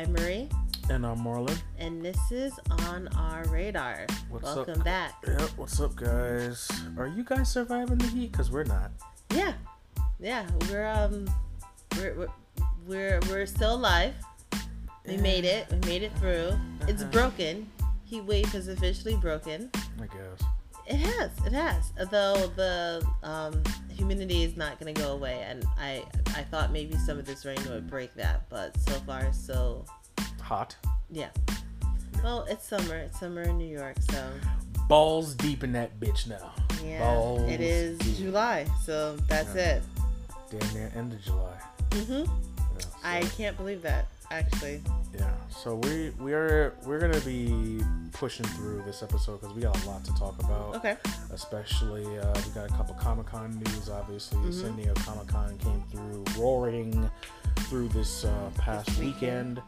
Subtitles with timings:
[0.00, 0.06] Hi.
[0.06, 0.48] I'm Marie,
[0.88, 1.58] And I'm Marlon.
[1.78, 2.58] and this is
[2.88, 4.06] On Our Radar.
[4.30, 4.66] What's up?
[4.66, 5.12] Welcome back.
[5.26, 6.70] Yep, what's up, guys?
[6.96, 8.32] Are you guys surviving the heat?
[8.32, 8.92] Because we're not.
[9.34, 9.52] Yeah,
[10.18, 10.46] yeah.
[10.70, 11.28] We're um,
[11.98, 12.28] we're we're
[12.86, 14.14] we're, we're still alive.
[15.06, 15.66] We made it.
[15.70, 16.52] We made it through.
[16.88, 17.10] It's Uh-huh.
[17.12, 17.70] broken.
[18.04, 19.70] Heat wave is officially broken.
[20.00, 20.40] I guess.
[20.86, 21.30] It has.
[21.46, 21.92] It has.
[22.00, 26.02] Although the um, humidity is not going to go away, and I
[26.34, 29.84] I thought maybe some of this rain would break that, but so far so
[30.40, 30.74] Hot.
[31.10, 31.28] yeah.
[32.22, 32.96] Well, it's summer.
[32.96, 34.30] It's summer in New York, so
[34.88, 36.52] Balls deep in that bitch now.
[36.84, 36.98] yeah.
[36.98, 38.16] Balls it is deep.
[38.18, 39.76] July, so that's Yeah.
[39.76, 39.82] it.
[40.50, 41.56] Damn near end of July.
[41.94, 42.24] hmm Yeah,
[42.80, 44.82] so, I can't believe that actually.
[45.16, 45.30] yeah.
[45.48, 47.80] So we we are we're gonna be
[48.12, 50.74] pushing through this episode because we got a lot to talk about.
[50.76, 50.96] Okay.
[51.32, 53.88] Especially uh, we got a couple Comic Con news.
[53.88, 54.60] Obviously, Mhm.
[54.60, 57.08] San Diego Comic Con came through roaring
[57.68, 59.56] through this uh, past This weekend.
[59.56, 59.62] weekend.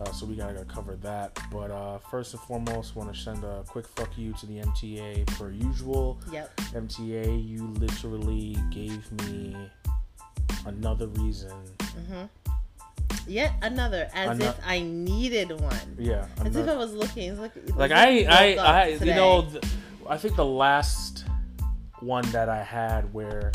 [0.00, 1.36] Uh, so we gotta cover that.
[1.50, 5.26] But uh, first and foremost, want to send a quick fuck you to the MTA
[5.38, 6.18] per usual.
[6.32, 6.56] Yep.
[6.56, 9.56] MTA, you literally gave me
[10.66, 11.52] another reason.
[11.82, 12.24] hmm
[13.26, 15.96] Yet another, as Ano- if I needed one.
[15.98, 17.38] Yeah, As if I was looking.
[17.38, 19.64] Look, like I, I, I, you know, th-
[20.08, 21.24] I think the last
[22.00, 23.52] one that I had where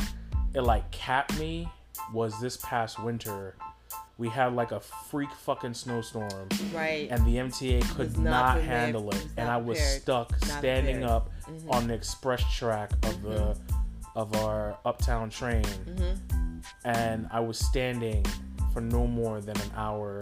[0.54, 1.68] it like capped me
[2.14, 3.56] was this past winter.
[4.18, 7.08] We had like a freak fucking snowstorm, right.
[7.10, 10.02] and the MTA could not, not handle it, was and I was prepared.
[10.02, 11.12] stuck Not standing prepared.
[11.12, 11.74] up Mhm.
[11.74, 13.58] on the express track of the
[14.16, 18.24] of our uptown train, hmm and I was standing
[18.72, 20.22] for no more than an hour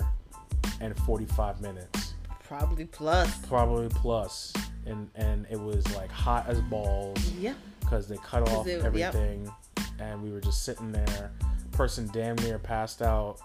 [0.80, 2.14] and 45 minutes
[2.48, 3.38] Probably plus.
[3.48, 4.52] probably plus
[4.86, 7.54] and and it was like hot as balls Yeah.
[7.82, 8.86] because they cut off it- yep.
[9.14, 9.52] everything
[10.00, 11.32] and we were just sitting there
[11.72, 13.38] person damn near passed out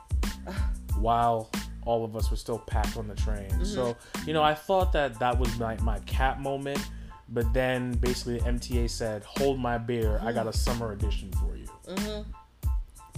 [1.00, 1.50] while
[1.84, 3.64] all of us were still packed on the train Mm-hmm.
[3.64, 6.81] so you know i thought that that was my, my cat moment
[7.28, 11.66] but then basically mta said hold my beer i got a summer edition for you
[11.97, 12.22] hmm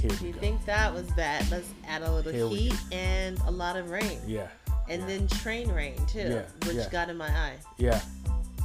[0.00, 2.74] here If we you go think that was that, let's add a little Here heat
[2.92, 4.18] and a lot of rain.
[4.28, 4.46] yeah
[4.88, 5.06] And yeah.
[5.08, 6.88] then train rain too, Yeah, which yeah.
[6.88, 7.54] got in my eye.
[7.78, 8.00] yeah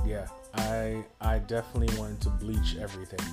[0.05, 3.25] yeah i i definitely wanted to bleach everything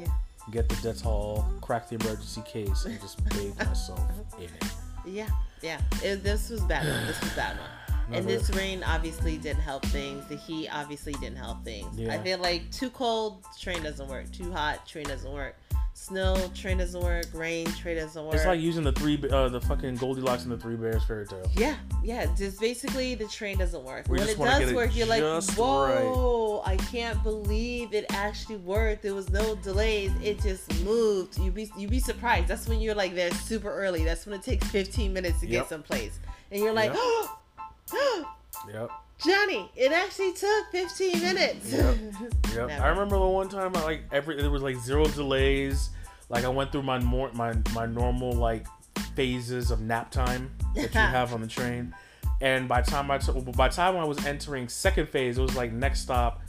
[0.00, 0.06] Yeah.
[0.50, 4.00] Get the Dettol, crack the emergency case, and just bathe myself
[4.38, 4.64] in it.
[5.06, 5.28] Yeah.
[5.62, 5.80] Yeah.
[6.02, 6.86] It, this was bad.
[6.86, 7.06] one.
[7.06, 7.68] This was bad one.
[8.12, 10.26] And this rain obviously didn't help things.
[10.28, 11.98] The heat obviously didn't help things.
[12.06, 14.30] I feel like too cold, train doesn't work.
[14.30, 15.56] Too hot, train doesn't work.
[15.96, 17.26] Snow, train doesn't work.
[17.32, 18.34] Rain, train doesn't work.
[18.34, 21.48] It's like using the three, uh, the fucking Goldilocks and the Three Bears fairy tale.
[21.56, 22.26] yeah, yeah.
[22.36, 24.06] Just basically the train doesn't work.
[24.08, 26.62] We when it does get it work, you're like, just whoa!
[26.66, 29.02] I can't believe it actually worked.
[29.02, 30.10] There was no delays.
[30.20, 31.38] It just moved.
[31.38, 32.48] You be you be surprised.
[32.48, 34.04] That's when you're like there super early.
[34.04, 35.62] That's when it takes 15 minutes to Yep.
[35.62, 36.18] get someplace,
[36.50, 37.30] and you're like, Yep.
[38.72, 38.90] Yep,
[39.22, 41.72] Johnny, it actually took 15 minutes.
[41.72, 41.96] Yep.
[42.54, 42.80] yep.
[42.80, 45.90] I remember the one time, I, like every there was like zero delays.
[46.28, 48.66] Like I went through my more my my normal like
[49.14, 51.94] phases of nap time that you have on the train,
[52.40, 55.54] and by time I t- by the time I was entering second phase, it was
[55.56, 56.40] like next stop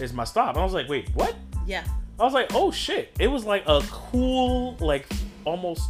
[0.00, 0.50] is my stop.
[0.50, 1.34] And I was like, wait, what?
[1.66, 1.84] yeah.
[2.18, 3.10] I was like, oh shit.
[3.18, 5.06] It was like a cool, like
[5.44, 5.88] almost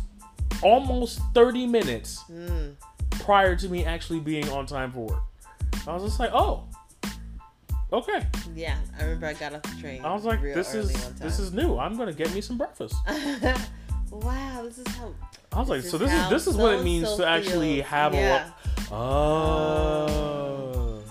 [0.63, 2.75] almost 30 minutes Mm.
[3.11, 5.23] prior to me actually being on time for work.
[5.87, 6.65] I was just like, oh.
[7.93, 8.27] Okay.
[8.57, 10.05] Yeah, I remember I got off the train.
[10.05, 11.79] I was like, this is this is new.
[11.79, 12.95] I'm gonna get me some breakfast.
[14.11, 15.15] wow, this is how.
[15.53, 17.87] I was like, so this is this is what it means to actually feels.
[17.87, 18.51] have Yeah.
[18.91, 18.95] a
[19.75, 21.03] Oh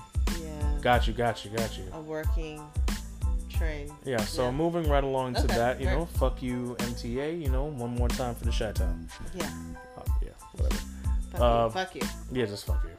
[0.42, 0.78] Yeah.
[0.82, 1.86] got you, got you, got you.
[1.94, 2.62] A working
[3.50, 3.90] train.
[4.04, 4.52] Yeah, so Yeah.
[4.52, 5.98] moving right along to Okay, that, you right.
[5.98, 9.08] know, fuck you MTA, you know, one more time for the Chi Town.
[9.34, 9.50] Yeah.
[9.98, 10.82] Oh, yeah, whatever.
[11.32, 11.70] Fuck Uh, you.
[11.72, 12.02] Fuck you.
[12.34, 12.90] Yeah, just fuck you.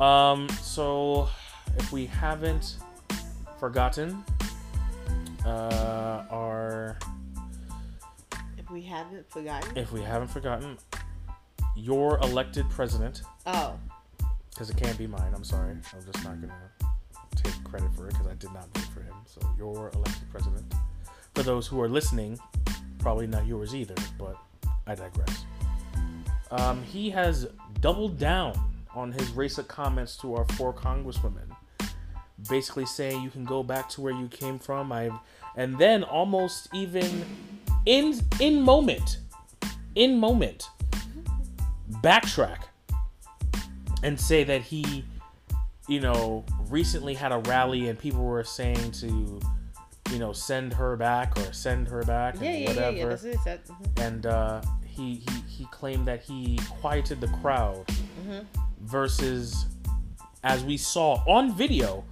[0.00, 1.28] Um, so
[1.76, 2.76] if we haven't
[3.58, 4.24] forgotten,
[5.44, 6.98] uh, our
[8.56, 9.76] If we haven't forgotten.
[9.76, 10.78] if we haven't forgotten,
[11.76, 13.78] your elected president, oh.
[14.48, 15.32] because it can't be mine.
[15.34, 15.72] I'm sorry.
[15.72, 16.70] I'm just not gonna
[17.36, 19.14] take credit for it because I did not vote for him.
[19.26, 20.72] So your elected president.
[21.34, 22.38] For those who are listening,
[22.98, 24.36] probably not yours either, but
[24.86, 25.44] I digress.
[26.50, 27.46] Um, he has
[27.80, 31.54] doubled down on his racist comments to our four congresswomen,
[32.48, 34.90] basically saying you can go back to where you came from.
[34.92, 35.10] I,
[35.56, 37.24] and then almost even
[37.86, 39.18] in in moment,
[39.94, 40.68] in moment,
[42.02, 42.62] backtrack
[44.02, 45.04] and say that he,
[45.88, 49.40] you know, recently had a rally and people were saying to,
[50.10, 53.08] you know, send her back or send her back Yeah, and yeah, whatever yeah, yeah.
[53.08, 53.60] That's what it said.
[53.66, 54.06] Mhm.
[54.06, 57.84] and uh, he he he claimed that he quieted the crowd
[58.26, 58.46] Mhm.
[58.82, 59.66] Versus
[60.44, 62.04] as we saw on video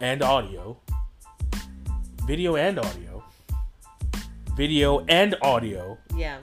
[0.00, 0.76] and audio
[2.26, 3.22] video and audio
[4.56, 6.38] video and audio Yeah.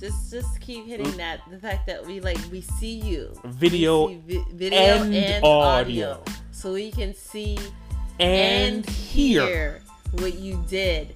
[0.00, 1.16] Just just keep hitting mm.
[1.18, 3.30] that the fact that we like we see you.
[3.44, 6.10] video see vi- video and and, audio.
[6.10, 6.24] audio.
[6.50, 7.56] So we can see
[8.18, 9.46] and, and hear.
[9.46, 9.82] hear
[10.18, 11.14] what you did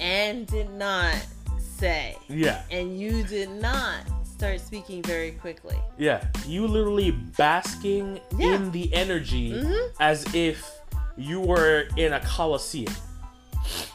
[0.00, 1.16] and did not
[1.58, 2.16] say.
[2.28, 4.00] yeah And you did not
[4.36, 5.76] start speaking very quickly.
[5.98, 8.54] yeah you literally basking Yeah.
[8.54, 9.88] in the energy Mhm.
[9.98, 10.70] as if
[11.16, 12.94] you were in a coliseum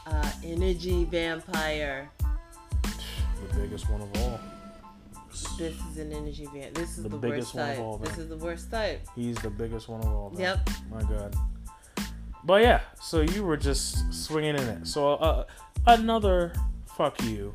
[0.06, 2.10] Uh, energy vampire.
[3.48, 4.40] the biggest one of all
[5.58, 6.70] This is an energy vampire.
[6.74, 7.84] This is The the, biggest worst one of type.
[7.84, 9.00] all, This is the worst type.
[9.14, 10.40] he's the biggest one of all man.
[10.40, 10.70] Yep.
[10.90, 11.34] My God.
[12.44, 14.86] But yeah, so you were just swinging in it.
[14.86, 15.44] So uh,
[15.86, 16.52] another
[16.96, 17.54] fuck you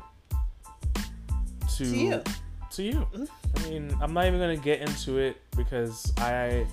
[1.76, 2.22] to To you.
[2.78, 3.04] To you.
[3.56, 6.64] I mean, I'm not even gonna get into it because I,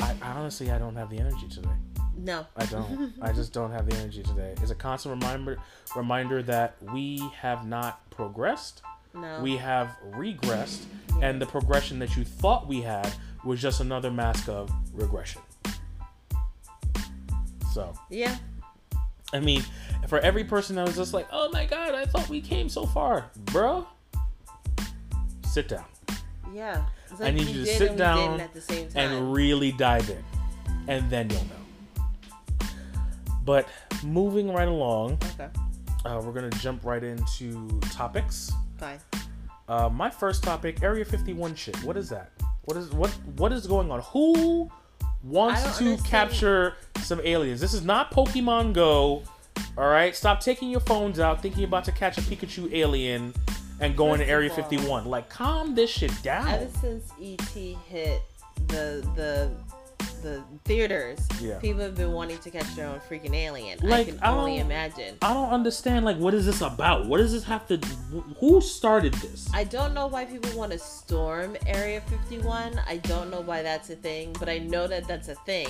[0.00, 1.70] I, I honestly I don't have the energy today.
[2.16, 2.44] No.
[2.56, 3.12] I don't.
[3.22, 4.56] I just don't have the energy today.
[4.60, 5.58] It's a constant reminder
[5.94, 8.82] reminder that we have not progressed.
[9.14, 9.40] No.
[9.40, 10.86] We have regressed,
[11.22, 13.12] and the progression that you thought we had
[13.44, 15.42] was just another mask of regression.
[17.72, 18.36] So, yeah.
[19.32, 19.62] I mean,
[20.08, 22.84] for every person that was just like, "Oh my god, I thought we came so
[22.84, 23.86] far, bro,"
[25.50, 25.84] sit down
[26.54, 26.84] Yeah.
[27.10, 29.12] It's I need you to sit down at the same time.
[29.12, 30.22] and really dive in,
[30.86, 32.66] and then you'll know.
[33.44, 33.68] But
[34.04, 35.48] moving right along, okay.
[36.04, 38.52] uh, we're gonna jump right into topics.
[38.78, 39.00] Fine.
[39.68, 41.76] Uh, my first topic, Area 51 shit.
[41.82, 42.30] What is that?
[42.64, 44.00] What is what what is going on?
[44.12, 44.70] Who
[45.24, 46.04] wants to understand.
[46.04, 47.60] capture some aliens?
[47.60, 49.24] This is not Pokemon Go.
[49.76, 53.34] All right, stop taking your phones out, thinking about to catch a Pikachu alien
[53.80, 55.04] and going First to Area all- 51.
[55.06, 56.48] Like, calm this shit down.
[56.48, 58.22] Ever since ET hit
[58.68, 59.50] the the
[60.22, 61.58] the theaters, Yeah.
[61.60, 63.78] people have been wanting to catch their own freaking alien.
[63.82, 65.16] Like, I can I only imagine.
[65.22, 66.04] I don't understand.
[66.04, 67.06] Like, what is this about?
[67.06, 67.78] What does this have to?
[68.38, 69.48] Who started this?
[69.54, 72.78] I don't know why people want to storm Area 51.
[72.86, 75.68] I don't know why that's a thing, but I know that that's a thing.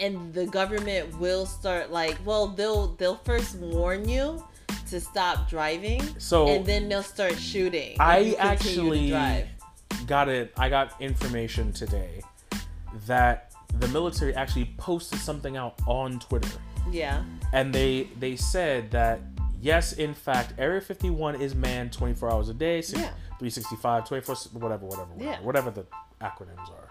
[0.00, 4.44] And the government will start like, well, they'll they'll first warn you
[4.92, 7.96] to stop driving, So and then they'll start shooting.
[7.98, 9.46] I you continue to actually drive.
[10.06, 10.52] got it.
[10.56, 12.22] I got information today
[13.06, 16.48] that the military actually posted something out on Twitter,
[16.90, 17.24] yeah,
[17.54, 19.20] and they they said that
[19.60, 23.10] yes, in fact, Area 51 is manned 24 hours a day, six- Yeah.
[23.38, 25.40] 365, 24, whatever, whatever, whatever, Yeah.
[25.40, 25.84] whatever the
[26.20, 26.88] acronyms are.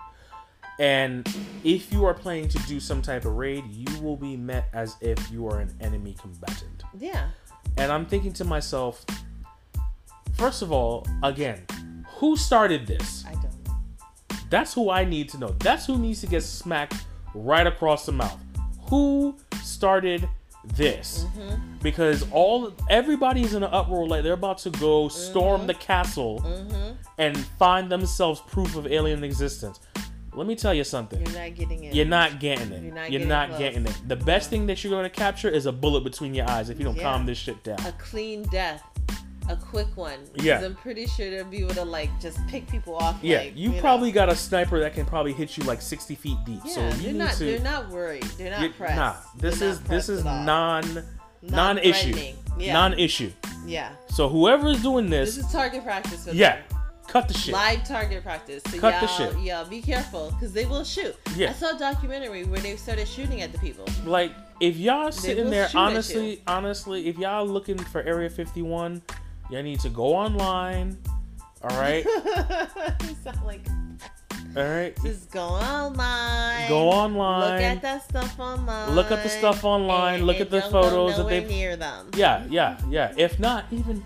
[0.79, 1.27] And
[1.63, 4.95] if you are planning to do some type of raid, you will be met as
[5.01, 6.83] if you are an enemy combatant.
[6.97, 7.27] yeah.
[7.77, 9.05] And I'm thinking to myself,
[10.33, 11.65] first of all, again,
[12.17, 13.23] who started this?
[13.27, 13.77] I don't know.
[14.49, 15.55] That's who I need to know.
[15.59, 16.95] That's who needs to get smacked
[17.33, 18.37] right across the mouth.
[18.89, 20.27] Who started
[20.75, 21.25] this?
[21.37, 21.77] Mm-hmm.
[21.81, 26.91] Because all everybody's in an uproar like they're about to go storm the castle Mm-hmm.
[27.17, 29.79] and find themselves proof of alien existence.
[30.33, 31.19] Let me tell you something.
[31.25, 31.93] You're not getting it.
[31.93, 32.83] You're not getting it.
[32.83, 34.01] You're not You're getting not getting it.
[34.07, 36.79] The best thing that you're going to capture is a bullet between your eyes if
[36.79, 37.03] you don't Yeah.
[37.03, 37.79] calm this shit down.
[37.85, 38.81] a clean death,
[39.49, 40.19] a quick one.
[40.35, 40.63] Yeah.
[40.63, 43.19] I'm pretty sure they'll be able to like just pick people off.
[43.21, 43.81] Yeah, like, you, know.
[43.81, 46.61] probably got a sniper that can probably hit you like 60 feet deep.
[46.65, 47.33] Yeah, so you they're need not.
[47.33, 47.43] to.
[47.43, 48.23] They're not worried.
[48.23, 48.95] They're not you- pressed.
[48.95, 51.03] Nah, this They're is this is non
[51.41, 52.15] non issue.
[52.57, 52.73] Yeah.
[52.73, 53.31] non-issue.
[53.65, 53.93] yeah.
[54.09, 56.80] So whoever is doing this, This is target practice for yeah, them.
[57.11, 57.53] Cut the shit.
[57.53, 58.63] Live target practice.
[58.69, 59.43] So Cut y'all, the shit.
[59.45, 61.15] y'all be careful because they will shoot.
[61.35, 61.49] Yeah.
[61.49, 63.85] I saw a documentary where they started shooting at the people.
[64.05, 69.01] Like if y'all sitting there, honestly, honestly, if y'all looking for Area 51,
[69.49, 70.97] y'all need to go online.
[71.63, 72.03] All right,
[73.23, 73.61] sound like
[74.57, 74.97] all right.
[75.03, 76.67] just go online.
[76.67, 77.51] Go online.
[77.51, 78.95] Look at that stuff online.
[78.95, 82.09] Look at the stuff online, and- look and at the photos that they- near them.
[82.15, 83.13] Yeah, yeah, yeah.
[83.15, 84.03] If not, even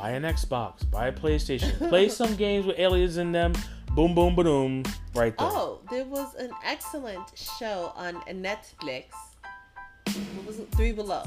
[0.00, 3.52] buy an Xbox, buy a PlayStation, play some games with aliens in them.
[3.94, 4.82] Boom, boom, boom,
[5.14, 5.48] right there.
[5.50, 7.26] Oh, there was an excellent
[7.58, 9.06] show on Netflix.
[10.06, 10.70] What was it?
[10.72, 11.24] Three Below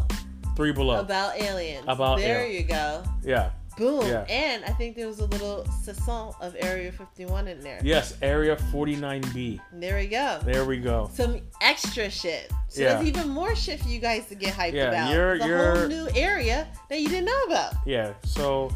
[0.56, 1.00] Three below.
[1.00, 1.86] about aliens.
[1.88, 3.03] About there al- you go.
[3.24, 3.51] yeah.
[3.77, 4.06] Boom.
[4.08, 4.25] Yeah.
[4.30, 7.80] And I think there was a little saison of Area 51 in there.
[7.84, 9.60] Yes, Area 49B.
[9.74, 10.39] There we go.
[10.44, 11.10] There we go.
[11.13, 12.51] Some extra shit.
[12.68, 12.94] So Yeah.
[12.96, 15.12] there's even more shit for you guys to get hyped Yeah, about.
[15.13, 17.74] you're- It's a you're- whole new area that you didn't know about.
[17.86, 18.13] Yeah.
[18.25, 18.72] So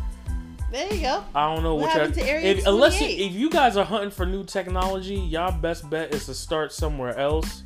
[0.72, 1.24] There you go.
[1.34, 3.86] I don't know What what, happened to Area if unless you, if you guys are
[3.86, 7.64] hunting for new technology, y'all best bet is to start somewhere else.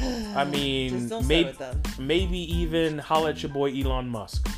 [0.00, 1.82] I mean, maybe start with them.
[1.98, 4.48] maybe even holla at your boy Elon Musk.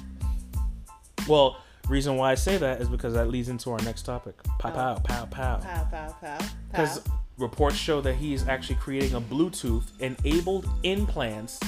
[1.26, 1.56] Well,
[1.90, 4.40] Reason why I say that is because that leads into our next topic.
[4.60, 4.72] Pow Oh.
[4.72, 5.56] pow pow pow.
[5.56, 6.38] Pow, pow, pow.
[6.70, 7.02] Because
[7.36, 11.58] reports show that he is actually creating a Bluetooth enabled implants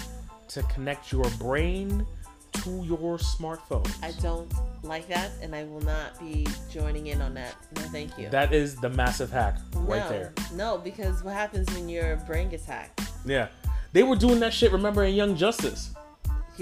[0.47, 2.07] to connect your brain
[2.52, 3.93] to your smartphone.
[4.00, 4.49] I don't
[4.85, 7.57] like that, and I will not be joining in on that.
[7.75, 8.29] No, thank you.
[8.29, 10.33] That is the massive hack right no, there.
[10.55, 13.00] No, because what happens when your brain gets hacked?
[13.26, 13.49] Yeah.
[13.93, 15.91] They were doing that shit, remember, in Young Justice.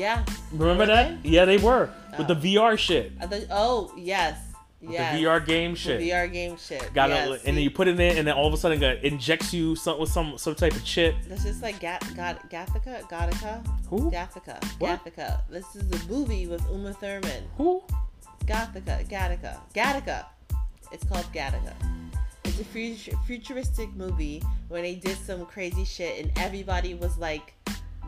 [0.00, 0.24] Yeah.
[0.52, 1.24] Remember Were that?
[1.24, 1.90] Yeah, they were.
[2.16, 2.40] With the Oh.
[2.70, 3.12] VR shit.
[3.20, 4.38] Uh, I thought, oh, yes.
[4.80, 5.14] Yes.
[5.14, 6.00] The VR game shit.
[6.00, 6.08] The.
[6.08, 6.94] VR game shit.
[6.94, 8.82] Got yes, it, and then you put it in, and then all of a sudden
[8.82, 11.16] it injects you some, with some some type of chip.
[11.28, 13.02] That's just like Gat, Gat, Gathica?
[13.02, 13.66] Gattaca?
[13.90, 14.10] Who?
[14.10, 14.64] Gathica.
[14.78, 15.04] What?
[15.04, 15.42] Gathica.
[15.50, 17.44] This is a movie with Uma Thurman.
[17.58, 17.82] Who?
[18.46, 19.06] Gothica.
[19.06, 19.58] Gattaca.
[19.74, 20.24] Gattaca.
[20.92, 21.74] It's called Gattaca.
[22.44, 27.52] It's a futuristic movie where they did some crazy shit and everybody was like,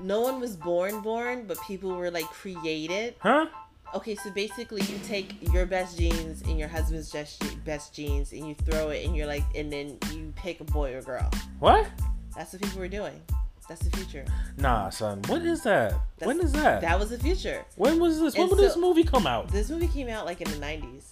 [0.01, 3.15] no one was born born, but people were like created.
[3.19, 3.47] Huh?
[3.95, 8.49] Okay, so basically you take your best genes and your husband's best best genes and
[8.49, 11.31] you throw it and you're like, and then you pick a boy or girl.
[11.59, 11.87] What?
[12.35, 13.21] That's what people were doing.
[13.69, 14.25] That's the future.
[14.57, 15.23] Nah, son.
[15.27, 15.95] What is that?
[16.19, 16.81] when is that?
[16.81, 17.65] That was the future.
[17.77, 18.35] when was this?
[18.35, 19.49] When And did this movie come out?
[19.49, 21.05] This movie came out like in the 90s.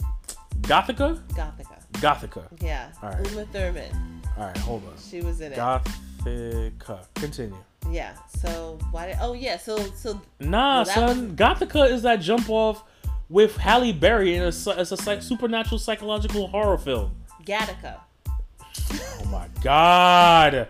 [0.63, 1.19] Gothica?
[1.29, 1.79] Gothica.
[1.93, 2.63] Gothica.
[2.63, 2.93] Yeah.
[3.03, 3.31] All right.
[3.31, 4.23] Uma Thurman.
[4.37, 4.95] All right, hold on.
[4.99, 5.59] She was in it.
[5.59, 7.07] Gothica.
[7.15, 7.57] Continue.
[7.89, 8.15] Yeah.
[8.41, 9.17] So why did?
[9.21, 9.57] Oh yeah.
[9.57, 11.37] So so Nah, Well, son.
[11.37, 12.85] Gothica is that jump off
[13.29, 17.15] with Halle Berry in a, it's a psych- supernatural psychological horror film.
[17.45, 18.01] Gattaca.
[19.21, 20.69] Oh my god.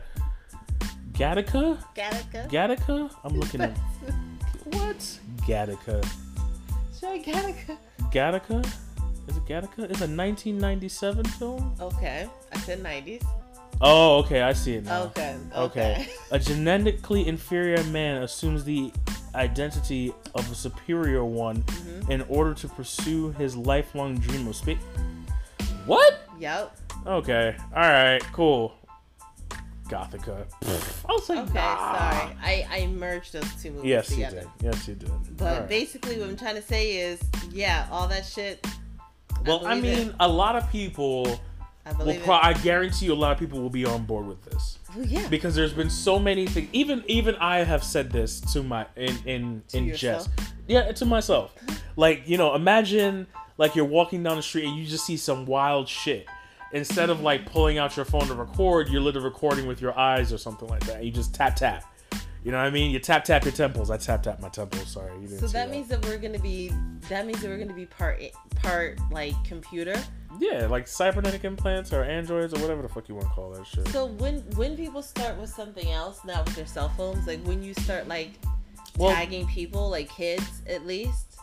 [1.12, 1.79] Gattaca?
[1.95, 2.49] Gattaca.
[2.50, 3.11] Gattaca?
[3.25, 3.76] I'm looking at
[4.64, 5.19] what?
[5.47, 6.07] Gattaca.
[6.99, 7.76] Sure, Gattaca.
[8.12, 8.64] Gattaca?
[9.29, 9.85] Is it Gattaca?
[9.90, 11.75] It's a 1997 film.
[11.81, 12.29] Okay.
[12.52, 13.25] I said 90s.
[13.80, 15.02] Oh, okay, I see it now.
[15.04, 15.37] Okay.
[15.56, 15.92] Okay.
[15.92, 16.08] Okay.
[16.32, 18.92] A genetically inferior man assumes the
[19.34, 22.12] identity of a superior one Mm-hmm.
[22.12, 24.78] in order to pursue his lifelong dream of space.
[25.87, 26.28] What?
[26.38, 26.76] Yep.
[27.06, 27.56] Okay.
[27.75, 28.22] All right.
[28.32, 28.75] Cool.
[29.88, 30.44] Gothica.
[30.62, 31.04] Pfft.
[31.08, 31.54] I was like, Okay.
[31.54, 31.99] nah.
[31.99, 32.37] Sorry.
[32.42, 34.46] I I merged those two movies Yes, you did.
[34.62, 35.10] Yes, you did.
[35.37, 35.68] But right.
[35.68, 37.20] basically, what I'm trying to say is,
[37.50, 38.64] yeah, all that shit.
[39.46, 39.82] well, I, it.
[39.82, 41.40] mean, a lot of people
[41.99, 42.14] I will.
[42.20, 42.35] Pro-.
[42.35, 45.26] I guarantee you, a lot of people will be on board with this Well, yeah.
[45.28, 46.68] because there's been so many things.
[46.73, 50.28] Even even I have said this to my in in To in yourself?
[50.37, 50.50] jest.
[50.66, 51.54] Yeah, to myself.
[51.97, 53.26] Like you know, imagine
[53.59, 56.26] like you're walking down the street and you just see some wild shit.
[56.73, 60.32] Instead of like pulling out your phone to record, you're literally recording with your eyes
[60.32, 61.04] or something like that.
[61.04, 61.85] You just tap tap.
[62.42, 62.90] You know what I mean?
[62.90, 63.90] You tap tap your temples.
[63.90, 64.88] I tap tap my temples.
[64.88, 66.73] Sorry, you didn't So see that means that we're gonna be.
[67.11, 68.23] That means that we're gonna be part
[68.56, 69.94] part like computer.
[70.38, 73.66] yeah, like cybernetic implants or androids or whatever the fuck you want to call that
[73.66, 73.87] shit.
[73.88, 77.62] So when when people start with something else, not with their cell phones, like when
[77.62, 78.30] you start like
[78.97, 81.38] Well- tagging people, like kids at least,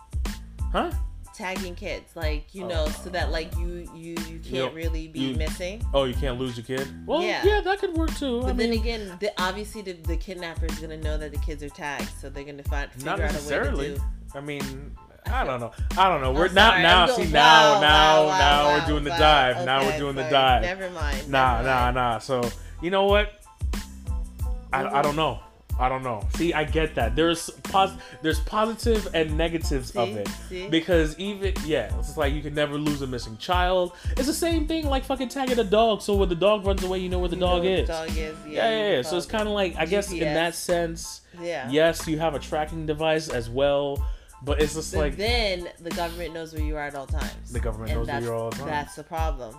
[0.71, 0.91] Huh?
[1.37, 5.35] Tagging kids, like you know, so that like you you you can't really be you-
[5.35, 5.81] missing.
[5.93, 6.87] Oh, you can't lose your kid.
[7.05, 7.61] Well, yeah, Yeah.
[7.61, 8.41] that could work too.
[8.41, 11.39] But I then mean, again, the, obviously the, the kidnapper is gonna know that the
[11.39, 13.87] kids are tagged, so they're gonna find figure not out a way necessarily.
[13.89, 14.01] to do.
[14.35, 14.91] I mean,
[15.27, 15.71] I don't know.
[15.97, 16.31] I don't know.
[16.31, 18.87] We're I'm now sorry, now I'm see going- now wow, now wow, now wow, we're
[18.87, 19.17] doing the wow.
[19.19, 19.65] dive.
[19.65, 20.31] now we're Okay, doing the sorry.
[20.31, 20.61] dive.
[20.63, 21.29] Never mind.
[21.29, 21.95] Nah, never nah, mind.
[21.95, 22.17] nah.
[22.19, 22.49] So
[22.81, 23.29] you know what?
[24.73, 25.39] I, I don't know.
[25.79, 26.25] I don't know.
[26.35, 27.15] See, I get that.
[27.15, 30.27] There's pos- there's positive and negatives of it.
[30.49, 30.67] See?
[30.67, 33.93] Because even yeah, it's like you can never lose a missing child.
[34.11, 36.01] It's the same thing like fucking tagging a dog.
[36.01, 37.87] So when the dog runs away, you know where the You dog is.
[37.87, 38.17] the Dog is.
[38.17, 38.33] Yeah.
[38.47, 39.01] yeah, yeah, yeah.
[39.03, 41.69] So it's kind of like I guess in that sense, yeah.
[41.69, 44.03] yes, you have a tracking device as well,
[44.41, 47.51] but it's just But like then the government knows where you are at all times.
[47.51, 48.67] The government knows where you are all the time.
[48.67, 49.55] That's the problem.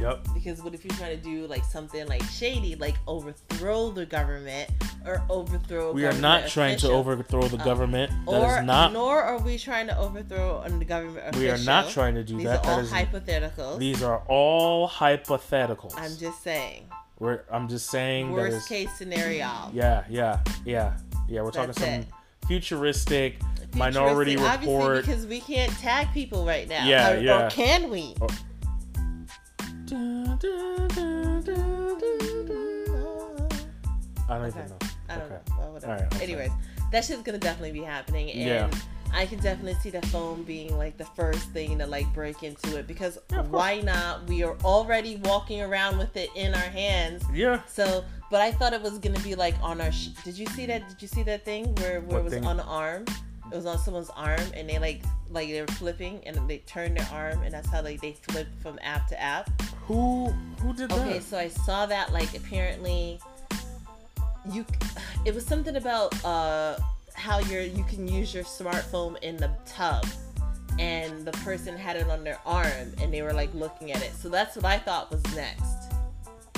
[0.00, 0.26] Yep.
[0.34, 4.70] Because what if you're trying to do like something like shady, like overthrow the government
[5.06, 5.92] or overthrow?
[5.92, 8.10] We are not trying to overthrow the Uh, government.
[8.26, 8.92] That or is not.
[8.92, 12.44] nor are we trying to overthrow the government we are not trying to do These
[12.46, 12.64] that.
[12.64, 12.90] are all That is.
[12.92, 13.78] hypotheticals.
[13.78, 15.94] These are all hypotheticals.
[15.96, 16.88] I'm just saying.
[17.20, 18.66] We're, I'm just saying Worst is.
[18.66, 19.48] case scenario.
[19.72, 20.96] Yeah, yeah, yeah,
[21.28, 21.42] yeah.
[21.42, 22.06] We're talking That's some it.
[22.48, 23.36] futuristic,
[23.76, 24.52] minority report.
[24.54, 26.86] Obviously, because we can't tag people right now.
[26.86, 27.46] Yeah, or, yeah.
[27.46, 28.14] Or can we?
[28.20, 28.28] Or-
[29.92, 29.94] I
[34.38, 34.48] don't Okay.
[34.48, 34.78] even know.
[35.08, 35.34] I don't Okay.
[35.34, 35.40] know.
[35.58, 35.92] Well, whatever.
[35.92, 36.24] Alright, okay.
[36.24, 36.50] Anyways,
[36.90, 38.78] that shit's gonna definitely be happening, and Yeah.
[39.12, 42.76] I can definitely see the phone being like the first thing to like break into
[42.78, 44.26] it because Yeah, why not?
[44.26, 47.22] We are already walking around with it in our hands.
[47.32, 47.60] Yeah.
[47.68, 49.92] So, but I thought it was gonna be like on our.
[49.92, 50.88] Sh- Did you see that?
[50.88, 52.46] Did you see that thing where where What it was thing?
[52.46, 53.04] on the arm?
[53.54, 56.96] It was on someone's arm, and they like like they were flipping, and they turned
[56.96, 59.48] their arm, and that's how like they flipped from app to app.
[59.86, 61.08] Who who did Okay, that?
[61.08, 63.20] Okay, so I saw that like apparently
[64.50, 64.66] you
[65.24, 66.76] it was something about uh
[67.14, 70.04] how you're you can use your smartphone in the tub
[70.80, 74.14] and the person had it on their arm and they were like looking at it.
[74.16, 75.92] So that's what I thought was next.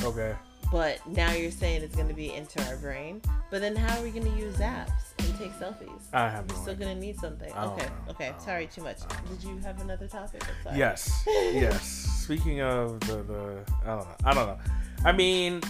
[0.03, 0.35] Okay.
[0.70, 3.23] But now you're saying it's going to be into our brain.
[3.50, 6.02] But then how are we going to use apps and take selfies?
[6.12, 7.52] I have no We're still going to need something.
[7.52, 7.85] Okay.
[7.85, 7.92] know.
[8.11, 8.32] Okay.
[8.38, 8.99] Sorry, too much.
[9.04, 9.37] I don't know.
[9.37, 10.42] Did you have another topic?
[10.75, 11.23] Yes.
[11.26, 11.87] yes.
[11.87, 14.16] Speaking of the, the I don't know.
[14.25, 14.58] I don't know.
[15.04, 15.61] I mean,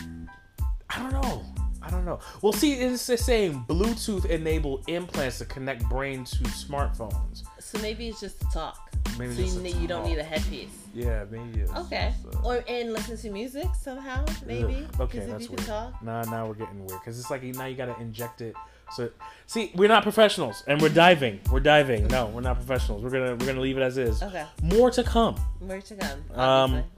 [0.89, 1.45] I don't know.
[1.83, 2.19] I don't know.
[2.43, 7.45] Well, see, it's the same Bluetooth enable implants to connect brain to smartphones.
[7.77, 8.91] So maybe it's just to talk.
[9.19, 10.71] Maybe so you, you don't need a headpiece.
[10.95, 11.65] Yeah, maybe.
[11.77, 12.13] Okay.
[12.43, 14.87] Or and listen to music somehow, maybe.
[14.95, 15.61] Ugh, Okay, that's you weird.
[15.67, 16.03] talk.
[16.03, 18.55] Nah, now we're getting weird because it's like now you gotta inject it.
[18.93, 19.11] So,
[19.47, 21.41] see, we're not professionals, and we're diving.
[21.51, 22.07] We're diving.
[22.07, 23.03] No, we're not professionals.
[23.03, 24.23] We're gonna we're gonna leave it as is.
[24.23, 24.45] Okay.
[24.63, 25.37] More to come.
[25.61, 26.19] More to come?
[26.35, 26.91] Um, obviously.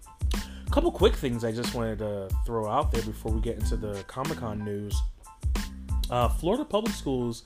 [0.66, 3.76] A couple quick things I just wanted to throw out there before we get into
[3.76, 4.94] the Comic Con news.
[6.10, 7.44] Uh, Florida Public Schools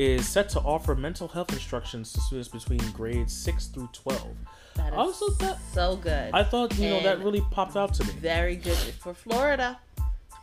[0.00, 4.34] is set to offer mental health instructions to students between grades six through twelve.
[4.76, 6.30] that is also that- so good.
[6.32, 8.12] I thought you know that really popped out to me.
[8.14, 9.78] Very good for Florida.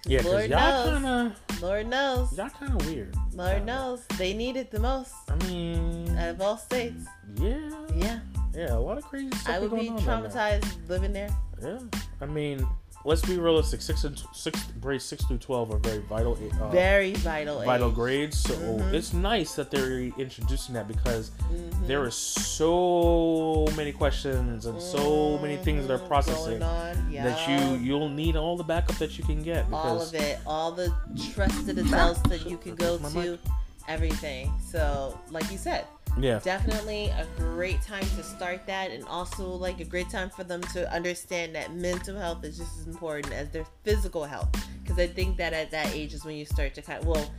[0.06, 0.90] Yeah, Lord y'all knows.
[1.02, 1.06] kind
[1.52, 2.38] of Lord knows.
[2.38, 3.14] y'all kind of weird.
[3.34, 3.66] Lord Kinda.
[3.66, 4.06] knows.
[4.18, 7.04] They need it the most I mean, out of all states.
[7.36, 8.20] yeah, Yeah.
[8.54, 9.56] yeah, a lot of crazy stuff.
[9.56, 11.30] I would be traumatized living there.
[11.62, 11.80] Yeah,
[12.22, 12.66] I mean,
[13.06, 13.82] let's be realistic.
[13.82, 16.38] Six and six grades six through twelve are very vital.
[16.62, 17.62] Uh, Very vital.
[17.64, 17.96] vital age.
[17.96, 18.38] grades.
[18.40, 18.94] So Mhm.
[18.94, 21.88] it's nice that they're introducing that because Mhm.
[21.88, 26.62] there are so many questions and so many things that are processing.
[27.10, 27.24] Yeah.
[27.24, 30.72] that you you'll need all the backup that you can get all of it, all
[30.72, 30.94] the
[31.34, 33.40] trusted adults that you can go to,
[33.88, 34.52] everything.
[34.72, 35.86] So, like you said,
[36.20, 40.44] yeah definitely a great time to start that, and also like a great time for
[40.44, 44.50] them to understand that mental health is just as important as their physical health.
[44.82, 47.32] Because I think that at that age is when you start to kind of, well.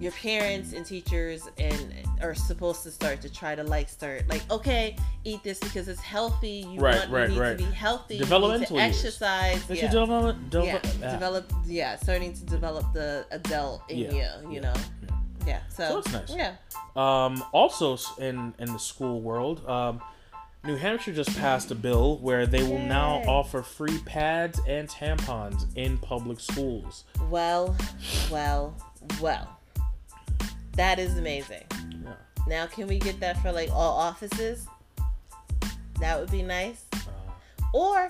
[0.00, 4.42] Your parents and teachers and are supposed to start to try to like start like
[4.50, 7.58] okay eat this because it's healthy you Right, want right, you need right.
[7.58, 11.52] to be healthy you need Developmental to exercise yeah should develop, yeah, develop uh, develop.
[11.66, 14.48] Yeah, starting to develop the adult in Yeah, you.
[14.48, 14.74] You yeah, know.
[15.46, 15.60] Yeah.
[15.68, 16.34] So, So it's nice.
[16.36, 16.54] Yeah.
[16.96, 20.00] Um, also, in in the school world, um,
[20.64, 25.66] New Hampshire just passed a bill where they will now offer free pads and tampons
[25.74, 27.04] in public schools.
[27.30, 27.76] Well,
[28.30, 28.76] well,
[29.20, 29.58] well.
[30.76, 31.64] That is amazing.
[32.04, 32.14] Yeah.
[32.46, 34.66] Now, can we get that for like all offices?
[36.00, 36.84] That would be nice.
[36.94, 37.32] Uh,
[37.74, 38.08] Or,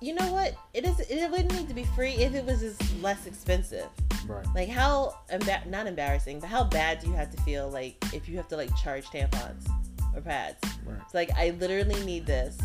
[0.00, 0.54] you know what?
[0.74, 0.98] It is.
[1.00, 3.88] It wouldn't need to be free if it was just less expensive.
[4.26, 4.46] Right.
[4.54, 8.28] Like how emba- not embarrassing, but how bad do you have to feel like if
[8.28, 9.68] you have to like charge tampons
[10.14, 10.58] or pads?
[10.86, 10.98] Right.
[11.04, 12.56] It's like I literally need this,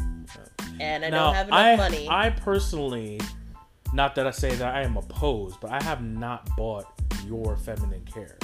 [0.80, 2.08] and I now, don't have enough I, money.
[2.10, 3.20] I personally,
[3.94, 6.86] not that I say that I am opposed, but I have not bought
[7.28, 8.38] your feminine care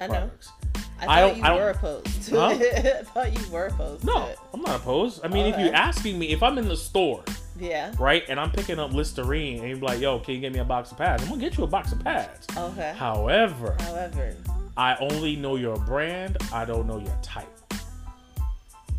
[0.00, 0.12] I know.
[0.14, 0.52] products.
[0.98, 2.46] I I thought don't- you I don't- were opposed Huh?
[2.48, 4.30] I thought you were opposed No.
[4.54, 5.20] I'm not opposed.
[5.24, 5.64] I mean, if Okay.
[5.66, 7.22] you're asking me, if I'm in the store,
[7.58, 7.92] Yeah.
[7.98, 10.64] right, and I'm picking up Listerine, and you're like, "Yo, can you get me a
[10.64, 12.46] box of pads?" I'm gonna get you a box of pads.
[12.56, 12.92] Okay.
[12.96, 14.34] However, However,
[14.76, 16.36] I only know your brand.
[16.52, 17.48] I don't know your type.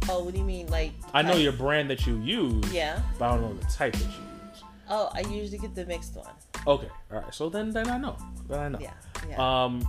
[0.09, 0.93] oh, what do you mean, like?
[1.13, 1.41] I know type?
[1.43, 3.01] your brand that you use, Yeah.
[3.19, 4.63] but I don't know the type that you use.
[4.89, 6.27] Oh, I usually get the mixed one.
[6.65, 7.33] Okay, all right.
[7.33, 8.15] So then, then I know.
[8.49, 8.79] Then I know.
[8.81, 8.93] Yeah.
[9.29, 9.65] Yeah.
[9.65, 9.87] Um,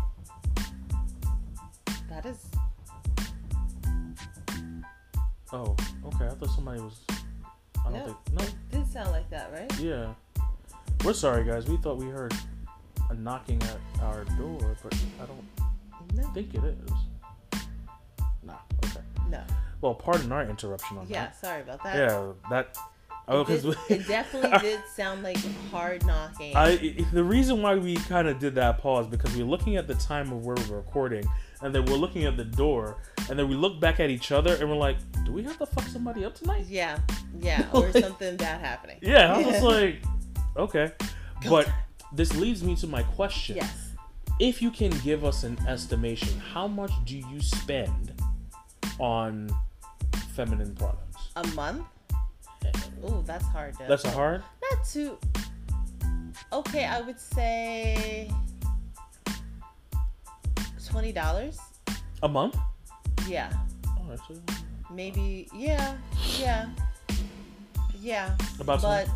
[2.10, 2.36] that is.
[5.52, 5.74] Oh,
[6.06, 6.26] okay.
[6.26, 7.00] I thought somebody was.
[7.86, 8.04] I don't No.
[8.06, 8.16] think.
[8.32, 8.44] No.
[8.44, 9.80] It did sound like that, right?
[9.80, 10.14] Yeah.
[11.04, 11.66] We're sorry, guys.
[11.66, 12.34] We thought we heard
[13.10, 15.48] a knocking at our door, but I don't
[16.14, 16.28] No.
[16.34, 16.90] think it is.
[18.42, 18.54] Nah.
[18.84, 19.00] Okay.
[19.28, 19.42] No.
[19.80, 21.10] Well, pardon our interruption on that.
[21.12, 21.30] Yeah.
[21.32, 21.96] Sorry about that.
[21.96, 22.32] Yeah.
[22.50, 22.76] That.
[23.30, 25.36] Oh, because did- it definitely did sound like
[25.70, 26.56] hard knocking.
[26.56, 26.76] I
[27.12, 30.32] the reason why we kind of did that pause because we're looking at the time
[30.32, 31.24] of where we're recording,
[31.62, 34.54] and then we're looking at the door, and then we look back at each other,
[34.54, 36.98] and we're like, "Do we have to fuck somebody up tonight?" yeah.
[37.40, 37.66] Yeah.
[37.72, 38.98] Or something bad happening.
[39.02, 40.02] Yeah, I was like,
[40.56, 40.92] okay.
[41.42, 41.74] Go But time.
[42.12, 43.56] this leads me to my question.
[43.56, 43.92] Yes.
[44.40, 48.12] If you can give us an estimation, how much do you spend
[48.98, 49.50] on
[50.34, 51.16] feminine products?
[51.36, 51.84] A month?
[52.64, 52.70] Eh.
[53.08, 53.74] Ooh, that's hard.
[53.88, 54.42] That's hard.
[54.70, 55.18] Not too.
[56.52, 58.30] Okay, I would say
[60.90, 61.58] twenty dollars.
[62.22, 62.56] A month?
[63.26, 63.52] Yeah,
[63.86, 65.48] Oh, that's a- maybe.
[65.54, 65.96] Yeah,
[66.38, 66.68] yeah,
[68.00, 68.34] yeah.
[68.60, 69.10] about But 20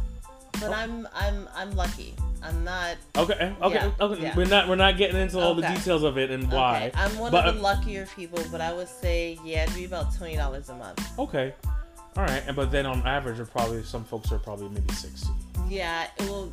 [0.61, 0.73] but oh.
[0.75, 2.15] I'm I'm I'm lucky.
[2.43, 2.97] I'm not.
[3.17, 4.23] Okay, okay, Yeah, okay.
[4.23, 4.37] yeah.
[4.37, 6.89] We're not we're not getting into all the details of it and why.
[6.89, 9.85] Okay, I'm one But- of the luckier people, but I would say yeah, it'd be
[9.85, 11.01] about twenty dollars a month.
[11.19, 11.55] Okay.
[12.17, 15.31] All right, and but then on average, are probably some folks are probably maybe sixty.
[15.69, 16.53] Yeah, it will.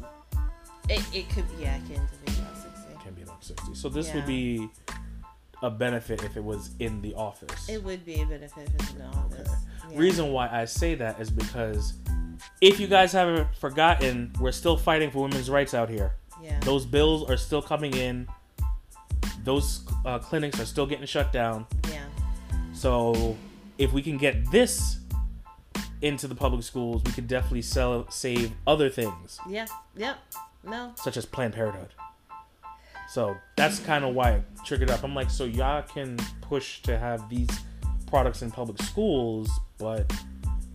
[0.87, 2.93] It, it could yeah, it can be about sixty.
[2.93, 3.75] It Can be about sixty.
[3.75, 4.15] So this Yeah.
[4.15, 4.69] would be
[5.61, 7.67] a benefit if it was in the office.
[7.69, 9.49] It would be a benefit if it's in the office.
[9.91, 9.97] Yeah.
[9.99, 11.93] Reason why I say that is because
[12.61, 16.15] if you guys haven't forgotten, we're still fighting for women's rights out here.
[16.41, 16.59] Yeah.
[16.61, 18.27] Those bills are still coming in.
[19.43, 21.65] Those uh, clinics are still getting shut down.
[21.91, 22.05] Yeah.
[22.73, 23.35] So
[23.77, 24.97] if we can get this
[26.01, 29.65] into the public schools, we could definitely sell save other things, Yeah.
[29.97, 30.17] Yep.
[30.63, 30.91] No.
[30.95, 31.89] such as Planned Parenthood.
[33.11, 35.03] So that's kind of why it triggered up.
[35.03, 37.49] I'm like, so y'all can push to have these
[38.07, 40.11] products in public schools, but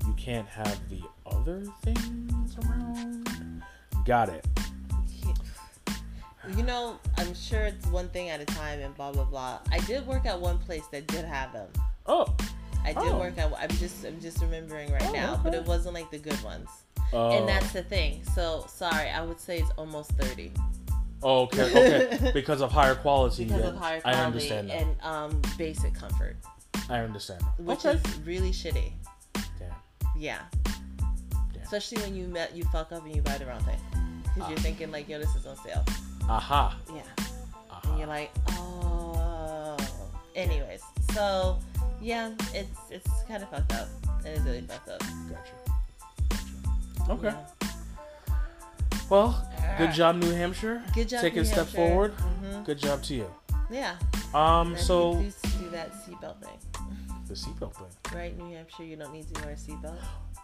[0.06, 3.62] you can't have the other things around.
[4.04, 4.46] Got it.
[6.56, 9.60] You know, I'm sure it's one thing at a time and blah blah blah.
[9.72, 11.68] I did work at one place that did have them.
[12.06, 12.26] Oh,
[12.84, 13.18] I did Oh.
[13.18, 13.50] work at.
[13.58, 16.68] I'm just I'm just remembering right Oh, now, but it wasn't like the good ones.
[17.14, 17.30] oh.
[17.38, 18.22] And that's the thing.
[18.34, 20.52] So sorry, I would say it's almost thirty
[21.26, 21.62] Oh, okay,
[22.14, 22.30] okay.
[22.34, 23.44] because of higher quality.
[23.44, 24.82] because of higher I quality understand that.
[24.82, 26.36] and um basic comfort,
[26.90, 27.42] I understand.
[27.58, 27.98] which okay.
[27.98, 28.92] is really shitty.
[29.32, 29.70] Damn.
[30.18, 30.38] Yeah.
[30.66, 31.62] Yeah.
[31.62, 33.78] Especially when you met you fuck up and you buy the wrong thing.
[34.24, 34.48] Because Ah.
[34.50, 35.84] you're thinking like, yo, this is on sale.
[36.28, 36.76] Aha.
[36.94, 37.02] Yeah.
[37.70, 37.80] Aha.
[37.90, 39.76] And you're like, oh.
[40.36, 40.82] Anyways,
[41.12, 41.58] so
[42.02, 43.88] yeah, it's it's kind of fucked up.
[44.26, 45.00] It is really fucked up.
[45.00, 45.52] Gotcha.
[46.98, 47.12] Gotcha.
[47.12, 47.28] Okay.
[47.28, 47.63] Yeah.
[49.10, 49.46] Well,
[49.78, 50.82] good job, New Hampshire.
[50.94, 51.20] Good job.
[51.20, 51.76] Taking New a step Hampshire.
[51.76, 52.14] forward.
[52.16, 52.64] Mhm.
[52.64, 53.30] Good job to you.
[53.70, 53.96] Yeah.
[54.32, 56.58] Um, And so do, do that seatbelt thing,
[57.28, 58.16] the seatbelt thing.
[58.18, 58.36] right?
[58.36, 59.96] New Hampshire, you don't need to wear a seatbelt.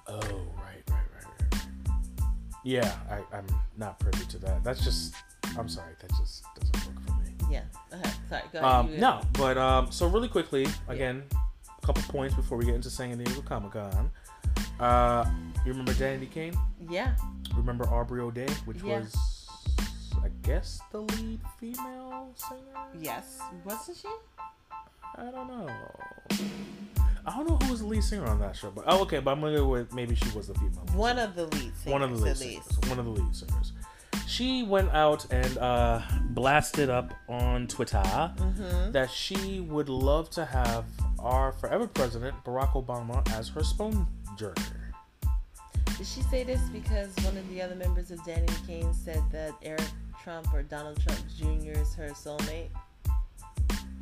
[0.07, 1.63] Oh, right, right, right, right.
[2.65, 3.47] Yeah, I, I'm
[3.77, 4.63] not privy to that.
[4.65, 5.15] That's just.
[5.59, 5.95] I'm sorry.
[6.01, 7.35] That just doesn't work for me.
[7.51, 7.63] Yeah.
[7.93, 8.11] Okay.
[8.29, 8.43] Sorry.
[8.53, 8.65] Go ahead.
[8.65, 11.25] Um, You- no, but um, so really quickly, again,
[11.83, 14.11] a couple points before we get into San Diego Comic Con.
[14.79, 15.25] Uh,
[15.65, 16.55] you remember Danity Kane?
[16.89, 17.15] Yeah.
[17.55, 19.01] Remember Aubrey O'Day, which Yeah.
[19.01, 19.15] was,
[20.25, 22.61] I guess, the lead female singer.
[23.01, 23.39] Yes.
[23.65, 24.09] Wasn't she?
[25.17, 25.69] I don't know.
[27.27, 29.33] I don't know who was the lead singer on that show, but oh, okay, but
[29.33, 30.87] I'm gonna go with maybe she was the female.
[30.95, 31.87] One of the lead singers.
[31.87, 32.67] one of the lead singers.
[32.67, 32.89] least.
[32.89, 33.73] One of the lead singers.
[34.27, 38.93] She went out and uh, blasted up on Twitter Mm-hmm.
[38.93, 40.85] that she would love to have
[41.19, 44.55] our forever president Barack Obama as her sponger.
[45.99, 49.53] Did she say this because one of the other members of Danity Kane said that
[49.63, 49.83] Eric
[50.23, 51.79] Trump or Donald Trump Jr.
[51.79, 52.69] is her soulmate?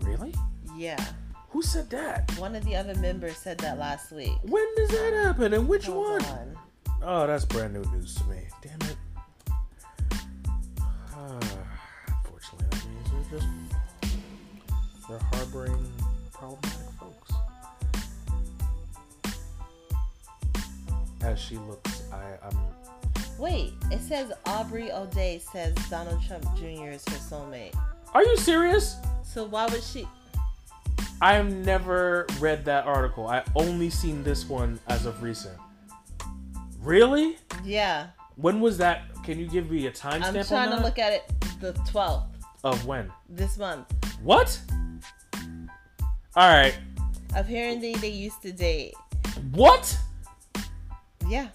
[0.01, 0.35] Really?
[0.77, 1.05] Yeah.
[1.51, 2.31] Who said that?
[2.39, 4.35] One of the other members said that last week.
[4.43, 5.55] When does that happen?
[5.55, 6.25] And which Hold one?
[6.25, 6.59] on.
[7.03, 8.39] Oh, that's brand new news to me.
[8.63, 8.97] Damn it.
[12.09, 13.49] Unfortunately, that means they're just
[15.09, 15.93] they're harboring
[16.33, 16.78] problematic
[21.23, 22.59] As she looks, I, I'm
[23.39, 26.91] Wait, it says Aubrey O'Day says Donald Trump Jr.
[26.91, 27.75] is her soulmate.
[28.15, 28.97] Are you serious?
[29.23, 30.09] So why would she?
[31.21, 33.29] I've never read that article.
[33.29, 35.57] I only seen this one as of recent.
[36.81, 37.37] Really?
[37.65, 39.03] Yeah, When was that?
[39.25, 40.85] Can you give me a timestamp I'm on trying to that?
[40.85, 41.33] look at it.
[41.61, 42.27] The 12th
[42.65, 43.11] of when?
[43.29, 43.93] this month.
[44.23, 44.61] What?
[46.37, 46.77] All right.
[47.35, 48.95] Apparently, they used to date.
[49.53, 49.97] What?
[51.29, 51.49] Yeah.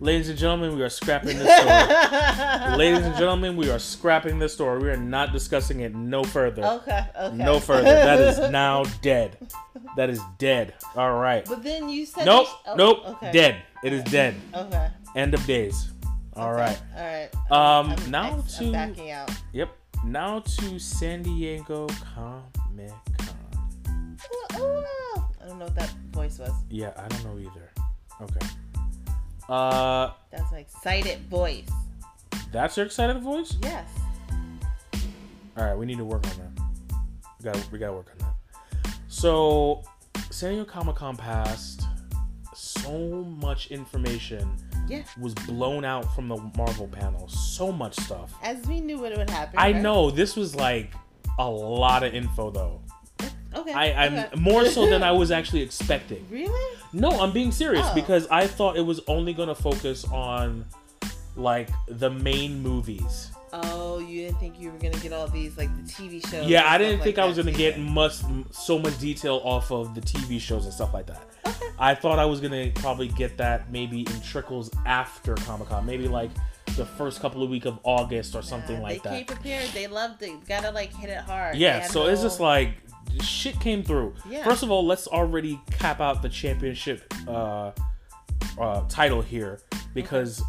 [0.00, 2.76] Ladies and gentlemen, we are scrapping this story.
[2.76, 4.82] Ladies and gentlemen, we are scrapping this story.
[4.82, 6.64] We are not discussing it no further.
[6.64, 7.04] Okay.
[7.18, 7.36] Okay.
[7.36, 7.84] No further.
[7.84, 9.36] That is now dead.
[9.96, 10.74] That is dead.
[10.96, 11.44] All right.
[11.46, 12.26] But then you said.
[12.26, 12.48] Nope.
[12.64, 12.98] they- oh, nope.
[13.06, 13.32] Okay.
[13.32, 13.62] Dead.
[13.84, 14.34] It is dead.
[14.52, 14.88] Okay.
[15.14, 15.90] End of days.
[16.34, 16.82] All okay, right.
[16.96, 17.50] All right.
[17.52, 19.30] Um, I'm, now I'm, to- I'm backing out.
[19.52, 19.70] Yep.
[20.04, 24.18] Now to San Diego Comic Con.
[24.50, 26.50] I don't know what that voice was.
[26.68, 27.70] Yeah, I don't know either.
[28.20, 28.46] Okay.
[29.48, 31.68] Uh, That's my excited voice.
[32.52, 33.56] that's your excited voice.
[33.62, 33.88] Yes.
[35.56, 36.96] All right, we need to work on that.
[37.38, 38.94] We got we got to work on that.
[39.08, 39.82] So,
[40.30, 41.82] San Diego Comic Con passed.
[42.54, 44.50] So much information
[44.88, 45.02] Yeah.
[45.20, 47.28] was blown out from the Marvel panel.
[47.28, 48.34] So much stuff.
[48.42, 49.58] As we knew what would happen.
[49.58, 49.82] I right?
[49.82, 50.92] know this was like
[51.38, 52.80] a lot of info though.
[53.56, 53.72] Okay.
[53.72, 54.40] I, I'm okay.
[54.40, 56.26] more so than I was actually expecting.
[56.30, 56.76] Really?
[56.92, 57.94] No, I'm being serious Oh.
[57.94, 60.64] because I thought it was only gonna focus on
[61.36, 63.30] like the main movies.
[63.56, 66.48] Oh, you didn't think you were gonna get all these like the TV shows?
[66.48, 67.56] Yeah, I didn't like think I was gonna too.
[67.58, 68.14] get much
[68.50, 71.22] so much detail off of the TV shows and stuff like that.
[71.46, 71.66] Okay.
[71.78, 76.08] I thought I was gonna probably get that maybe in trickles after Comic Con, maybe
[76.08, 76.30] like
[76.76, 79.16] the first couple of week of August or something Nah, like they that.
[79.16, 79.68] came prepared.
[79.70, 80.46] They loved it.
[80.46, 81.56] Gotta like hit it hard.
[81.56, 82.70] Yeah, They so it's just like
[83.22, 84.14] shit came through.
[84.28, 84.42] Yeah.
[84.44, 87.70] First of all, let's already cap out the championship uh,
[88.58, 89.60] uh, title here
[89.94, 90.42] because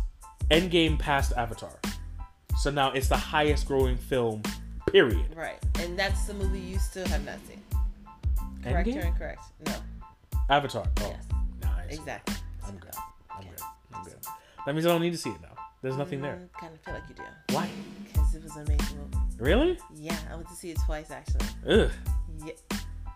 [0.49, 1.77] Endgame passed Avatar,
[2.57, 4.41] so now it's the highest growing film
[4.91, 5.25] Period.
[5.35, 5.57] Right.
[5.79, 7.61] And that's the movie you still have not seen.
[8.63, 9.03] Correct Endgame?
[9.03, 9.41] or incorrect?
[9.65, 9.73] No.
[10.49, 10.85] Avatar.
[11.01, 11.25] Oh, Yes.
[11.63, 11.97] nice.
[11.97, 12.35] Exactly.
[12.65, 12.93] I'm good.
[13.31, 13.61] I'm good.
[13.93, 14.15] I'm good.
[14.65, 15.54] That means I don't need to see it now.
[15.85, 16.33] There's nothing there.
[16.33, 17.53] Mm, I Kind of feel like you do.
[17.53, 17.69] Why?
[18.07, 19.17] Because it was an amazing movie.
[19.37, 19.77] Really?
[19.93, 21.45] Yeah, I went to see it twice actually.
[21.69, 21.91] Ugh.
[22.43, 22.53] Yeah.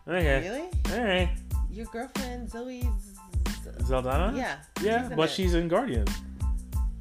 [0.08, 0.48] Okay.
[0.48, 0.70] Really?
[0.94, 1.30] All right.
[1.72, 2.86] Your girlfriend Zoe's.
[3.48, 4.38] Uh, Saldana?
[4.38, 4.58] Yeah.
[4.84, 5.34] Yeah, in but it.
[5.34, 6.12] she's in Guardians.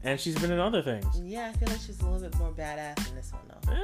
[0.04, 1.04] And she's been in other things.
[1.22, 3.70] Yeah, I feel like she's a little bit more badass in this one though.
[3.70, 3.76] Uh,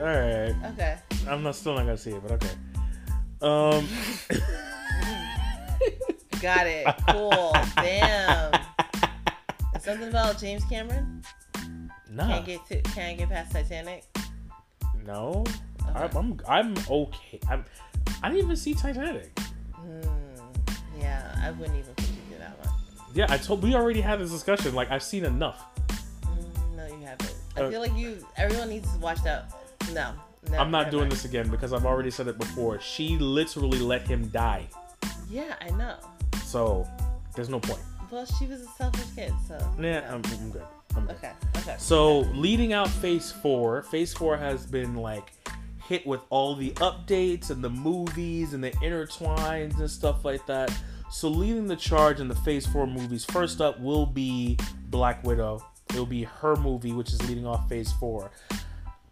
[0.00, 0.54] All right.
[0.74, 0.98] Okay.
[1.26, 2.52] I'm not still not gonna see it, but okay.
[3.40, 3.88] Um.
[6.40, 6.86] Got it.
[7.10, 7.52] Cool.
[7.76, 8.52] Damn.
[9.80, 11.22] Something about James Cameron?
[12.10, 12.26] Nah.
[12.26, 14.04] Can't get to, can't get past Titanic.
[15.06, 15.44] No.
[15.90, 16.16] Okay.
[16.16, 17.40] I'm, I'm I'm okay.
[17.48, 17.64] I'm.
[18.22, 19.38] I didn't even see Titanic.
[19.74, 20.00] Hmm.
[20.98, 22.74] Yeah, I wouldn't even put you through that one.
[23.14, 23.62] Yeah, I told.
[23.62, 24.74] We already had this discussion.
[24.74, 25.62] Like I've seen enough.
[26.22, 27.34] Mm, no, you haven't.
[27.56, 28.24] I Uh, feel like you.
[28.36, 29.52] Everyone needs to watch that.
[29.92, 30.12] No.
[30.50, 32.80] no I'm not doing this again because I've already said it before.
[32.80, 34.66] She literally let him die.
[35.30, 35.96] Yeah, I know.
[36.50, 36.84] So
[37.36, 37.78] there's no point.
[38.10, 39.56] Well, she was a selfish kid, so.
[39.80, 40.04] Yeah.
[40.08, 40.62] I'm, I'm good.
[40.96, 41.16] I'm good.
[41.16, 41.30] Okay.
[41.58, 41.76] Okay.
[41.78, 45.32] So leading out phase four, phase four has been like
[45.86, 50.72] hit with all the updates and the movies and the intertwines and stuff like that.
[51.12, 55.64] So leading the charge in the phase four movies, first up will be Black Widow.
[55.90, 58.32] It'll be her movie, which is leading off phase four.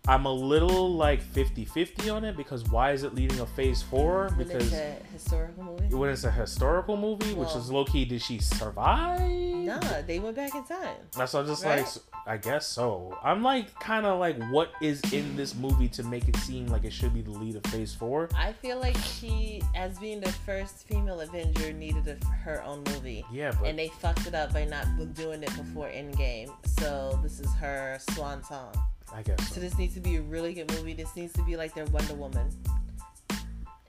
[0.08, 4.30] I'm a little like 50-50 on it because why is it leading a phase four?
[4.36, 5.94] When Because it's a historical movie.
[5.94, 9.20] when it's a historical movie, which is low key, did she survive?
[9.20, 10.96] Nah, they went back in time.
[11.14, 11.80] That's why I'm just Right?
[11.80, 11.88] like,
[12.26, 13.18] I guess so.
[13.22, 16.84] I'm like, kind of like, what is in this movie to make it seem like
[16.84, 18.30] it should be the lead of Phase Four?
[18.34, 23.26] I feel like she, as being the first female Avenger, needed a, her own movie.
[23.30, 26.50] Yeah, but And they fucked it up by not doing it before Endgame.
[26.80, 28.72] So this is her swan song.
[29.14, 29.60] I guess So so.
[29.60, 30.92] this needs to be a really good movie.
[30.94, 32.48] This needs to be like their Wonder Woman.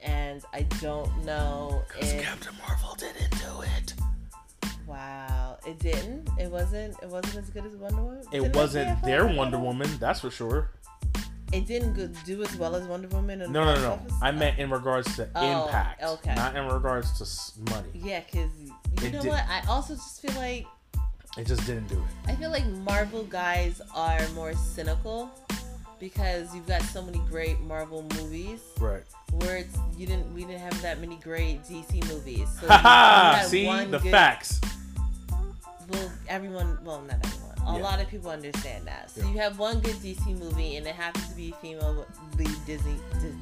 [0.01, 3.93] And I don't know if Captain Marvel didn't do it.
[4.87, 6.29] wow, it didn't.
[6.39, 6.95] It wasn't.
[7.03, 8.19] It wasn't as good as Wonder Woman.
[8.31, 10.71] It Didn't wasn't it their felt like Wonder Woman, that's for sure.
[11.51, 13.41] It didn't go, do as well as Wonder Woman.
[13.41, 13.91] in No, the no, no.
[13.93, 14.13] office?
[14.21, 16.35] I meant in regards to Oh, impact, okay.
[16.35, 17.89] not in regards to money.
[17.93, 19.43] Yeah, because you It know did- what?
[19.49, 20.65] I also just feel like
[21.37, 22.29] It just didn't do it.
[22.31, 25.29] I feel like Marvel guys are more cynical
[25.99, 29.03] because you've got so many great Marvel movies Right.
[29.33, 32.47] where it's you didn't we didn't have that many great DC movies.
[32.59, 33.31] So you- Haha!
[33.31, 34.59] you had See the good- facts.
[35.89, 37.55] Well, everyone, well, not everyone.
[37.67, 37.83] A Yeah.
[37.83, 39.09] lot of people understand that.
[39.11, 39.31] So Yeah.
[39.31, 42.05] you have one good DC movie, and it happens to be a female
[42.37, 42.95] lead Disney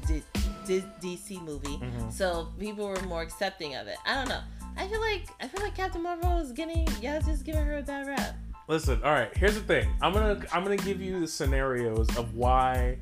[0.06, 0.22] Dis,
[0.66, 1.76] Dis, DC movie.
[1.78, 2.12] Mhm.
[2.12, 3.96] So people were more accepting of it.
[4.06, 4.40] I don't know.
[4.78, 7.82] I feel like I feel like Captain Marvel is getting y'all just giving her a
[7.82, 8.36] bad rap.
[8.68, 9.36] Listen, all right.
[9.36, 9.88] Here's the thing.
[10.00, 12.98] I'm gonna I'm gonna give you the scenarios of why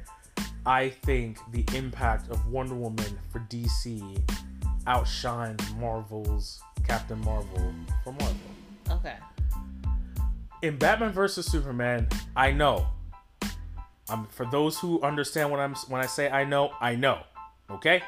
[0.65, 4.21] I think the impact of Wonder Woman for DC
[4.87, 8.37] outshines Marvel's Captain Marvel for Marvel.
[8.91, 9.17] Okay.
[10.62, 12.87] In Batman vs Superman, I know.
[14.09, 17.21] Um, for those who understand what I'm when I say I know, I know.
[17.71, 18.03] Okay.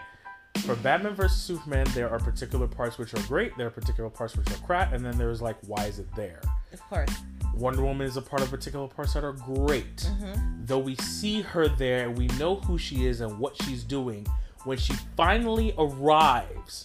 [0.65, 3.57] For Batman vs Superman, there are particular parts which are great.
[3.57, 6.41] There are particular parts which are crap, and then there's like, why is it there?
[6.73, 7.11] Of course.
[7.55, 9.97] Wonder Woman is a part of particular parts that are great.
[9.97, 10.65] Mm-hmm.
[10.67, 14.27] Though we see her there, we know who she is and what she's doing.
[14.65, 16.85] When she finally arrives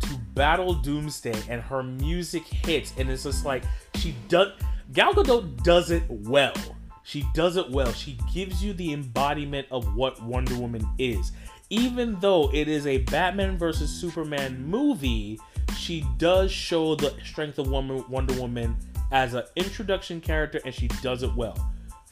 [0.00, 3.64] to battle Doomsday and her music hits, and it's just like
[3.96, 4.52] she does.
[4.92, 6.54] Gal Gadot does it well.
[7.02, 7.92] She does it well.
[7.92, 11.32] She gives you the embodiment of what Wonder Woman is.
[11.72, 15.38] Even though it is a Batman versus Superman movie,
[15.78, 18.76] she does show the strength of Woman, Wonder Woman
[19.12, 21.56] as an introduction character, and she does it well.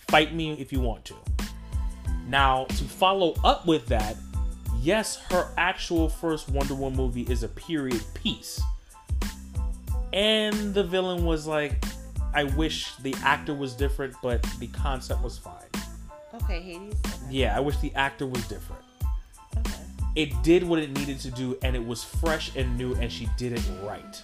[0.08, 1.14] Fight me if you want to.
[2.28, 4.16] Now, to follow up with that,
[4.80, 8.60] yes, her actual first Wonder Woman movie is a period piece.
[10.12, 11.84] And the villain was like,
[12.32, 15.54] I wish the actor was different, but the concept was fine.
[16.42, 16.94] Okay, Hades.
[17.04, 17.16] Okay.
[17.28, 18.82] Yeah, I wish the actor was different.
[20.18, 23.28] It did what it needed to do, and it was fresh and new, and she
[23.36, 24.20] did it right.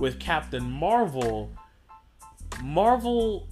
[0.00, 1.52] With Captain Marvel,
[2.60, 3.46] Marvel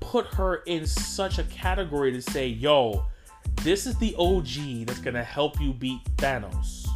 [0.00, 3.06] put her in such a category to say, yo,
[3.62, 6.88] this is the OG that's gonna help you beat Thanos.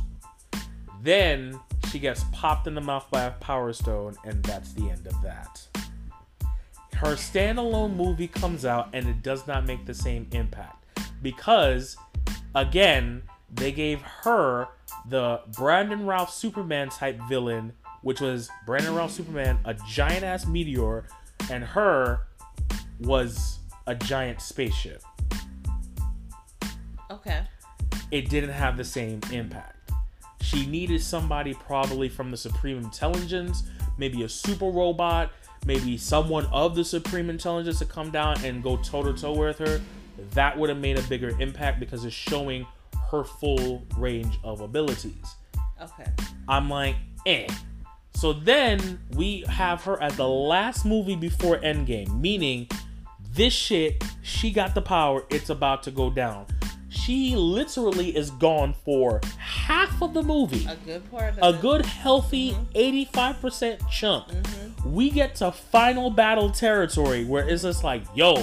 [1.01, 5.07] Then she gets popped in the mouth by a power stone, and that's the end
[5.07, 5.65] of that.
[6.95, 10.85] Her standalone movie comes out, and it does not make the same impact
[11.23, 11.97] because,
[12.57, 14.69] again, they gave her
[15.09, 21.07] the Brandon Routh Superman type villain, which was Brandon Routh Superman, a giant ass meteor,
[21.51, 22.27] and her
[23.01, 25.03] was a giant spaceship.
[27.11, 27.43] Okay.
[28.11, 29.93] It didn't have the same impact.
[30.41, 33.65] She needed somebody probably from the Supreme Intelligence,
[33.99, 35.33] maybe a super robot,
[35.67, 39.59] maybe someone of the Supreme Intelligence to come down and go toe to toe with
[39.59, 39.81] her.
[40.33, 42.67] That would have made a bigger impact because it's showing
[43.11, 45.37] her full range of abilities.
[45.83, 46.11] Okay.
[46.49, 46.97] I'm like,
[47.27, 47.47] eh.
[48.15, 52.69] So then we have her at the last movie before Endgame, meaning
[53.35, 56.47] this shit, she got the power, it's about to go down.
[56.89, 60.67] She literally is gone for half of the movie.
[60.69, 61.63] A good part of A it.
[61.63, 64.27] good, healthy 85% chunk.
[64.85, 68.43] We get to final battle territory where it's just like, yo,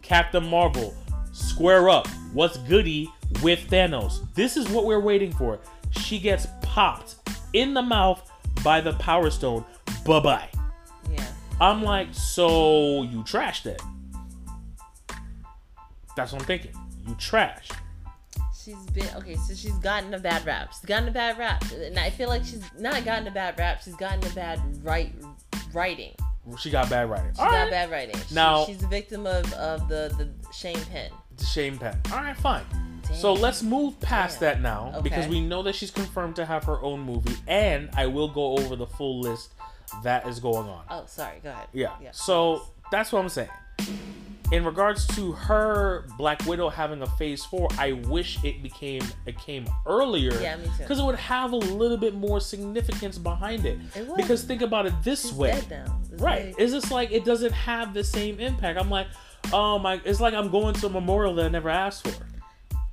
[0.00, 0.94] Captain Marvel,
[1.38, 2.06] square up.
[2.32, 3.10] What's goody
[3.42, 4.32] with Thanos?
[4.34, 5.58] This is what we're waiting for.
[5.90, 7.16] She gets popped
[7.52, 8.30] in the mouth
[8.62, 9.64] by the Power Stone.
[10.04, 10.48] Bye bye.
[11.10, 11.24] Yeah.
[11.60, 13.80] I'm like, so you trashed it.
[16.16, 16.72] That's what I'm thinking.
[17.06, 17.68] You trash.
[18.62, 20.72] She's been okay, so she's gotten a bad rap.
[20.72, 23.80] She's gotten a bad rap, and I feel like she's not gotten a bad rap.
[23.82, 25.12] She's gotten a bad right
[25.72, 26.12] writing.
[26.58, 27.32] She got bad writing.
[27.34, 27.70] She All got right.
[27.70, 28.16] bad writing.
[28.28, 31.10] She- Now- she's a victim of of the the Shane Penn.
[31.46, 31.98] Shame pen.
[32.12, 32.64] All right, fine.
[33.14, 34.62] So let's move past Damn.
[34.62, 38.06] that now because we know that she's confirmed to have her own movie, and I
[38.06, 39.52] will go over the full list
[40.02, 40.84] that is going on.
[40.90, 41.38] Oh, sorry.
[41.42, 41.68] Go ahead.
[41.72, 41.94] Yeah.
[42.02, 43.48] Yeah so that's what I'm saying.
[44.50, 49.38] In regards to her Black Widow having a phase four, I wish it became it
[49.38, 50.32] came earlier.
[50.40, 50.70] Yeah, me too.
[50.78, 53.78] Because it would have a little bit more significance behind it.
[53.94, 54.16] It would.
[54.16, 55.50] Because think about it this she's way.
[55.52, 55.98] dead now.
[56.12, 56.46] It's Right.
[56.46, 58.78] like- It's just like it doesn't have the same impact.
[58.78, 59.06] I'm like,
[59.52, 62.24] oh my it's like I'm going to a memorial that I never asked for.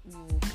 [0.10, 0.54] Mm.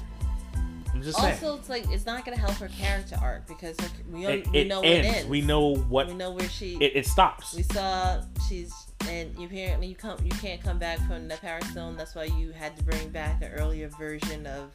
[0.93, 1.33] I'm just saying.
[1.33, 4.59] also, it's like it's not gonna help her character arc because her, we, It, we
[4.61, 5.07] it know ends.
[5.09, 5.29] it ends.
[5.29, 6.77] We know what we know where she.
[6.77, 7.55] it, it stops.
[7.55, 8.73] we saw she's
[9.09, 11.97] and you apparently you come you can't come back from the Power Stone.
[11.97, 14.71] That's why you had to bring back an earlier version of.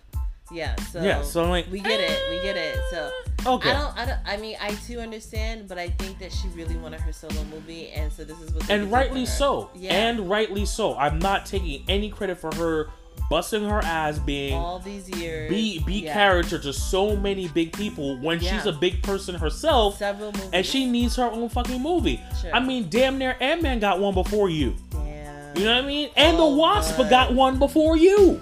[0.52, 0.76] Yeah.
[0.92, 1.02] So.
[1.02, 2.20] yeah, so I'm like we get it.
[2.30, 2.78] We get it.
[2.92, 3.12] So.
[3.48, 3.70] Okay.
[3.70, 4.20] I don't, I don't.
[4.26, 7.90] I mean, I too understand, but I think that she really wanted her solo movie,
[7.90, 8.62] and so this is what.
[8.62, 9.70] and could do for rightly so.
[9.76, 9.94] Yeah.
[9.94, 10.98] And rightly so.
[10.98, 12.90] I'm not taking any credit for her
[13.30, 15.50] busting her ass being all these years.
[15.50, 16.14] be be yeah.
[16.14, 21.16] character to so many big people when she's a big person herself and she needs
[21.16, 22.22] her own fucking movie.
[22.42, 22.54] Sure.
[22.54, 24.76] I mean, damn near Ant Man got one before you.
[25.56, 26.10] You know what I mean?
[26.18, 28.42] And Oh, the Wasp got one before you.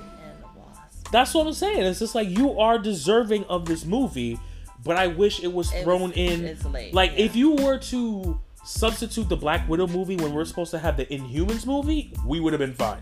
[1.13, 1.33] And the Wasp.
[1.33, 1.83] That's what I'm saying.
[1.85, 4.39] It's just like you are deserving of this movie,
[4.83, 6.45] but I wish it was thrown was- in.
[6.45, 7.25] it's late, like yeah.
[7.25, 11.05] if you were to substitute the Black Widow movie when we're supposed to have the
[11.05, 13.01] Inhumans movie, we would have been fine.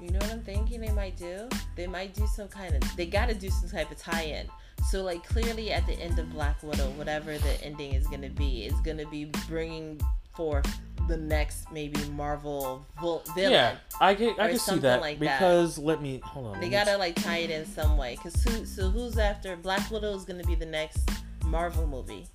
[0.00, 1.48] You know what I'm thinking they might do?
[1.76, 2.96] They might do some kind of.
[2.96, 4.48] They got to do some type of tie-in.
[4.90, 8.64] So like clearly at the end of Black Widow, whatever the ending is gonna be,
[8.64, 10.00] is gonna be bringing
[10.36, 10.66] forth
[11.06, 12.86] the next maybe Marvel
[13.34, 13.52] villain.
[13.52, 15.38] Yeah, I can I can see that like that.
[15.38, 16.60] because let me hold on.
[16.60, 18.16] They gotta like tie it in some way.
[18.16, 21.08] Cause who, so who's after Black Widow is gonna be the next
[21.44, 22.26] Marvel movie?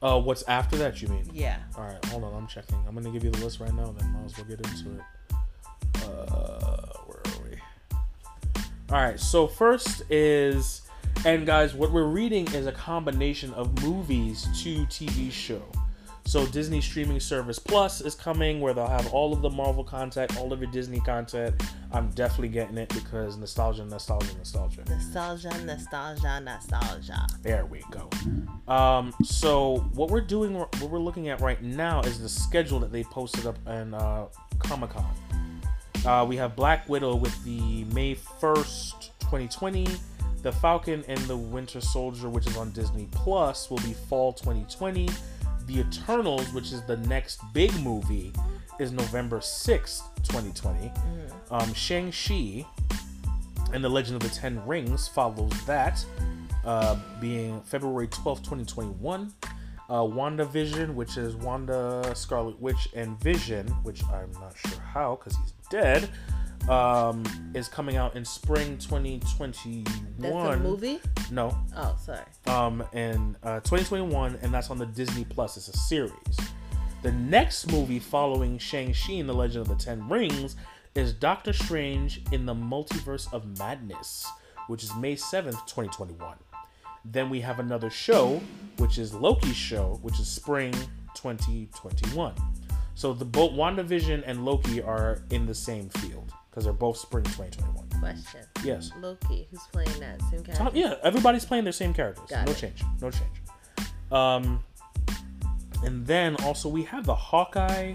[0.00, 1.02] Uh, what's after that?
[1.02, 1.28] You mean?
[1.32, 1.58] Yeah.
[1.76, 2.34] All right, hold on.
[2.34, 2.76] I'm checking.
[2.86, 3.92] I'm gonna give you the list right now.
[3.98, 5.02] Then might as well get into it.
[6.04, 7.58] Uh, where are we?
[8.90, 9.18] All right.
[9.18, 10.82] So first is,
[11.24, 15.62] and guys, what we're reading is a combination of movies to TV show.
[16.28, 20.36] So Disney streaming service Plus is coming, where they'll have all of the Marvel content,
[20.36, 21.54] all of your Disney content.
[21.90, 24.84] I'm definitely getting it because nostalgia, nostalgia, nostalgia.
[24.90, 27.26] Nostalgia, nostalgia, nostalgia.
[27.40, 28.10] There we go.
[28.70, 32.92] Um, so what we're doing, what we're looking at right now is the schedule that
[32.92, 34.26] they posted up in uh,
[34.58, 35.06] Comic Con.
[36.04, 39.86] Uh, we have Black Widow with the May first, 2020.
[40.42, 45.08] The Falcon and the Winter Soldier, which is on Disney Plus, will be fall 2020.
[45.68, 48.32] The Eternals, which is the next big movie,
[48.80, 50.90] is November 6th, 2020.
[51.50, 52.64] Um, Shang-Chi
[53.74, 56.02] and the Legend of the Ten Rings follows that,
[56.64, 59.30] uh, being February 12th, 2021.
[59.90, 65.36] Uh, WandaVision, which is Wanda, Scarlet Witch, and Vision, which I'm not sure how because
[65.36, 66.08] he's dead,
[66.68, 69.84] um, is coming out in spring 2021.
[70.18, 71.00] That's a movie?
[71.30, 72.20] No, Oh, sorry.
[72.46, 75.56] um, in uh, 2021, and that's on the Disney Plus.
[75.56, 76.12] It's a series.
[77.02, 80.56] The next movie following Shang-Chi and the Legend of the Ten Rings
[80.94, 84.26] is Doctor Strange in the Multiverse of Madness,
[84.66, 86.36] which is May 7th, 2021.
[87.04, 88.40] Then we have another show,
[88.78, 90.72] which is Loki's show, which is spring
[91.14, 92.34] 2021.
[92.94, 97.22] So the both WandaVision and Loki are in the same field because they're both spring
[97.22, 97.88] 2021.
[98.00, 98.40] Question.
[98.64, 98.90] Yes.
[99.00, 100.20] Loki, who's playing that?
[100.22, 100.54] Same character?
[100.54, 102.28] Tom, yeah, everybody's playing their same characters.
[102.28, 102.58] Got no it.
[102.58, 102.82] change.
[103.00, 103.30] No change.
[104.10, 104.64] Um,
[105.84, 107.94] and then also we have the Hawkeye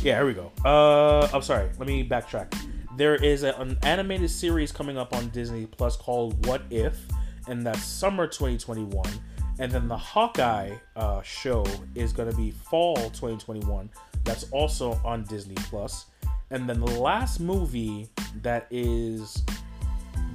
[0.00, 0.52] Yeah, here we go.
[0.64, 1.70] Uh, I'm sorry.
[1.76, 2.54] Let me backtrack.
[2.96, 7.00] There is a, an animated series coming up on Disney Plus called What If,
[7.48, 9.04] and that's summer 2021.
[9.58, 13.90] And then the Hawkeye uh, show is going to be fall 2021.
[14.22, 16.06] That's also on Disney Plus.
[16.50, 18.08] And then the last movie
[18.42, 19.42] that is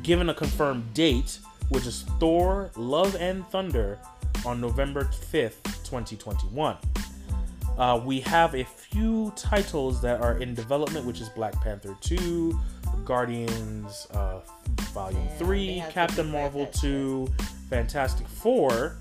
[0.04, 1.40] given a confirmed date,
[1.70, 4.00] which is Thor: Love and Thunder,
[4.46, 6.78] on November 5th, 2021.
[7.78, 12.58] Uh, we have a few titles that are in development, which is Black Panther 2,
[13.04, 14.40] Guardians uh,
[14.94, 17.28] Volume Yeah, 3, they have to Captain Marvel that 2,
[17.70, 18.96] Fantastic Four,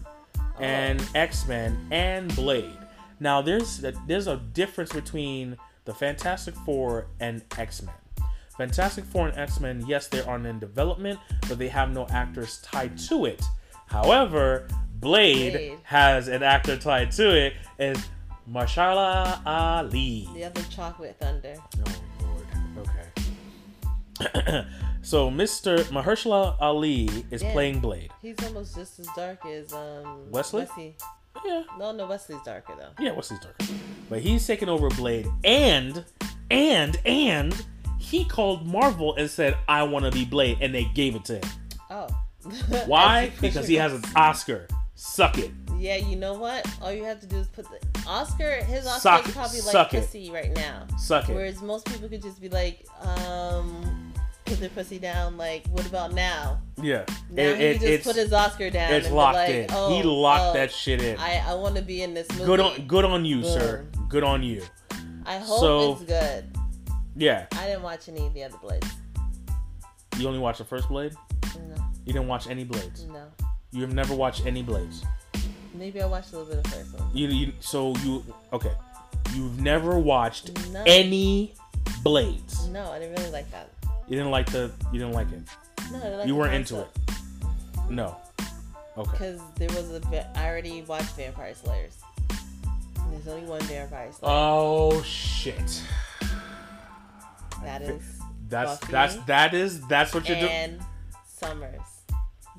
[0.59, 1.09] and Oh.
[1.15, 2.79] X Men and Blade.
[3.21, 7.95] Now, there's a, there's a difference between the Fantastic Four and X Men.
[8.57, 11.19] Fantastic Four and X Men, yes, they are in development,
[11.49, 13.43] but they have no actors tied to it.
[13.87, 14.69] However,
[15.01, 15.79] Blade, Blade.
[15.83, 17.99] has an actor tied to it, is
[18.51, 20.29] Mahershala Ali.
[20.35, 21.55] The other chocolate thunder.
[21.87, 21.95] Oh
[22.77, 22.89] Lord.
[22.89, 24.65] Okay.
[25.03, 25.79] so Mr.
[25.91, 27.53] Mahershala Ali is Yeah.
[27.53, 28.11] playing Blade.
[28.23, 30.67] He's almost just as dark as um Wesley?
[31.45, 31.63] Yeah.
[31.79, 33.03] No, no, Wesley's darker though.
[33.03, 33.65] Yeah, Wesley's darker.
[34.09, 36.05] But he's taking over Blade and
[36.51, 37.65] and and
[37.99, 41.43] he called Marvel and said, I wanna be Blade, and they gave it to him.
[41.91, 42.09] Oh.
[42.87, 43.33] Why?
[43.41, 44.69] Because he has an Oscar.
[44.95, 45.51] Suck it.
[45.79, 46.67] Yeah, you know what?
[46.81, 48.63] All you have to do is put the Oscar.
[48.65, 50.01] His Oscar Suck- is probably like suck it.
[50.03, 50.87] pussy right now.
[50.99, 51.35] Suck it.
[51.35, 54.04] Whereas most people could just be like, um,
[54.45, 55.37] put their pussy down.
[55.37, 56.61] Like, what about now?
[56.81, 57.05] Yeah.
[57.31, 58.93] Now It- he it- just put his Oscar down.
[58.93, 59.67] it's and locked like, in.
[59.71, 61.19] Oh, he locked oh, that shit in.
[61.19, 62.45] I, I want to be in this movie.
[62.45, 63.87] good on good on you, sir.
[64.09, 64.63] Good on you.
[65.27, 66.45] I hope So- it's good.
[67.17, 67.47] Yeah.
[67.53, 68.89] I didn't watch any of the other Blades.
[70.19, 71.13] You only watched the first Blade?
[71.57, 71.75] No,
[72.05, 73.05] You didn't watch any Blades.
[73.05, 73.25] no.
[73.73, 75.05] You have never watched any Blades.
[75.75, 77.11] Maybe I watched a little bit of the first one.
[77.13, 78.73] You, you so you okay.
[79.35, 80.85] You've never watched No.
[80.87, 81.55] any
[82.05, 82.69] Blades.
[82.69, 83.71] No, I didn't really like that.
[84.09, 85.41] You didn't like the you didn't like it.
[85.93, 86.89] No, like You weren't into it.
[87.91, 88.17] No.
[88.97, 89.11] Okay.
[89.11, 90.39] Because there was a.
[90.39, 91.97] I already watched Vampire Slayers.
[93.11, 94.33] There's only one Vampire Slayer.
[94.33, 95.83] Oh shit.
[97.63, 98.03] that is
[98.49, 98.93] That's Buffy.
[98.93, 100.51] that's that is that's what you're doing.
[100.51, 100.81] and
[101.27, 101.81] Summers.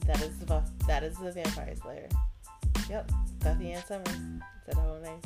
[0.08, 2.10] That is the buff- that is the Vampire Slayer.
[2.90, 4.08] Yep, Buffy and Summers.
[4.10, 5.20] Is that whole name?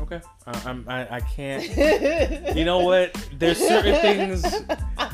[0.00, 0.20] Okay.
[0.46, 2.56] Uh, I'm I, I can't.
[2.56, 3.12] You know what?
[3.38, 4.42] There's certain things,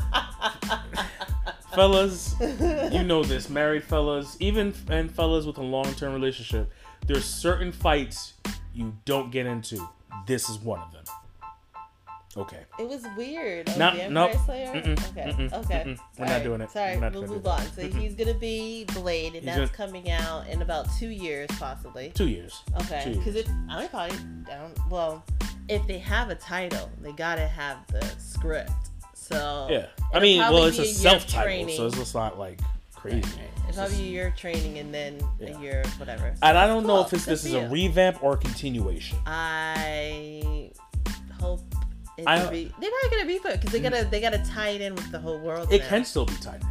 [1.79, 2.35] fellas.
[2.91, 6.71] You know this, married fellas, even and fellas with a long-term relationship.
[7.05, 8.33] There's certain fights
[8.73, 9.87] you don't get into.
[10.27, 11.03] This is one of them.
[12.37, 12.59] Okay.
[12.77, 13.67] It was weird.
[13.77, 14.31] No, Vampire nope.
[14.49, 15.83] Okay, mm-mm, okay.
[15.85, 15.99] mm-mm.
[16.17, 16.71] We're not doing it.
[16.71, 17.61] Sorry, we'll move on.
[17.73, 17.93] So Mm-mm.
[17.99, 22.11] he's gonna be Blade, and He's that's gonna- coming out in about two years, possibly.
[22.13, 22.61] Two years.
[22.81, 24.73] Okay, because if I mean, probably down.
[24.89, 25.23] Well,
[25.69, 28.71] if they have a title, they gotta have the script.
[29.31, 29.85] So Yeah.
[30.13, 31.77] I mean, well, it's a self-title, training.
[31.77, 32.59] so it's just not like
[32.95, 33.17] crazy.
[33.17, 33.33] Right, right.
[33.57, 35.55] It's It's probably just- a year training and then Yeah.
[35.57, 36.33] a year whatever.
[36.41, 39.19] And I don't know if it's, this for is a revamp or a continuation.
[39.27, 40.71] I
[41.39, 41.61] hope
[42.17, 42.71] it I- to be.
[42.79, 45.39] They're probably gonna reboot because they gotta they gotta tie it in with the whole
[45.39, 45.71] world.
[45.71, 45.87] It now.
[45.89, 46.67] can still be tied in.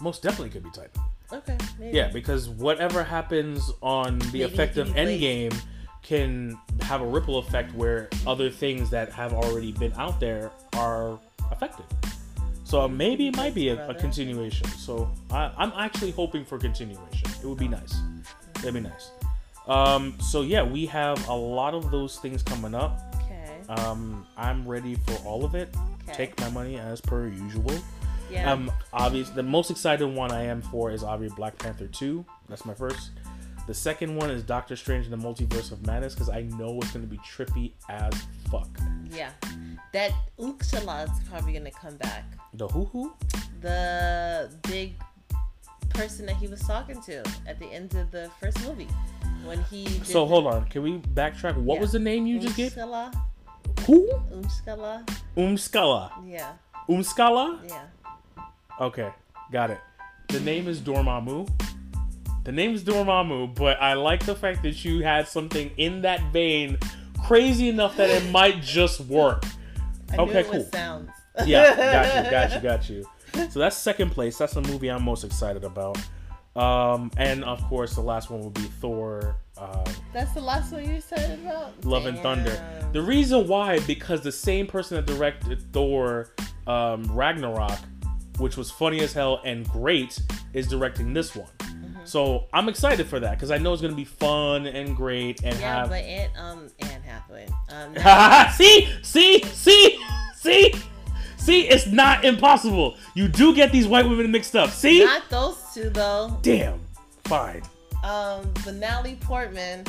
[0.00, 1.36] Most definitely could be tied in.
[1.38, 1.56] Okay.
[1.78, 1.96] Maybe.
[1.96, 5.52] Yeah, because whatever happens on the Maybe effect he of can be Blade.
[5.52, 5.60] Endgame
[6.02, 11.20] can have a ripple effect where other things that have already been out there are
[11.50, 11.86] affected.
[12.64, 14.68] So maybe it might be a, a continuation.
[14.68, 17.28] So I, I'm actually hoping for continuation.
[17.42, 17.94] It would be nice.
[18.58, 19.10] It'd be nice.
[19.66, 23.00] Um, so yeah, we have a lot of those things coming up.
[23.24, 23.82] Okay.
[23.82, 25.74] Um, I'm ready for all of it.
[26.04, 26.12] Okay.
[26.14, 27.74] Take my money as per usual.
[28.30, 28.52] yeah.
[28.52, 29.30] Um, obvious.
[29.30, 32.24] The most excited one I am for is obviously Black Panther Two.
[32.48, 33.10] That's my first.
[33.70, 36.90] The second one is Doctor Strange in the Multiverse of Madness because I know it's
[36.90, 38.12] going to be trippy as
[38.50, 38.66] fuck.
[39.12, 39.30] yeah.
[39.92, 40.10] That
[40.40, 42.24] Uxala is probably gonna come back.
[42.54, 43.12] The who who?
[43.60, 44.94] The big
[45.88, 48.88] person that he was talking to at the end of the first movie
[49.44, 49.86] when he.
[50.02, 51.56] So hold on, can we backtrack?
[51.56, 51.80] What Yeah.
[51.82, 52.72] was the name you just gave?
[52.72, 53.14] Umskala.
[53.86, 54.10] Who?
[54.32, 55.08] Umskala.
[55.36, 56.10] Umskala.
[56.26, 56.52] Yeah.
[56.88, 57.60] Umskala.
[57.68, 57.84] Yeah.
[58.80, 59.10] Okay,
[59.52, 59.78] got it.
[60.26, 61.48] The name is Dormammu.
[62.50, 66.20] The name is Dormammu, but I like the fact that you had something in that
[66.32, 66.78] vein,
[67.24, 69.44] crazy enough that it might just work.
[70.10, 70.64] I Okay, cool.
[70.64, 71.10] sounds.
[71.46, 72.90] yeah, got you, got you, got
[73.44, 73.50] you.
[73.50, 74.36] So that's second place.
[74.36, 75.96] That's the movie I'm most excited about.
[76.56, 80.92] Um, and of course, the last one will be Thor: um, That's the last one
[80.92, 82.60] you said about Love and Thunder.
[82.92, 86.32] The reason why, because the same person that directed Thor
[86.66, 87.78] um, Ragnarok,
[88.38, 90.20] which was funny as hell and great,
[90.52, 91.46] is directing this one.
[92.10, 95.56] So I'm excited for that because I know it's gonna be fun and great and
[95.60, 97.46] Yeah, have but Ant um Anne Hathaway.
[97.68, 97.94] Um,
[98.56, 100.04] see, see, see,
[100.34, 100.74] see,
[101.36, 101.68] see.
[101.68, 102.96] It's not impossible.
[103.14, 104.70] You do get these white women mixed up.
[104.70, 105.04] See?
[105.04, 106.36] not those two though.
[106.42, 106.80] Damn.
[107.24, 107.62] Fine.
[108.02, 109.84] Um, but Natalie Portman.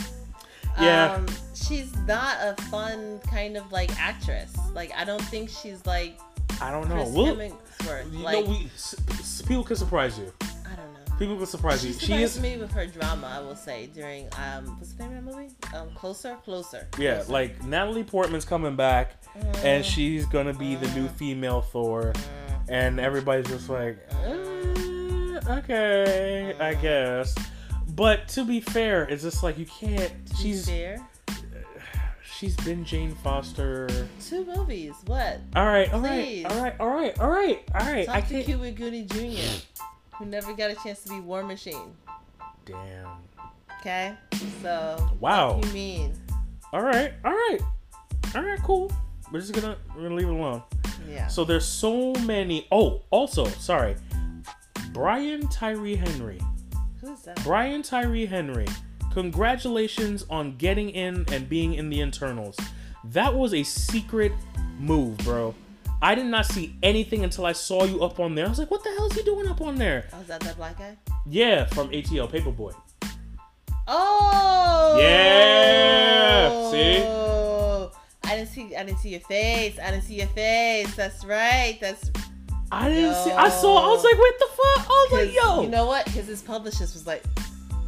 [0.80, 1.14] Yeah.
[1.14, 4.56] Um, she's not a fun kind of like actress.
[4.76, 6.20] Like I don't think she's like
[6.62, 6.96] I don't know.
[6.98, 8.14] Chris We'll, Hemsworth.
[8.14, 8.70] you Like know, we
[9.48, 10.32] people can surprise you.
[11.22, 11.26] I.
[11.26, 11.94] People can surprise She you.
[11.94, 12.42] She surprised is.
[12.42, 13.28] me with her drama.
[13.36, 15.50] I will say during um, what's the name of that movie?
[15.76, 16.88] Um, Closer, Closer.
[16.98, 17.32] Yeah, Closer.
[17.32, 19.64] like Natalie Portman's coming back, Mm.
[19.64, 22.12] and she's gonna be the new female Thor,
[22.68, 27.34] and everybody's just like, "Uh, okay, I guess.
[27.90, 30.26] But to be fair, it's just like you can't.
[30.28, 30.98] To be She's fair.
[32.24, 33.88] she's been Jane Foster.
[34.28, 34.94] Two movies.
[35.06, 35.40] What?
[35.56, 38.10] All right, all right, all right, all right, all right, all right.
[38.10, 38.46] I Talk to can't.
[38.46, 39.62] Cuba Gooding Jr.,
[40.22, 41.96] who never got a chance to be War Machine.
[42.66, 43.08] Damn.
[43.80, 44.14] Okay,
[44.62, 45.54] so Wow.
[45.54, 46.14] what do you mean?
[46.72, 47.60] All right, all right,
[48.36, 48.60] all right.
[48.64, 48.92] Cool.
[49.32, 50.62] We're just gonna we're gonna leave it alone.
[51.10, 51.28] Yeah.
[51.28, 52.68] So there's so many.
[52.72, 53.96] Oh, also, sorry,
[54.94, 56.40] Brian Tyree Henry.
[57.02, 57.44] Who's that?
[57.44, 58.68] Brian Tyree Henry.
[59.14, 62.56] Congratulations on getting in and being in the Eternals.
[63.06, 64.32] That was a secret
[64.80, 65.56] move, bro.
[66.02, 68.46] I did not see anything until I saw you up on there.
[68.46, 70.08] I was like, what the hell is he doing up on there?
[70.14, 70.98] Oh, is that that black guy?
[71.28, 72.74] Yeah, from ATL Paperboy.
[73.88, 74.98] Oh.
[75.00, 77.04] Yeah, see?
[78.32, 78.76] I didn't see.
[78.76, 79.78] I didn't see your face.
[79.78, 80.96] I didn't see your face.
[80.96, 81.78] That's right.
[81.82, 82.10] That's
[82.72, 83.32] I didn't see.
[83.32, 83.86] I saw.
[83.86, 84.88] I was like, what the fuck?
[84.90, 86.06] I was like, yo, You know what?
[86.06, 87.24] Because his publicist was like,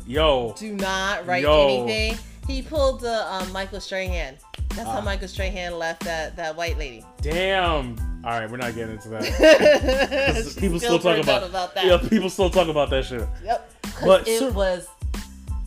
[0.05, 0.53] yo.
[0.57, 1.68] "Do not write Yo.
[1.68, 4.38] anything." He pulled the um, Michael Strahan.
[4.76, 5.01] That's how Ah.
[5.01, 7.03] Michael Strahan left that that white lady.
[7.21, 7.95] Damn.
[8.26, 10.55] All right, we're not getting into that.
[10.59, 11.86] People still talk about, about that.
[11.86, 13.28] Yeah, people still talk about that shit.
[13.43, 13.69] Yep.
[14.01, 14.88] But, it sir- was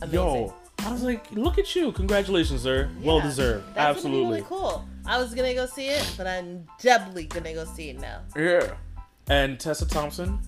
[0.01, 0.13] amazing.
[0.19, 1.91] Yo, I was like, look at you.
[1.91, 2.89] Congratulations, sir.
[3.03, 3.63] well deserved.
[3.77, 4.37] Absolutely.
[4.37, 4.83] Really cool.
[5.05, 8.21] I was gonna go see it, but I'm doubly gonna go see it now.
[8.35, 8.73] Yeah.
[9.29, 10.39] And Tessa Thompson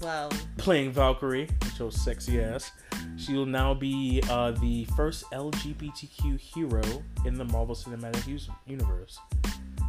[0.00, 2.72] Well, playing Valkyrie, your sexy ass.
[3.16, 6.82] She will now be uh, the first LGBTQ hero
[7.24, 8.26] in the Marvel Cinematic
[8.66, 9.18] Universe.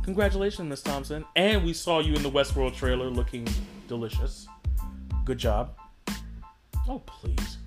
[0.03, 1.26] Congratulations, Miss Thompson.
[1.36, 3.45] And we saw you in the Westworld trailer looking
[3.89, 4.47] delicious.
[5.26, 5.76] Good job.
[6.88, 7.58] Oh, please.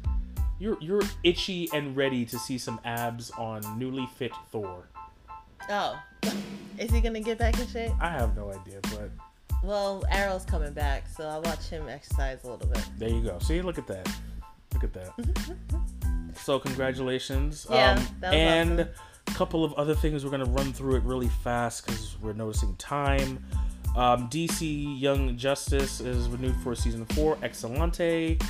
[0.59, 4.88] You're you're itchy and ready to see some abs on newly fit Thor.
[5.70, 6.03] oh,
[6.78, 7.93] is he gonna get back in shape?
[8.01, 9.11] I have no idea, but
[9.62, 12.84] Well, Arrow's coming back, so I'll watch him exercise a little bit.
[12.98, 13.38] there you go.
[13.40, 14.08] See, look at that.
[14.72, 15.12] Look at that.
[16.34, 17.66] so congratulations.
[17.68, 18.92] Yeah, um, that was and awesome.
[19.26, 20.24] a couple of other things.
[20.24, 23.44] We're gonna run through it really fast because we're noticing time.
[23.96, 27.36] Um, DC Young Justice is renewed for season four.
[27.36, 28.40] Excellente.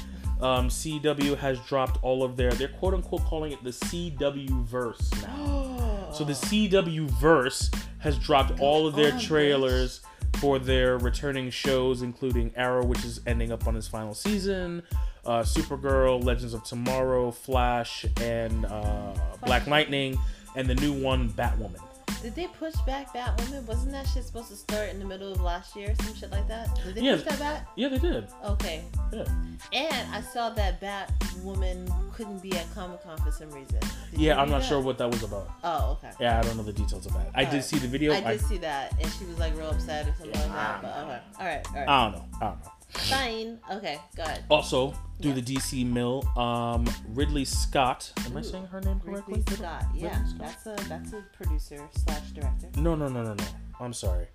[0.41, 2.51] Um, CW has dropped all of their.
[2.53, 5.67] They're quote unquote calling it the CW verse now.
[6.13, 10.01] So the CW verse has dropped all of their on, trailers
[10.39, 14.83] for their returning shows, including Arrow, which is ending up on its final season,
[15.27, 19.13] uh, Supergirl, Legends of Tomorrow, Flash, and uh,
[19.45, 20.19] Black Lightning,
[20.57, 21.90] and the new one, Batwoman.
[22.23, 23.65] Did they push back Batwoman?
[23.67, 26.31] Wasn't that shit supposed to start in the middle of last year, or some shit
[26.31, 26.69] like that?
[26.85, 27.17] Did they Yeah.
[27.17, 27.69] push that back?
[27.77, 28.29] Yeah, they did.
[28.45, 28.85] Okay.
[29.13, 29.25] Yeah,
[29.73, 33.79] And I saw that Batwoman couldn't be at Comic Con for some reason.
[34.11, 34.41] Did yeah.
[34.41, 34.69] I'm not that?
[34.69, 35.51] sure what that was about.
[35.65, 36.11] Oh, okay.
[36.21, 37.31] Yeah, I don't know the details of that.
[37.35, 38.13] I did see the video.
[38.13, 40.53] I I, did see that, and she was like real upset or something Yeah, like
[40.53, 40.83] that.
[40.83, 42.25] But okay, all right, all right, I don't know.
[42.41, 42.73] I don't know.
[42.93, 43.59] Fine.
[43.71, 44.45] Okay, go ahead.
[44.49, 45.35] Also, through Yeah.
[45.41, 48.13] the DC mill, um, Ridley Scott.
[48.27, 49.35] Am I saying her name correctly?
[49.39, 49.85] Ridley Scott.
[49.95, 50.39] Yeah, Ridley Scott?
[50.65, 52.69] that's a that's a producer slash director.
[52.77, 53.45] No, no, no, no, no.
[53.79, 54.27] I'm sorry.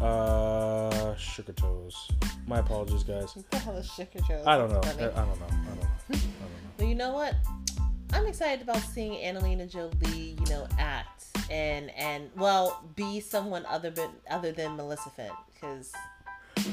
[0.00, 2.08] Uh, Sugar Toes.
[2.46, 3.36] My apologies, guys.
[3.36, 4.42] What the hell is Sugar Joe?
[4.46, 4.80] I don't know.
[4.84, 5.06] I, I don't know.
[5.12, 5.46] I don't know.
[5.46, 5.80] I don't
[6.10, 6.18] know.
[6.78, 7.34] But you know what?
[8.12, 13.90] I'm excited about seeing Angelina Jolie, you know, act and and well, be someone other
[13.90, 15.92] than other than Maleficent, because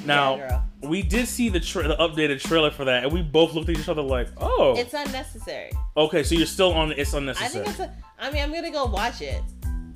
[0.06, 0.66] Now, girl.
[0.84, 3.78] we did see the, tra- the updated trailer for that, and we both looked at
[3.78, 5.72] each other like, "Oh, it's unnecessary.
[5.98, 6.92] okay." So you're still on.
[6.94, 7.66] It's unnecessary.
[7.66, 7.94] I think it's a.
[8.20, 9.42] I mean, I'm gonna go watch it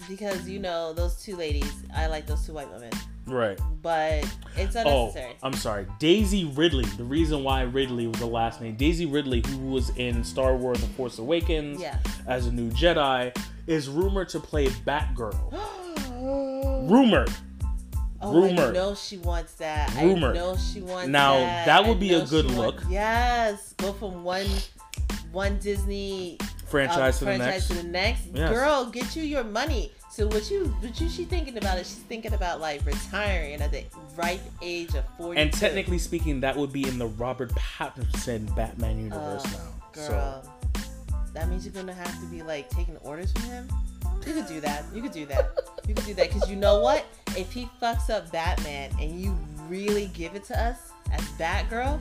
[0.09, 1.71] because you know those two ladies.
[1.95, 2.91] I like those two white women,
[3.27, 3.59] right.
[3.81, 4.25] but
[4.57, 5.33] it's Oh, unnecessary.
[5.43, 5.85] I'm sorry.
[5.99, 6.85] Daisy Ridley.
[6.97, 8.75] The reason why Ridley was the last name.
[8.75, 11.97] Daisy Ridley, who was in Star Wars: The Force Awakens Yeah.
[12.27, 13.35] as a new Jedi,
[13.67, 15.37] is rumored to play Batgirl.
[16.89, 17.31] Rumored.
[18.23, 19.93] Oh, I know she wants that.
[19.95, 20.31] Rumor.
[20.31, 21.65] I know she wants Now, that.
[21.65, 22.79] that would I be a good look.
[22.81, 24.47] want- yes, go from one
[25.31, 27.67] one Disney Franchise to the franchise next.
[27.67, 28.21] to the next.
[28.33, 28.49] Yes.
[28.51, 29.91] Girl, get you your money.
[30.11, 33.71] So what you what you she thinking about is she's thinking about like retiring at
[33.71, 33.83] the
[34.15, 35.41] ripe age of forty.
[35.41, 39.59] And technically speaking, that would be in the Robert Pattinson Batman oh, universe Oh,
[39.95, 40.07] now.
[40.07, 40.53] girl,
[41.33, 43.67] that means you're gonna have to be like taking orders from him.
[44.27, 44.85] You could do that.
[44.93, 45.51] You could do that.
[45.87, 47.05] You could do that because you know what?
[47.35, 49.35] If he fucks up Batman and you
[49.67, 51.99] really give it to us as Batgirl,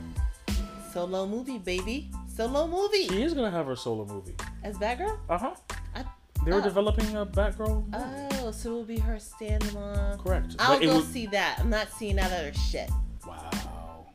[0.93, 4.35] solo movie, baby, solo movie She is gonna have her solo movie.
[4.63, 5.19] as Batgirl.
[5.29, 5.55] Uh huh.
[5.95, 6.05] I-
[6.45, 6.63] They were oh.
[6.63, 8.37] developing a Batgirl movie.
[8.43, 10.23] Oh, so it will be her standalone.
[10.23, 10.57] Correct.
[10.59, 11.59] I'll But go would- see that.
[11.61, 12.91] I'm not seeing that other shit.
[13.27, 13.49] Wow.
[13.53, 14.07] Oh,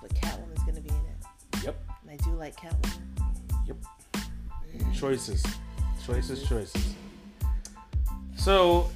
[0.00, 1.76] but Catwoman's gonna be in it, Yep.
[2.02, 3.00] and I do like Catwoman.
[3.66, 3.76] Yep.
[4.94, 5.44] Choices.
[6.06, 6.42] Choices.
[6.48, 6.94] Choices.
[8.36, 8.88] So,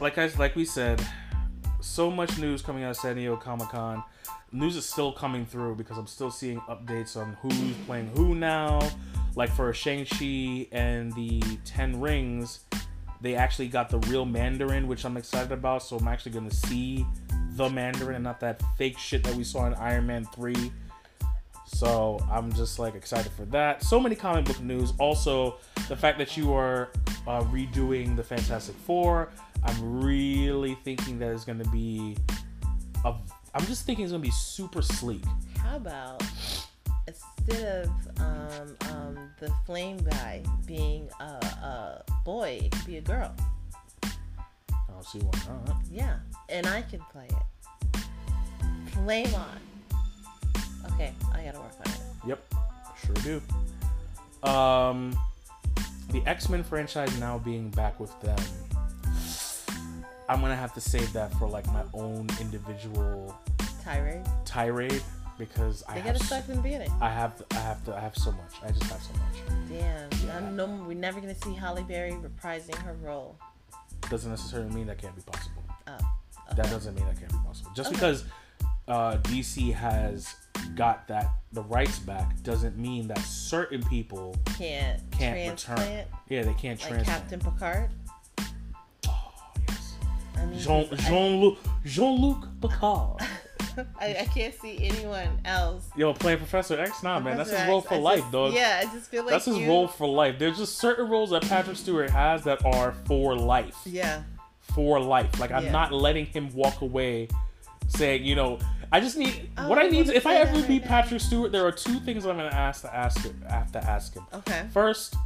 [0.00, 1.04] like I like we said,
[1.80, 4.02] so much news coming out of San Diego Comic Con.
[4.52, 8.80] News is still coming through because I'm still seeing updates on who's playing who now.
[9.36, 12.60] Like for Shang-Chi and the Ten Rings,
[13.20, 15.82] they actually got the real Mandarin, which I'm excited about.
[15.82, 17.04] So I'm actually going to see
[17.56, 20.54] the Mandarin and not that fake shit that we saw in Iron Man 3.
[21.74, 23.82] So I'm just like excited for that.
[23.82, 24.92] So many comic book news.
[24.98, 25.56] Also,
[25.88, 26.90] the fact that you are
[27.26, 29.30] uh, redoing the Fantastic Four.
[29.64, 32.16] I'm really thinking that it's going to be
[33.04, 33.14] a.
[33.54, 35.24] I'm just thinking it's going to be super sleek.
[35.58, 36.22] How about
[37.08, 43.00] instead of um, um, the flame guy being a, a boy, it could be a
[43.00, 43.34] girl.
[44.04, 44.10] I
[44.92, 45.76] don't see why not.
[45.90, 46.18] Yeah,
[46.48, 48.00] and I can play it.
[48.92, 49.58] Flame on.
[50.92, 52.00] Okay, I gotta work on it.
[52.26, 52.54] Yep,
[53.04, 53.14] sure
[54.42, 54.48] do.
[54.48, 55.18] Um,
[56.10, 58.38] the X Men franchise now being back with them.
[60.28, 63.36] I'm gonna have to save that for like my own individual
[63.82, 64.24] Tirade.
[64.46, 65.02] tirade
[65.38, 66.90] because I They have gotta s- start from the beginning.
[67.00, 68.54] I have I have to I have so much.
[68.64, 69.58] I just have so much.
[69.68, 70.08] Damn.
[70.26, 70.38] Yeah.
[70.38, 73.36] I know we're never gonna see Halle Berry reprising her role.
[74.08, 75.62] Doesn't necessarily mean that can't be possible.
[75.86, 75.98] Oh.
[76.56, 77.70] That doesn't mean that can't be possible.
[77.74, 77.96] Just Okay.
[77.96, 78.24] because
[78.88, 80.34] uh, DC has
[80.74, 86.04] got that the rights back doesn't mean that certain people Can't, can't return.
[86.28, 87.06] Yeah, they can't like transplant.
[87.06, 87.90] Captain Picard.
[89.08, 89.32] Oh
[89.68, 89.94] yes.
[90.36, 93.20] I mean, Jean Jean Luc Jean Luc Picard.
[94.00, 95.88] I, I can't see anyone else.
[95.96, 98.52] Yo, playing Professor X, nah, man, that's his role X, for I life, just- dog.
[98.54, 100.38] Yeah, I just feel like that's his you- role for life.
[100.38, 103.76] There's just certain roles that Patrick Stewart has that are for life.
[103.84, 104.22] Yeah.
[104.60, 105.40] For life.
[105.40, 107.28] Like I'm not letting him walk away
[107.88, 108.58] saying, you know,
[108.92, 109.98] I just need Oh, what I need.
[110.06, 110.86] wouldn't If I ever meet right now.
[110.88, 113.44] Patrick Stewart, there are two things I'm gonna ask to ask him.
[113.48, 114.24] I have to ask him.
[114.32, 114.66] Okay.
[114.72, 115.16] First,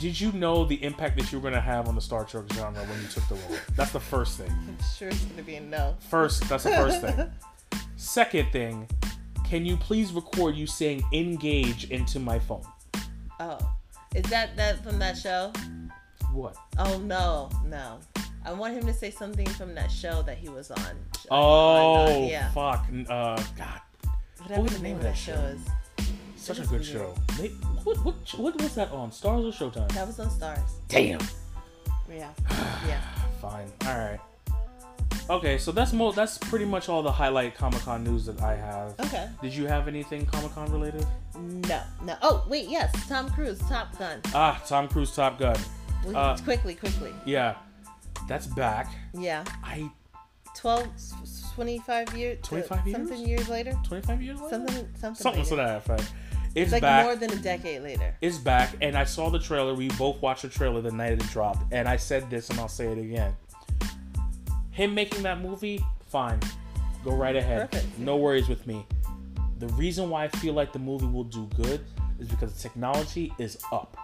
[0.00, 2.80] did you know the impact that you were gonna have on the Star Trek genre
[2.84, 3.58] when you took the role?
[3.76, 4.50] That's the first thing.
[4.68, 5.96] I'm sure it's gonna be a no.
[6.10, 7.30] First, that's the first thing.
[7.96, 8.88] Second thing,
[9.44, 12.62] can you please record you saying engage into my phone?
[13.40, 13.58] Oh,
[14.14, 15.52] is that that from that show?
[16.32, 16.56] What?
[16.78, 17.98] Oh no, no.
[18.46, 20.80] I want him to say something from that show that he was on.
[21.30, 22.50] Oh, On, uh, yeah.
[22.52, 22.86] fuck.
[23.08, 23.80] Uh, God,
[24.40, 26.08] Whatever was the the name of that show that is.
[26.36, 26.84] such a good weird.
[26.84, 27.14] show.
[27.40, 27.48] May-
[27.84, 29.10] What, what, what was that on?
[29.10, 29.88] Starz or Showtime?
[29.92, 30.60] That was on Starz.
[30.88, 31.20] Damn.
[32.08, 32.30] Yeah.
[32.86, 33.00] Yeah.
[33.42, 33.70] Fine.
[33.86, 34.20] All right.
[35.28, 38.54] Okay, so that's mo- that's pretty much all the highlight Comic Con news that I
[38.54, 38.94] have.
[39.00, 39.28] Okay.
[39.42, 41.04] Did you have anything Comic Con related?
[41.36, 41.82] No.
[42.04, 42.16] No.
[42.22, 42.94] Oh wait, yes.
[43.08, 44.20] Tom Cruise, Top Gun.
[44.34, 45.56] Ah, Tom Cruise Top Gun.
[46.14, 47.12] Uh, quickly, quickly.
[47.24, 47.56] Yeah,
[48.28, 48.92] that's back.
[49.14, 49.44] Yeah.
[49.62, 49.90] I
[50.56, 50.88] 12,
[51.54, 52.38] 25 years.
[52.42, 52.96] 25 years?
[52.96, 53.78] Something years later.
[53.84, 54.50] 25 years later.
[54.50, 54.74] Something.
[54.94, 55.14] Something.
[55.14, 55.50] Something later.
[55.50, 56.12] to that effect.
[56.54, 57.04] It's like back.
[57.04, 58.16] more than a decade later.
[58.22, 59.74] It's back, and I saw the trailer.
[59.74, 62.68] We both watched the trailer the night it dropped, and I said this, and I'll
[62.68, 63.36] say it again.
[64.70, 66.40] Him making that movie, fine,
[67.04, 67.70] go right ahead.
[67.70, 67.98] Perfect.
[67.98, 68.86] No worries with me.
[69.58, 71.82] The reason why I feel like the movie will do good
[72.18, 73.96] is because the technology is up.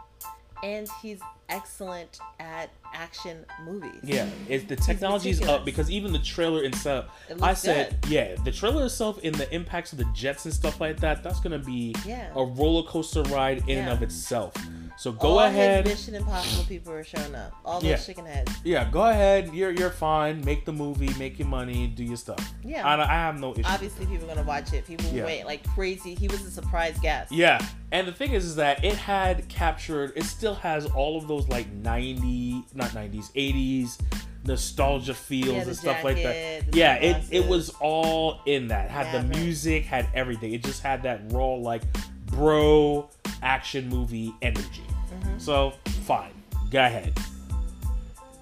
[0.62, 4.00] And he's excellent at action movies.
[4.02, 7.06] Yeah, it's the technology is up because even the trailer itself.
[7.28, 10.80] It I said, yeah, the trailer itself in the impacts of the jets and stuff
[10.80, 11.22] like that.
[11.22, 12.30] That's gonna be Yeah.
[12.34, 14.54] a roller coaster ride in and of itself.
[14.98, 15.86] So go All ahead.
[15.86, 17.52] Mission Impossible people are showing up.
[17.64, 17.96] All those Yeah.
[17.96, 18.52] chicken heads.
[18.62, 19.52] Yeah, go ahead.
[19.52, 20.44] You're you're fine.
[20.44, 22.52] Make the movie, make your money, do your stuff.
[22.62, 22.86] Yeah.
[22.86, 23.62] I, I have no issue.
[23.64, 24.86] Obviously, people are gonna watch it.
[24.86, 25.24] People Yeah.
[25.24, 26.14] wait like crazy.
[26.14, 27.32] He was a surprise guest.
[27.32, 27.58] Yeah,
[27.90, 30.12] and the thing is, is that it had captured.
[30.14, 33.98] It still has all of those like ninety, not nineties, eighties
[34.44, 36.74] nostalgia feels Yeah, and stuff like that.
[36.74, 38.90] Yeah, it it was all in that.
[38.90, 39.38] Had the Maverick.
[39.38, 40.52] music, had everything.
[40.52, 41.82] It just had that raw like
[42.26, 43.08] bro
[43.42, 44.82] action movie energy.
[45.14, 45.38] Mm-hmm.
[45.38, 45.74] So
[46.04, 46.32] fine,
[46.70, 47.16] go ahead.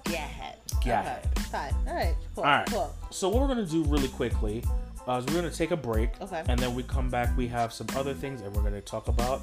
[0.05, 0.55] Get ahead.
[0.77, 0.89] Okay.
[0.91, 1.39] ahead.
[1.51, 1.73] Fine.
[1.87, 2.15] All right.
[2.35, 2.43] Cool.
[2.43, 2.67] All right.
[2.67, 2.95] Cool.
[3.11, 4.63] So what we're gonna do really quickly
[5.07, 6.43] uh, is we're gonna take a break, Okay.
[6.47, 7.35] and then we come back.
[7.37, 9.41] We have some other things, and we're gonna talk about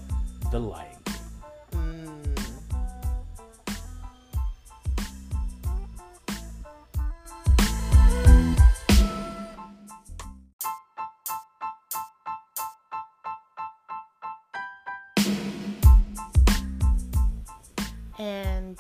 [0.51, 0.97] the Lion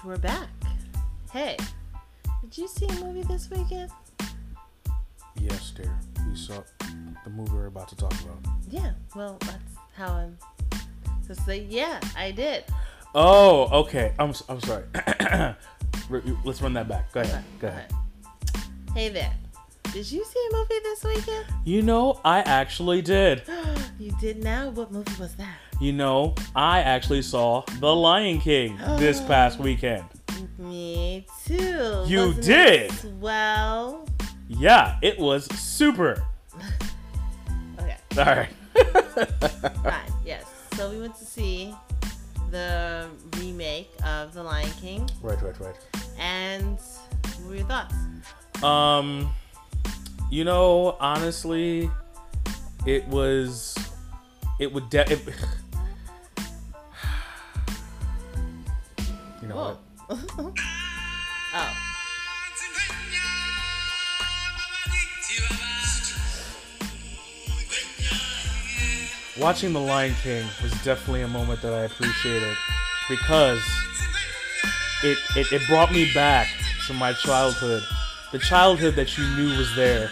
[0.00, 0.48] And we're back.
[1.32, 1.56] Hey,
[2.40, 3.90] did you see a movie this weekend?
[5.40, 5.92] Yes, dear.
[6.28, 6.62] We saw
[7.24, 8.38] the movie we're about to talk about.
[8.70, 10.38] Yeah, well, that's how I'm
[11.26, 12.64] to say, yeah, I did.
[13.14, 14.12] Oh, okay.
[14.18, 14.84] I'm I'm sorry.
[16.44, 17.10] Let's run that back.
[17.12, 17.44] Go ahead.
[17.58, 17.92] Go ahead.
[18.94, 19.32] Hey there.
[19.92, 21.46] Did you see a movie this weekend?
[21.64, 23.42] You know, I actually did.
[23.98, 24.70] you did now?
[24.70, 25.56] What movie was that?
[25.80, 30.04] You know, I actually saw The Lion King this past weekend.
[30.58, 32.04] Me too.
[32.06, 32.90] You Wasn't did?
[32.90, 34.06] It swell.
[34.48, 36.22] Yeah, it was super.
[37.80, 38.48] Okay, All right.
[39.84, 40.12] fine.
[40.24, 40.44] Yes.
[40.74, 41.72] So we went to see
[42.50, 45.76] the remake of The Lion King, right, right, right.
[46.18, 47.94] and what were your thoughts?
[48.64, 49.30] Um,
[50.30, 51.90] you know, honestly,
[52.86, 53.76] it was,
[54.58, 55.20] it would, de- it,
[59.48, 59.78] you know
[60.08, 60.14] Whoa.
[60.14, 60.54] what?
[61.54, 61.84] oh.
[69.40, 72.56] Watching The Lion King was definitely a moment that I appreciated
[73.08, 73.62] because
[75.04, 76.48] it, it, it brought me back
[76.88, 77.82] to my childhood.
[78.32, 80.10] The childhood that you knew was there.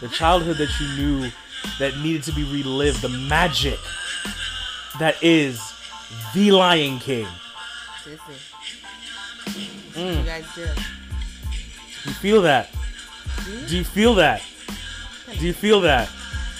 [0.00, 1.30] The childhood that you knew
[1.78, 3.02] that needed to be relived.
[3.02, 3.78] The magic
[4.98, 5.60] that is
[6.34, 7.28] The Lion King.
[9.96, 10.18] Mm.
[10.18, 10.62] You guys do.
[12.04, 12.68] You feel that?
[13.44, 13.66] Do you?
[13.66, 14.42] Do you feel that?
[15.38, 16.08] Do you feel that?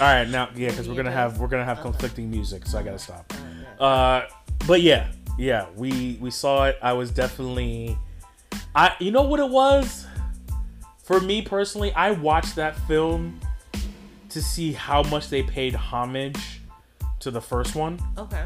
[0.00, 1.90] All right, now yeah, because we're gonna have we're gonna have Okay.
[1.90, 3.32] conflicting music, so I gotta stop.
[3.78, 4.22] Uh,
[4.66, 5.08] but yeah,
[5.38, 6.78] yeah, we we saw it.
[6.82, 7.96] I was definitely,
[8.74, 10.06] I you know what it was,
[11.04, 11.92] for me personally.
[11.92, 13.40] I watched that film
[14.30, 16.60] to see how much they paid homage
[17.20, 17.98] to the first one.
[18.18, 18.44] Okay.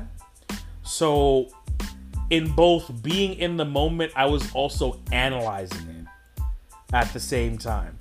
[0.83, 1.49] So,
[2.31, 6.43] in both being in the moment, I was also analyzing it
[6.93, 7.99] at the same time.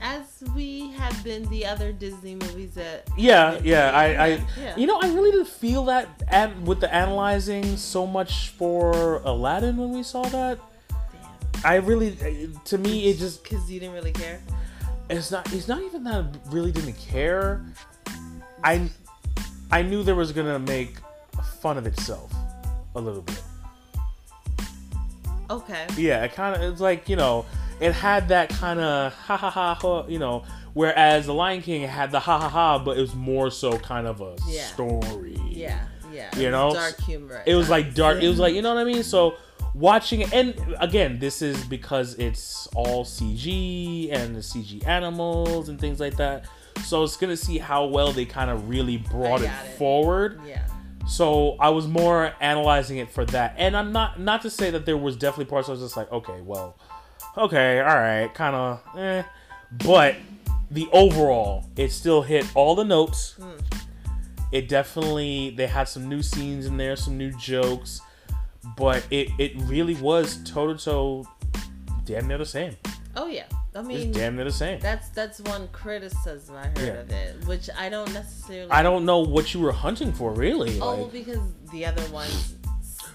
[0.00, 3.08] As we have been the other Disney movies that.
[3.16, 4.26] Yeah, yeah, I, I,
[4.60, 4.76] Yeah.
[4.76, 9.76] you know, I really didn't feel that and with the analyzing so much for Aladdin
[9.76, 10.58] when we saw that.
[10.88, 11.62] Damn.
[11.64, 14.40] I really, uh, to me, it just, Because you didn't really care?
[15.10, 17.64] it's not, it's not even that I really didn't care.
[18.62, 18.88] I,
[19.70, 20.96] I knew there was gonna make
[21.60, 22.32] fun of itself
[22.94, 23.42] a little bit.
[25.50, 25.86] Okay.
[25.96, 27.44] Yeah, it kind of, it's like you know,
[27.80, 30.44] it had that kind of ha ha ha ha, you know.
[30.74, 34.06] Whereas the Lion King had the ha ha ha, but it was more so kind
[34.06, 34.64] of a Yeah.
[34.66, 35.36] story.
[35.48, 35.80] Yeah,
[36.12, 36.36] yeah.
[36.38, 36.72] You know?
[36.72, 37.42] dark humor.
[37.46, 39.34] it was like dark it was like you know what i mean so
[39.74, 45.78] watching it and again this is because it's all cg and the cg animals and
[45.80, 46.46] things like that
[46.84, 49.76] so it's gonna see how well they kind of really brought it, it.
[49.78, 50.66] forward Yeah.
[51.08, 54.84] So i was more analyzing it for that and i'm not not to say that
[54.86, 56.76] there was definitely parts i was just like okay well
[57.36, 59.22] okay all right kind of eh.
[59.84, 60.16] but
[60.70, 63.60] the overall it still hit all the notes Mm.
[64.52, 68.00] it definitely they had some new scenes in there some new jokes
[68.76, 71.26] but it it really was toe to toe
[72.04, 72.76] damn near the same
[73.16, 73.46] Oh yeah.
[73.78, 77.00] I it's damn near the same that's that's one criticism I heard Yeah.
[77.00, 78.70] of it, which I don't necessarily.
[78.70, 81.40] i don't know what you were hunting for really Oh, like, because
[81.72, 82.54] the other ones.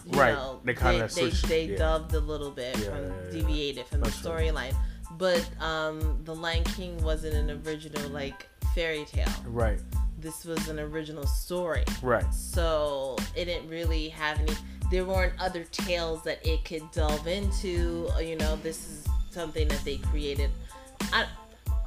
[0.07, 1.77] Right, Know, they kinda they, switched- they, yeah.
[1.77, 4.37] dubbed a little bit Yeah, from deviated from That's the true.
[4.39, 4.75] storyline,
[5.17, 9.29] but um, the Lion King wasn't an original like fairy tale.
[9.45, 9.79] right
[10.19, 11.85] This was an original story.
[12.01, 14.53] right so it didn't really have any
[14.91, 19.83] there weren't other tales that it could delve into you know this is something that
[19.83, 20.49] they created
[21.11, 21.25] i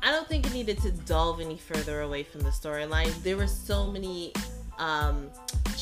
[0.02, 3.46] i don't think it needed to delve any further away from the storyline there were
[3.46, 4.32] so many
[4.78, 5.30] um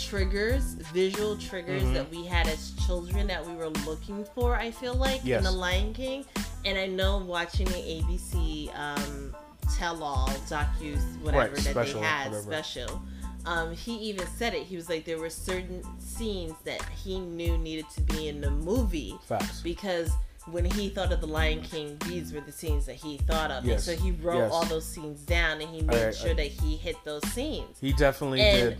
[0.08, 1.94] triggers visual triggers Mhm.
[1.94, 5.38] that we had as children that we were looking for i feel like Yes.
[5.38, 6.24] in the lion king
[6.64, 9.34] and i know watching the abc um
[9.78, 12.42] tell-all docu whatever Right, that special, they had whatever.
[12.52, 13.02] special
[13.46, 14.62] um, he even said it.
[14.62, 18.50] He was like, there were certain scenes that he knew needed to be in the
[18.50, 20.10] movie facts because
[20.50, 23.64] when he thought of the Lion King, these were the scenes that he thought of.
[23.64, 23.88] Yes.
[23.88, 24.52] And so he wrote Yes.
[24.52, 27.22] all those scenes down and he made I- I- sure uh, that he hit those
[27.28, 27.78] scenes.
[27.80, 28.78] he definitely And- did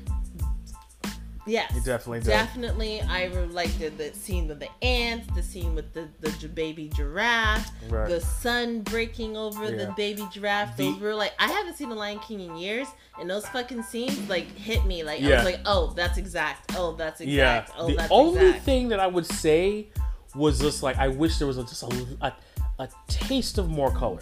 [1.47, 3.03] Yes, he definitely did definitely.
[3.03, 7.71] I like the, the scene with the ants, the scene with the the baby giraffe,
[7.91, 8.09] Right.
[8.09, 10.75] the sun breaking over the baby giraffe.
[10.79, 12.89] The- Those were like I haven't seen the Lion King in years,
[13.21, 15.03] and those fucking scenes like hit me.
[15.05, 16.73] Like I was like, oh, that's exact.
[16.79, 17.79] Oh, that's yeah exact.
[17.79, 18.65] Oh, the that's only exact.
[18.65, 19.89] thing that i would say
[20.35, 22.33] was just like i wish there was a, just a, a,
[22.81, 24.19] a taste of more color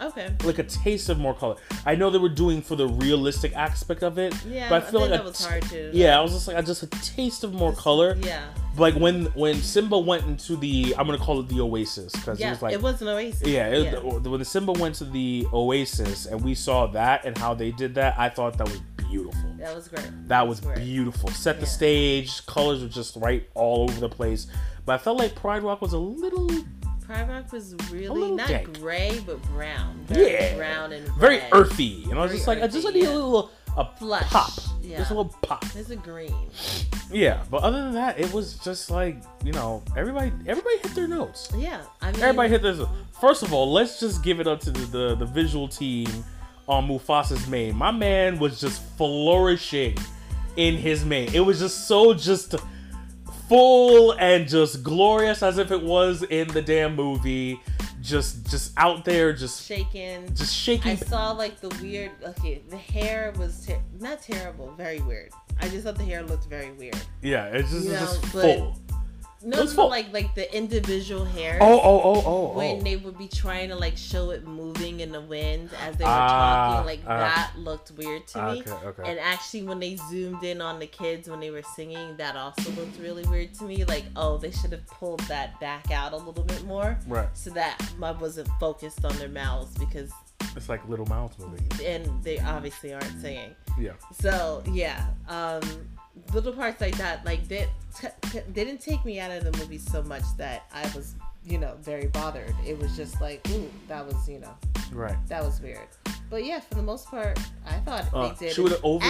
[0.00, 0.34] Okay.
[0.42, 1.54] like a taste of more color.
[1.86, 4.90] I know they were doing for the realistic aspect of it, Yeah, but I I
[4.90, 5.90] feel think like that was t- hard to.
[5.96, 8.16] Yeah, I was just like, I just a taste of more color.
[8.20, 8.42] Yeah.
[8.76, 12.48] Like when when Simba went into the, I'm gonna call it the Oasis because Yeah.
[12.48, 13.46] it was like, it was an oasis.
[13.46, 17.70] yeah, it, when Simba went to the Oasis and we saw that and how they
[17.70, 19.54] did that, I thought that was beautiful.
[19.58, 20.10] That was great.
[20.26, 20.78] That was great.
[20.78, 21.30] beautiful.
[21.30, 21.68] Set the Yeah.
[21.68, 24.48] stage, colors were just right all over the place.
[24.84, 26.48] But I felt like Pride Rock was a little
[27.06, 28.78] Pride Rock was really not dank.
[28.78, 30.00] gray, but brown.
[30.06, 30.56] Very Yeah.
[30.56, 31.48] brown and very red.
[31.52, 34.24] earthy, and I was Very just like, I just earthy, need a little a Flush,
[34.28, 34.52] pop,
[34.82, 34.98] yeah.
[34.98, 35.64] just a little pop.
[35.72, 36.34] There's a green.
[37.10, 41.08] Yeah, but other than that, it was just like you know everybody everybody hit their
[41.08, 41.50] notes.
[41.56, 42.80] Yeah, I mean, Everybody hit this.
[43.20, 46.06] First of all, let's just give it up to the, the, the visual team
[46.68, 47.74] on Mufasa's mane.
[47.76, 49.96] My man was just flourishing
[50.56, 51.30] in his mane.
[51.34, 52.54] It was just so just
[53.52, 57.60] full and just glorious as if it was in the damn movie.
[58.00, 60.34] Just just out there, just shaking.
[60.34, 60.92] just shaking.
[60.92, 62.10] I saw like the weird.
[62.24, 65.30] Okay, the hair was ter- not terrible, very weird.
[65.60, 66.96] I just thought the hair looked very weird.
[67.20, 68.78] yeah, it's just, You it's just know, but- full.
[69.44, 71.58] No, no, like like the individual hairs.
[71.60, 72.82] Oh oh oh oh When oh.
[72.82, 76.10] they would be trying to like show it moving in the wind as they were
[76.10, 77.18] Ah, talking, like ah.
[77.18, 78.60] that looked weird to me.
[78.60, 79.10] Okay okay.
[79.10, 82.70] And actually, when they zoomed in on the kids when they were singing, that also
[82.72, 83.84] looked really weird to me.
[83.84, 87.50] Like, oh, they should have pulled that back out a little bit more right, so
[87.50, 90.12] that I wasn't focused on their mouths because,
[90.56, 93.54] it's like Little mouths moving, and they obviously aren't singing.
[93.78, 93.92] Yeah.
[94.12, 95.62] So yeah, um,
[96.32, 99.78] little parts like that, like that, t- t- didn't take me out of the movie
[99.78, 102.54] so much that I was, you know, very bothered.
[102.66, 104.54] It was just like, ooh, that was, you know,
[104.92, 105.16] Right.
[105.28, 105.88] that was weird.
[106.30, 109.04] But yeah, for the most part, I thought Uh, they did she would have over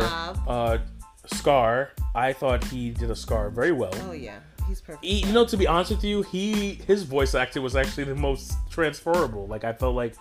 [0.00, 0.38] job.
[0.46, 0.78] Uh,
[1.26, 1.90] Scar.
[2.14, 3.92] I thought he did a Scar very well.
[4.08, 4.38] Oh yeah,
[4.68, 5.04] he's perfect.
[5.04, 8.14] He, you know, to be honest with you, he his voice acting was actually the
[8.14, 9.46] most transferable.
[9.46, 10.14] Like I felt like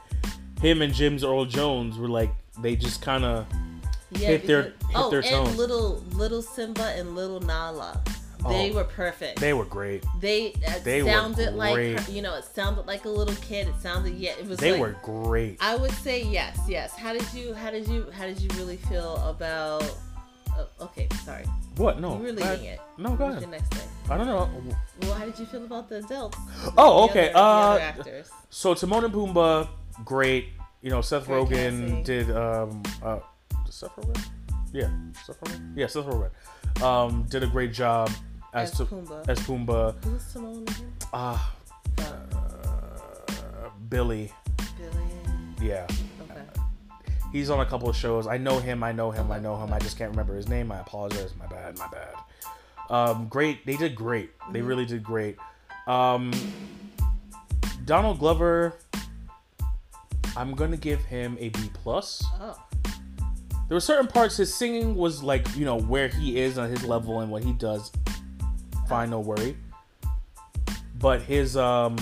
[0.62, 3.46] him and James Earl Jones were like they just kind of
[4.12, 8.02] yeah, hit their- because- hit oh, their and little little Simba and little Nala,
[8.48, 9.40] they Oh, were perfect.
[9.40, 10.04] they were great.
[10.20, 12.00] They, it They sounded like great.
[12.00, 13.68] her, you know, it sounded like a little kid.
[13.68, 14.60] It sounded yeah, it was.
[14.60, 15.58] They like, were great.
[15.62, 16.96] I would say yes, yes.
[16.96, 19.84] How did you, how did you, how did you really feel about?
[20.58, 21.44] Uh, okay, sorry,
[21.76, 22.00] What?
[22.00, 22.14] No.
[22.18, 22.80] you were leading it.
[22.98, 23.42] No, go What's ahead.
[23.42, 23.90] your next thing?
[24.10, 24.48] I don't know.
[25.02, 26.38] Well, how did you feel about the adults?
[26.78, 27.32] Oh, The okay.
[27.34, 29.68] other- the Uh, so Timon and Pumbaa,
[30.06, 30.50] great.
[30.82, 32.30] You know, Seth Rogen did.
[32.32, 33.18] Um, uh,
[33.76, 34.24] Seth Rogen.
[34.72, 34.90] Yeah,
[35.28, 35.74] Rogen.
[35.76, 36.30] Yeah, Seth Rogen.
[36.82, 38.10] Um, did a great job
[38.54, 39.28] as, As to Pumbaa.
[39.30, 40.04] as Pumbaa.
[40.06, 40.94] Who's Simone again?
[41.14, 41.54] Ah,
[41.98, 44.32] Uh, uh, Billy.
[44.78, 45.04] Billy.
[45.62, 45.88] Yeah,
[46.24, 46.42] Okay.
[47.34, 48.28] he's on a couple of shows.
[48.28, 48.82] I know him.
[48.84, 49.30] I know him.
[49.32, 49.74] I know him.
[49.74, 50.72] I just can't remember his name.
[50.72, 51.34] I apologize.
[51.38, 51.78] My bad.
[51.78, 52.14] My bad.
[52.90, 53.66] Um, great.
[53.66, 54.32] They did great.
[54.52, 54.68] They Mhm.
[54.68, 55.38] really did great.
[55.88, 56.32] Um,
[57.86, 58.74] Donald Glover.
[60.38, 62.24] I'm gonna give him a B plus.
[62.42, 62.58] Oh.
[63.68, 66.84] There were certain parts his singing was like you know where he is on his
[66.84, 67.92] level and what he does.
[68.88, 69.58] Fine, no worry.
[71.00, 71.98] But his um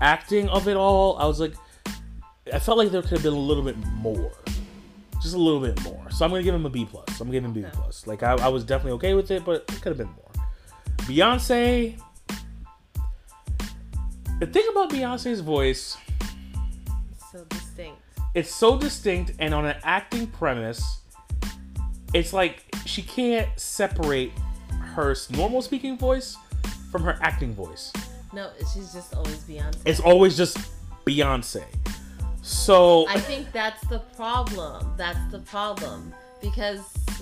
[0.00, 1.54] acting of it all, I was like,
[2.52, 4.32] I felt like there could have been a little bit more,
[5.22, 6.10] just a little bit more.
[6.10, 7.20] So I'm gonna give him a B plus.
[7.20, 8.06] I'm giving him B plus.
[8.06, 10.46] Like I, I was definitely okay with it, but it could have been more.
[10.98, 11.98] Beyonce.
[14.40, 15.96] The thing about Beyonce's voice
[17.30, 18.00] So distinct.
[18.34, 21.00] It's so distinct and on an acting premise
[22.14, 24.32] it's like she can't separate
[24.94, 26.36] her normal speaking voice
[26.90, 27.92] from her acting voice
[28.32, 29.78] No, she's just always Beyonce.
[29.86, 30.58] it's always just
[31.06, 31.64] beyonce
[32.44, 34.94] so I think that's the problem.
[34.96, 36.12] That's the problem.
[36.40, 36.80] Because,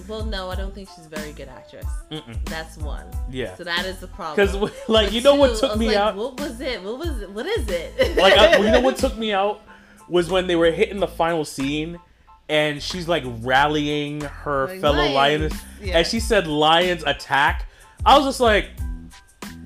[0.08, 1.84] well, no, I don't think she's a very good actress.
[2.10, 3.04] mm-mm, That's one.
[3.30, 4.34] yeah So that is the problem.
[4.48, 6.58] because like But you know what two, I took was me like, out What was
[6.62, 6.82] it?
[6.82, 7.30] What was it?
[7.30, 8.16] What is it?
[8.16, 9.60] like I, you know what took me out
[10.10, 11.98] was when they were hitting the final scene
[12.48, 15.52] and she's like rallying her Like, fellow lions.
[15.52, 15.98] lions Yeah.
[15.98, 17.66] and she said lions attack
[18.04, 18.70] i was just like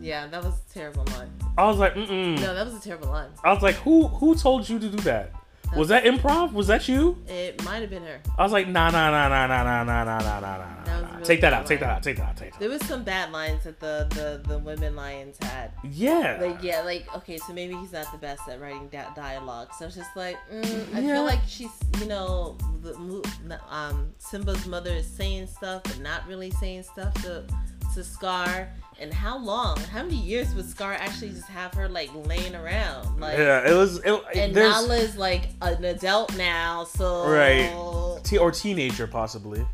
[0.01, 1.31] yeah, that was a terrible line.
[1.57, 3.31] i was like mm-mm No, that was a terrible line.
[3.43, 5.33] I was like, who who told you to do that?
[5.77, 6.53] Was that improv?
[6.53, 7.19] Was that you?
[7.27, 8.21] It might have been her.
[8.39, 11.13] I was like, nah, nah, nah, nah, nah, nah, nah, nah, nah, nah, nah, nah.
[11.13, 11.67] really Take that out.
[11.67, 12.03] Take that out.
[12.03, 12.37] Take that out.
[12.37, 15.73] Take that There was some bad lines that the the the women lions had.
[15.83, 16.39] Yeah.
[16.41, 19.69] Like yeah, like okay, so maybe he's not the best at writing da- dialogue.
[19.79, 21.15] So it's just like mm, I Yeah.
[21.15, 21.71] feel like she's
[22.01, 27.45] you know the um Simba's mother is saying stuff but not really saying stuff to
[27.95, 28.69] to Scar.
[29.01, 29.77] And how long?
[29.93, 33.21] How many years would Scar actually just have her like laying around?
[33.21, 33.69] Like yeah.
[33.69, 33.99] It was.
[34.05, 37.71] It, and there's Nala is like an adult now, so Right.
[38.25, 39.67] te- or teenager possibly.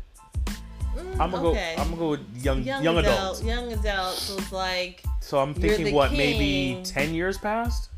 [0.95, 1.73] Mm, I'm gonna okay.
[1.77, 1.81] go.
[1.81, 3.43] I'm gonna go with young young, young, adult, adults.
[3.43, 4.15] young adult.
[4.15, 7.89] So it's like So I'm thinking what maybe ten years passed.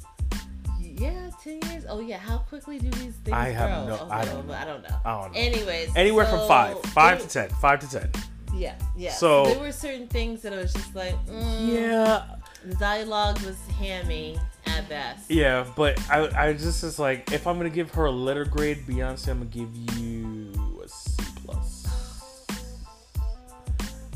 [0.79, 1.85] Yeah, ten years.
[1.89, 3.95] Oh yeah, how quickly do these things I have grow?
[3.97, 4.73] no- Okay, I don't well, I know.
[4.73, 4.95] don't know.
[5.05, 5.39] I don't know.
[5.39, 8.11] Anyways, Anywhere so from five, five to ten, five to ten.
[8.53, 9.11] Yeah, yeah.
[9.13, 12.23] So- there were certain things that I was just like, mm, Yeah,
[12.65, 15.29] The dialogue was hammy at best.
[15.29, 18.85] yeah, but I, I just is like, if I'm gonna give her a letter grade,
[18.87, 21.87] Beyonce, I'm gonna give you a C plus.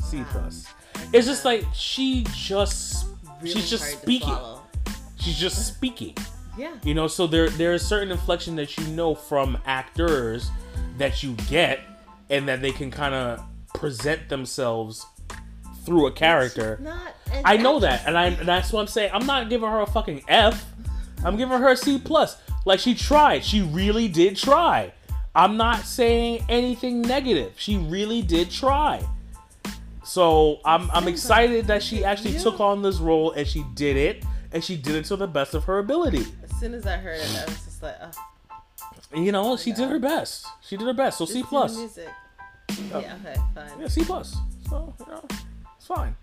[0.04, 0.26] C Wow.
[0.30, 0.66] plus.
[1.12, 3.06] It's just like she just
[3.40, 4.36] Really she's just speaking.
[5.20, 6.14] She's just speaking.
[6.56, 6.72] Yeah.
[6.82, 10.50] You know, so there there is certain inflection that you know from actors
[10.96, 11.80] that you get,
[12.30, 13.40] and that they can kind of
[13.74, 15.06] present themselves
[15.84, 16.76] through a character.
[16.78, 19.10] She's not an I know that, and I and that's what I'm saying.
[19.12, 20.64] I'm not giving her a fucking F.
[21.24, 22.36] I'm giving her a C plus.
[22.64, 23.44] Like she tried.
[23.44, 24.92] She really did try.
[25.34, 27.52] I'm not saying anything negative.
[27.56, 29.06] She really did try.
[30.04, 33.96] So I'm I'm excited that she actually you- took on this role and she did
[33.96, 36.26] it, and she did it to the best of her ability.
[36.42, 39.76] As soon as I heard it, I was just like, oh, You know, she oh
[39.76, 40.46] did her best.
[40.62, 41.18] She did her best.
[41.18, 41.76] So C plus.
[41.76, 42.08] Music.
[42.90, 42.96] Yeah.
[42.96, 43.36] Okay.
[43.54, 43.80] Fine.
[43.80, 44.36] Yeah, C plus.
[44.68, 45.24] So you know,
[45.76, 46.14] it's fine.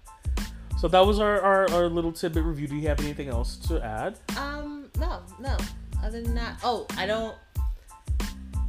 [0.80, 2.68] So that was our, our, our little tidbit review.
[2.68, 4.20] Do you have anything else to add?
[4.38, 4.89] Um.
[5.00, 5.22] No.
[5.39, 5.58] No.
[6.04, 7.36] Other than that, oh, I don't.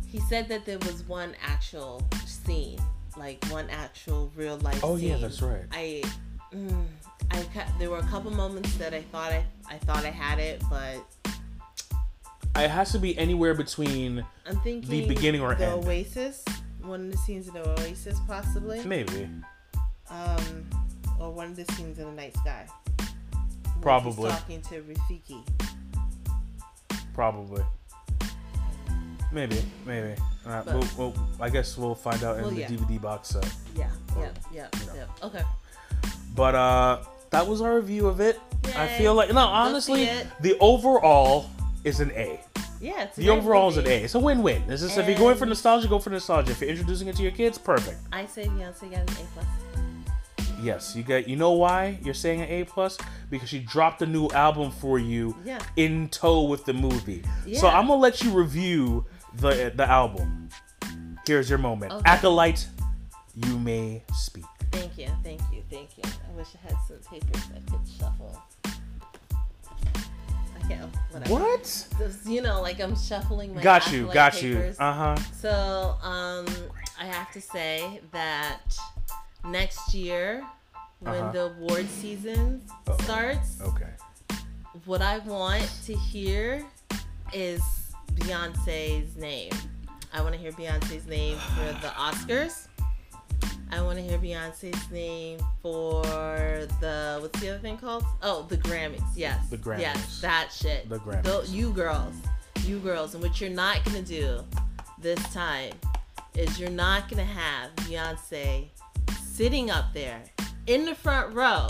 [0.08, 2.78] He said that there was one actual scene,
[3.16, 4.80] like one actual real life.
[4.82, 5.10] Oh scene.
[5.10, 5.64] yeah, that's right.
[5.72, 6.02] I,
[6.54, 6.86] mm,
[7.30, 10.38] I ca- there were a couple moments that I thought I, I thought I had
[10.38, 11.04] it, but
[12.56, 15.84] It has to be anywhere between I'm thinking the beginning or the end.
[15.84, 16.44] Oasis,
[16.86, 19.28] one of the scenes in the Oasis, possibly, maybe,
[20.10, 20.66] um,
[21.20, 22.66] or one of the scenes in the Night Sky.
[23.82, 24.30] Probably.
[24.30, 25.42] talking to Rafiki.
[27.14, 27.62] probably,
[29.32, 30.14] maybe, maybe.
[30.46, 32.68] Uh, But- we'll, we'll, I guess we'll find out in Well, the yeah.
[32.68, 33.48] DVD box set.
[33.74, 34.94] Yeah, Or, yeah, yeah, you know.
[34.94, 35.26] yeah.
[35.26, 35.42] Okay.
[36.34, 38.38] But uh, that was our review of it.
[38.76, 40.08] I feel like no, honestly,
[40.40, 41.48] the overall
[41.84, 42.40] is an A.
[42.80, 43.86] Yeah, it's a The overall is an.
[43.86, 44.04] A.
[44.04, 44.66] It's a win-win.
[44.66, 46.52] This is if you're going for nostalgia, go for nostalgia.
[46.52, 47.98] If you're introducing it to your kids, perfect.
[48.12, 49.46] I say Beyonce got an A plus.
[50.62, 51.28] Yes, you get.
[51.28, 52.96] You know why you're saying an A plus?
[53.30, 55.58] Because she dropped a new album for you Yeah.
[55.76, 57.22] in tow with the movie.
[57.46, 57.60] Yeah.
[57.60, 59.04] So I'm gonna let you review
[59.34, 60.48] the the album.
[61.26, 62.02] Here's your moment, Okay.
[62.10, 62.68] acolyte.
[63.34, 64.44] You may speak.
[64.72, 66.04] Thank you, thank you, thank you.
[66.04, 68.40] I wish I had some papers I could shuffle.
[68.64, 70.90] I can't.
[71.18, 71.34] Whatever.
[71.34, 71.88] What?
[72.26, 73.62] You know, like I'm shuffling my.
[73.62, 74.10] got you.
[74.12, 74.74] Got you.
[74.78, 75.16] Uh huh.
[75.40, 76.46] So, um,
[77.00, 78.60] I have to say that
[79.44, 80.44] next year,
[81.00, 81.32] when Uh-huh.
[81.32, 82.96] the award season Uh-oh.
[83.04, 83.90] starts, Okay.
[84.84, 86.64] what I want to hear
[87.32, 87.60] is
[88.14, 89.52] Beyonce's name.
[90.12, 92.68] I want to hear Beyonce's name for the Oscars.
[93.70, 96.02] I want to hear Beyonce's name for
[96.80, 98.04] the what's the other thing called?
[98.22, 99.02] Oh, the Grammys.
[99.14, 99.48] Yes.
[99.48, 99.80] The Grammys.
[99.80, 100.88] Yes, that shit.
[100.88, 101.24] The Grammys.
[101.24, 102.14] Tho- you girls,
[102.64, 104.40] you girls, and what you're not gonna do
[105.00, 105.72] this time
[106.34, 108.68] is you're not gonna have Beyonce
[109.20, 110.22] sitting up there
[110.66, 111.66] in the front row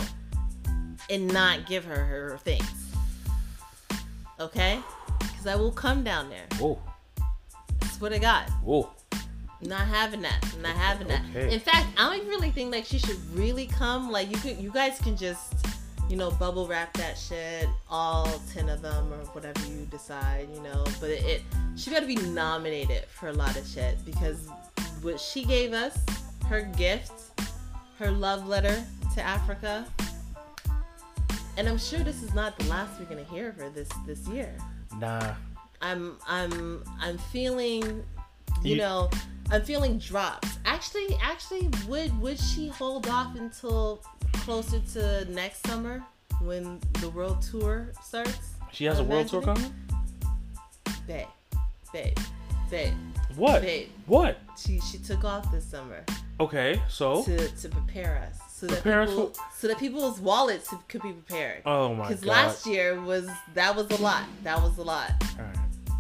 [1.11, 2.93] and not give her her things.
[4.39, 4.81] Okay?
[5.19, 6.47] Because I will come down there.
[6.59, 6.79] Whoa.
[7.81, 8.51] That's what I got.
[8.63, 8.91] Whoa.
[9.63, 10.45] Not having that.
[10.63, 11.23] Not having that.
[11.35, 11.53] Okay.
[11.53, 14.11] In fact, I don't really think like she should really come.
[14.11, 15.55] Like you could, you guys can just,
[16.11, 20.61] you know, bubble wrap that shit, all ten of them or whatever you decide, you
[20.61, 20.85] know.
[21.01, 21.43] But it, it
[21.75, 24.49] she got to be nominated for a lot of shit because
[25.03, 25.99] what she gave us,
[26.49, 27.13] her gift,
[27.99, 28.85] her love letter
[29.15, 29.87] to Africa.
[31.59, 34.27] And I'm sure this is not the last we're gonna hear of her this this
[34.29, 34.55] year.
[34.99, 35.35] Nah.
[35.81, 37.83] I'm I'm I'm feeling
[38.63, 39.11] you, You- know
[39.51, 40.59] I'm feeling drops.
[40.65, 46.03] Actually actually would would she hold off until closer to next summer
[46.41, 48.55] when the world tour starts?
[48.73, 49.73] She has a world tour coming.
[51.07, 51.27] Babe.
[51.93, 52.17] Babe.
[52.71, 52.95] Babe.
[53.37, 53.63] What?
[53.63, 53.89] Babe.
[54.07, 54.39] What?
[54.59, 56.05] She she took off this summer
[56.41, 56.81] Okay.
[56.89, 57.23] So.
[57.25, 58.41] to to prepare us.
[58.53, 61.63] So that Prepare us people, for- so that people's wallets could be prepared.
[61.67, 62.09] Oh my god.
[62.09, 64.25] Because last year was that was a lot.
[64.43, 65.13] That was a lot.
[65.39, 65.57] Alright.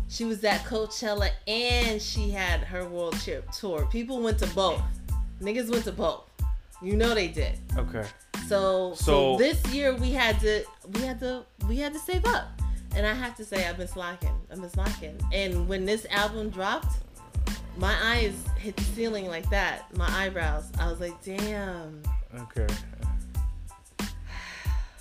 [0.09, 3.87] She was at Coachella and she had her world trip tour.
[3.91, 4.81] People went to both.
[5.41, 6.25] Niggas went to both.
[6.83, 7.59] You know they did.
[7.77, 8.05] Okay.
[8.49, 12.25] So, so So- this year we had to we had to we had to save
[12.27, 12.49] up.
[12.95, 14.33] And I have to say I've been slacking.
[14.51, 15.19] I've been slacking.
[15.33, 16.97] And when this album dropped,
[17.77, 19.95] my eyes hit the ceiling like that.
[19.99, 20.71] My eyebrows.
[20.81, 22.01] I was like, damn.
[22.39, 22.67] Okay.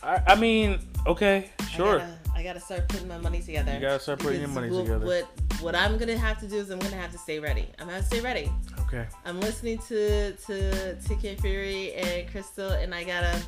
[0.03, 1.95] I, I mean, okay, sure.
[1.95, 3.73] I gotta, I gotta start putting my money together.
[3.73, 5.05] You gotta start putting your money what, together.
[5.05, 5.27] What
[5.61, 7.67] what I'm gonna have to do is I'm gonna have to stay ready.
[7.79, 8.51] I'm gonna have to stay ready.
[8.81, 9.05] Okay.
[9.25, 13.41] I'm listening to to to Kid Fury and Crissle, and I gotta.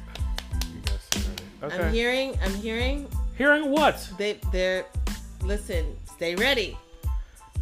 [0.74, 1.76] You gotta stay ready.
[1.76, 1.86] Okay.
[1.86, 2.40] I'm hearing.
[2.42, 3.08] I'm hearing.
[3.38, 4.10] Hearing what?
[4.18, 4.86] They they're
[5.44, 6.78] listen, stay ready.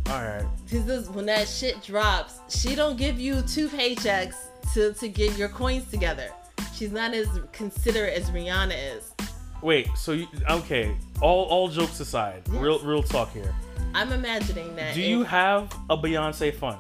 [0.08, 0.46] All right.
[0.70, 4.36] Because when that shit drops, she don't give you two paychecks
[4.74, 6.30] to, to get your coins together.
[6.76, 9.12] She's not as considerate as Rihanna is.
[9.62, 9.88] Wait.
[9.96, 10.96] So you, okay.
[11.22, 12.62] All all jokes aside, Yes.
[12.62, 13.54] real real talk here.
[13.94, 14.94] I'm imagining that.
[14.94, 16.80] Do you have a Beyonce fund?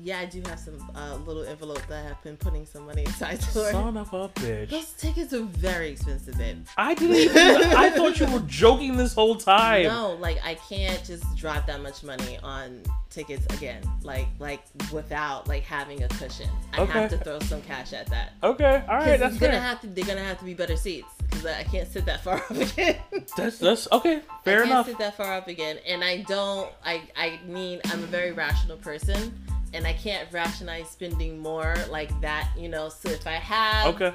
[0.00, 3.02] Yeah, I do have some uh, little envelope that I have been putting some money
[3.02, 3.72] inside her.
[3.72, 4.70] Son of a bitch.
[4.70, 6.64] Those tickets are very expensive, babe.
[6.76, 7.36] I didn't even.
[7.76, 9.82] I thought you were joking this whole time.
[9.88, 13.82] No, like I can't just drop that much money on tickets again.
[14.02, 14.62] Like like
[14.92, 16.48] without like having a cushion.
[16.72, 16.92] I Okay.
[16.92, 18.34] have to throw some cash at that.
[18.44, 18.84] Okay.
[18.88, 19.60] all right, That's gonna fair.
[19.60, 19.88] have to.
[19.88, 22.96] They're gonna have to be better seats because I can't sit that far up again.
[23.36, 24.22] That's that's okay.
[24.44, 24.86] Fair I can't enough.
[24.86, 26.70] sit that far up again, and I don't.
[26.84, 29.32] I I mean, I'm a very rational person,
[29.74, 32.48] and I can't rationalize spending more like that.
[32.56, 34.14] You know, so if I have Okay.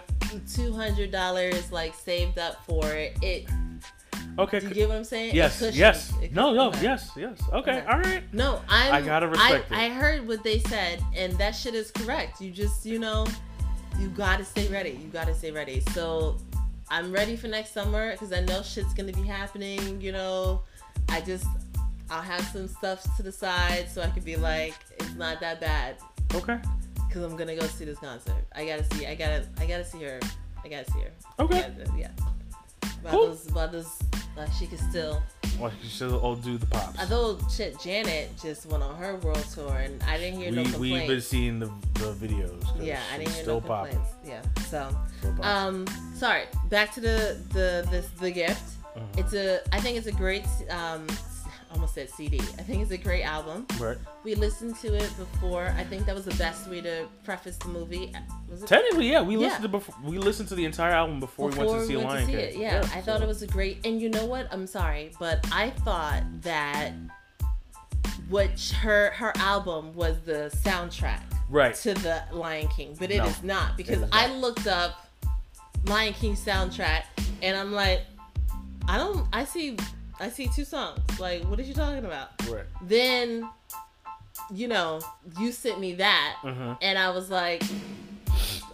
[0.53, 3.47] two hundred dollars like saved up for it, it.
[4.39, 4.59] Okay.
[4.59, 5.35] Do you get what I'm saying?
[5.35, 5.61] Yes.
[5.73, 6.11] Yes.
[6.31, 6.53] No.
[6.53, 6.69] No.
[6.69, 6.81] okay.
[6.81, 7.11] Yes.
[7.15, 7.39] Yes.
[7.51, 7.77] Okay.
[7.77, 7.85] Okay.
[7.87, 8.23] All right.
[8.33, 8.93] No, I'm.
[8.93, 9.91] I gotta respect I, it.
[9.91, 12.41] I heard what they said, and that shit is correct.
[12.41, 13.27] You just, you know,
[13.99, 14.89] you gotta stay ready.
[14.91, 15.81] You gotta stay ready.
[15.93, 16.37] So,
[16.93, 19.99] I'm ready for next summer because I know shit's gonna be happening.
[19.99, 20.61] You know,
[21.09, 21.47] I just,
[22.11, 25.59] I'll have some stuff to the side so I could be like, it's not that
[25.59, 25.95] bad
[26.35, 26.59] Okay.
[27.07, 28.45] because I'm gonna go see this concert.
[28.55, 29.07] I gotta see.
[29.07, 29.47] I gotta.
[29.57, 30.19] I gotta see her.
[30.63, 31.11] I gotta see her.
[31.39, 31.73] Okay.
[31.97, 31.97] Yeah.
[31.97, 32.09] yeah.
[33.01, 33.27] While Cool.
[33.29, 33.99] those, while those,
[34.37, 35.23] uh, she can still.
[35.59, 36.99] Well, should all do the pops.
[36.99, 40.69] Although shit, Janet just went on her world tour, and I didn't hear no we
[40.69, 40.79] complaints.
[40.79, 42.63] we've been seeing the, the videos.
[42.81, 43.93] yeah, I didn't hear still no popping.
[43.93, 44.15] complaints.
[44.25, 44.95] Yeah, so
[45.41, 45.85] um,
[46.15, 46.43] sorry.
[46.69, 48.63] Back to the the this the gift.
[48.95, 49.05] Uh-huh.
[49.17, 51.07] It's a I think it's a great um,
[51.73, 52.39] almost said CD.
[52.39, 53.65] I think it's a great album.
[53.79, 53.97] right.
[54.23, 55.73] We listened to it before.
[55.77, 58.11] I think that was the best way to preface the movie.
[58.15, 58.19] Uh,
[58.49, 58.67] was it?
[58.67, 59.41] Technically, yeah, we Yeah.
[59.47, 62.27] listened to before, we listened to the entire album before, we went to see Lion
[62.27, 62.35] King.
[62.39, 62.55] it.
[62.55, 63.85] Yeah, I thought it was a great.
[63.85, 64.47] And you know what?
[64.51, 66.93] I'm sorry, but I thought that
[68.29, 71.75] which her her album was the soundtrack right.
[71.75, 75.07] to the Lion King, but it is No, not because is I looked up
[75.85, 77.03] Lion King soundtrack
[77.41, 78.01] and I'm like,
[78.87, 79.27] I don't.
[79.33, 79.77] I see.
[80.23, 80.99] I see two songs.
[81.19, 82.29] Like, what are you talking about?
[82.49, 82.63] Right.
[82.81, 83.49] Then,
[84.53, 85.01] you know,
[85.37, 86.77] you sent me that, Mhm.
[86.81, 87.61] and I was like,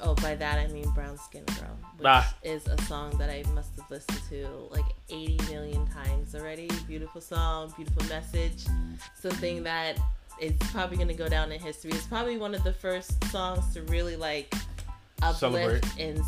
[0.01, 2.35] oh, by that I mean Brown Skin Girl, which Ah.
[2.43, 6.67] is a song that I must have listened to like 80 million times already.
[6.87, 8.65] Beautiful song, beautiful message,
[9.19, 9.97] something that
[10.39, 11.91] is probably gonna go down in history.
[11.91, 14.53] It's probably one of the first songs to really like
[15.23, 15.97] uplift Celebrate.
[15.99, 16.23] and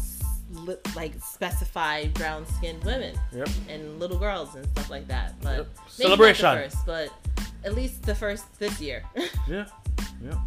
[0.53, 3.49] li- like specify brown skinned women Yep.
[3.69, 5.33] and little girls and stuff like that.
[5.41, 5.67] But Yep.
[5.67, 6.55] maybe Celebration.
[6.55, 7.09] First, but
[7.63, 9.03] at least the first this year.
[9.47, 9.65] Yeah.
[10.23, 10.39] Yeah.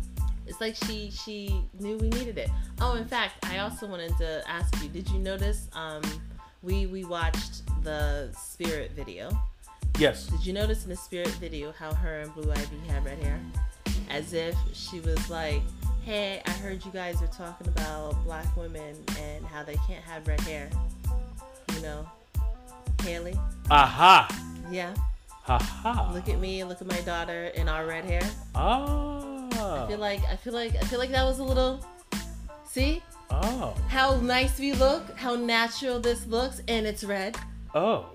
[0.47, 2.51] it's like she she knew we needed it.
[2.81, 4.89] Oh, in fact, I also wanted to ask you.
[4.89, 5.69] Did you notice?
[5.73, 6.03] Um,
[6.63, 9.31] we we watched the Spirit video.
[9.99, 10.27] Yes.
[10.27, 13.41] Did you notice in the Spirit video how her and Blue Ivy had red hair,
[14.11, 15.63] as if she was like,
[16.05, 20.27] "Hey, I heard you guys are talking about black women and how they can't have
[20.29, 20.69] red hair."
[21.75, 22.09] You know,
[23.03, 23.39] Haley.
[23.71, 24.29] Aha.
[24.71, 24.95] Yeah.
[25.43, 26.11] Ha ha.
[26.15, 26.65] Look at me.
[26.65, 28.23] Look at my daughter in our red hair.
[28.55, 29.49] Oh.
[29.53, 31.85] I feel like I feel like I feel like that was a little.
[32.67, 33.75] See Oh.
[33.89, 37.37] how nice we look, how natural this looks, and it's red.
[37.75, 38.07] Oh.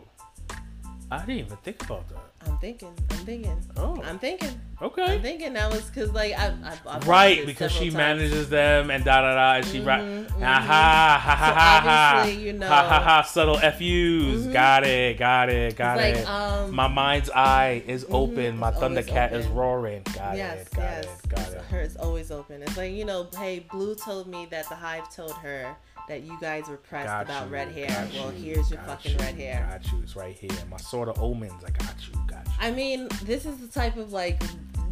[1.12, 2.29] I didn't even think about that.
[2.50, 2.94] I'm thinking.
[3.12, 3.58] I'm thinking.
[3.78, 4.02] Oh.
[4.04, 4.50] I'm thinking.
[4.82, 5.04] Okay.
[5.16, 7.96] I'm thinking that was because like I, I, I've Right, because she times.
[7.96, 10.02] manages them and da da da, and she right.
[10.02, 10.42] Mhm, mhm.
[10.42, 12.20] Aha, ha ha So ha ha.
[12.20, 13.22] obviously, you Ha ha ha.
[13.24, 14.48] Subtle FUs.
[14.48, 14.54] Mhm.
[14.54, 15.18] Got it.
[15.20, 15.76] Got it.
[15.76, 16.24] Got It's it.
[16.24, 16.74] like um.
[16.76, 18.58] My mind's eye is open.
[18.58, 20.02] My Thundercat is roaring.
[20.16, 20.76] Got yes, it.
[20.76, 21.06] Got yes.
[21.06, 21.30] it.
[21.30, 21.62] Got it's, it.
[21.64, 22.64] Her, it's always open.
[22.64, 25.76] It's like you know, hey, Blue told me that the Hive told her
[26.08, 28.08] that you guys were pressed Got about you, red hair.
[28.16, 29.68] Well, you, here's your fucking you, red hair.
[29.70, 30.00] Got you.
[30.02, 30.50] It's right here.
[30.72, 31.64] My sword of omens.
[31.64, 32.14] I got you.
[32.28, 32.39] Got you.
[32.60, 34.42] I mean, this is the type of like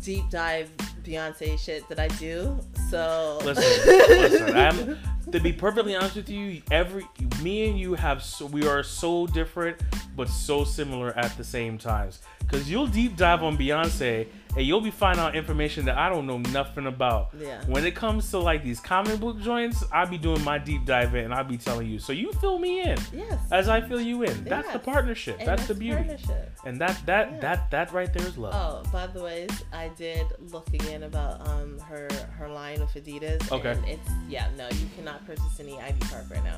[0.01, 0.71] deep dive
[1.03, 2.59] Beyonce shit that I do.
[2.89, 3.63] So Listen,
[4.07, 4.57] listen.
[4.57, 4.97] I'm
[5.31, 6.61] to be perfectly honest with you.
[6.71, 7.05] Every
[7.41, 9.77] me and you have so we are so different,
[10.15, 12.21] but so similar at the same times.
[12.47, 14.27] Cause you'll deep dive on Beyonce,
[14.57, 17.29] and you'll be finding out information that I don't know nothing about.
[17.39, 17.63] Yeah.
[17.67, 21.13] When it comes to like these comic book joints, I'll be doing my deep dive
[21.15, 21.99] in, and I'll be telling you.
[21.99, 23.39] So you fill me in yes.
[23.51, 24.43] as I fill you in.
[24.43, 25.37] That's the partnership.
[25.39, 25.95] And That's the beauty.
[25.97, 26.51] Partnership.
[26.65, 27.39] And that that Yeah.
[27.39, 28.53] that that right there is love.
[28.55, 32.07] Oh, by the way, I did look again about um her
[32.37, 33.51] her line of Adidas.
[33.51, 33.71] Okay.
[33.71, 36.57] And it's yeah, no, you cannot purchase any Ivy Park right now,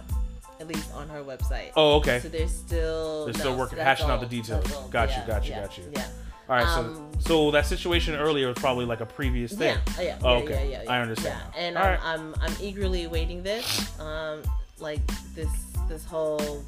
[0.61, 1.71] at least on her website.
[1.75, 2.19] Oh, okay.
[2.21, 4.63] So they're still They're no, still so working- that's hashing out the details.
[4.63, 4.87] That's.
[4.89, 5.83] Got you, got you, yeah, got you.
[5.93, 6.07] Yeah.
[6.49, 6.67] All right.
[6.67, 9.77] um, so so that situation earlier was probably like a previous thing.
[9.77, 10.69] Yeah, oh, yeah, Oh, yeah, okay.
[10.69, 10.91] yeah, yeah, yeah.
[10.91, 11.61] I understand Yeah.
[11.61, 11.99] And I'm, right.
[12.03, 13.99] I'm I'm eagerly awaiting this.
[13.99, 14.41] Um,
[14.79, 15.05] like
[15.35, 15.49] this
[15.87, 16.63] this whole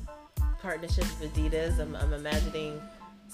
[0.62, 1.80] partnership with Adidas.
[1.80, 2.82] I'm, I'm imagining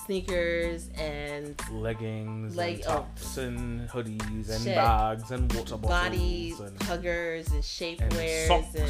[0.06, 2.91] sneakers and leggings, Leg- and oh.
[2.94, 4.76] tops, and hoodies, and Shit.
[4.76, 8.84] bags, and water bottles, and, huggers and and shapewears socks, and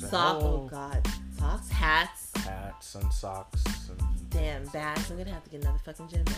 [0.00, 0.36] and sock.
[0.42, 1.06] Oh god,
[1.38, 2.19] socks, hats.
[2.44, 3.64] Hats and socks.
[3.88, 5.10] And Damn bags.
[5.10, 6.34] I'm gonna have to get another fucking gym bag.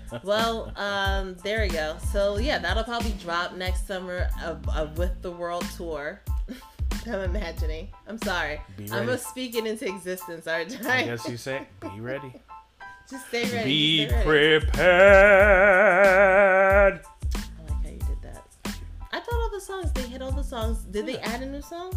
[0.24, 1.96] Well, um, there we go.
[2.12, 4.28] So yeah, that'll probably drop next summer
[4.96, 6.20] with the world tour.
[7.06, 7.88] I'm imagining.
[8.06, 8.60] I'm sorry.
[8.78, 10.46] I'm gonna speak it into existence.
[10.46, 12.32] All right, I guess you say, be ready.
[13.10, 13.64] just stay ready.
[13.64, 14.60] Be stay ready.
[14.66, 14.92] prepared.
[17.04, 17.38] I
[17.68, 18.44] like how you did that.
[19.12, 20.82] I thought all the songs they hit all the songs.
[20.84, 21.92] Did they add a new song?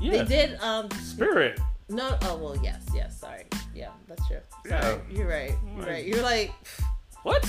[0.00, 0.22] Yeah.
[0.22, 0.60] They did.
[0.60, 1.58] Um, Spirit.
[1.88, 2.16] No.
[2.22, 3.18] Oh well, yes, yes.
[3.20, 3.44] Sorry.
[3.74, 4.38] Yeah, that's true.
[4.66, 4.98] Sorry, Yeah.
[5.10, 5.54] you're right.
[5.66, 5.88] You're Right.
[5.88, 6.04] right.
[6.06, 6.52] You're like,
[7.22, 7.44] What?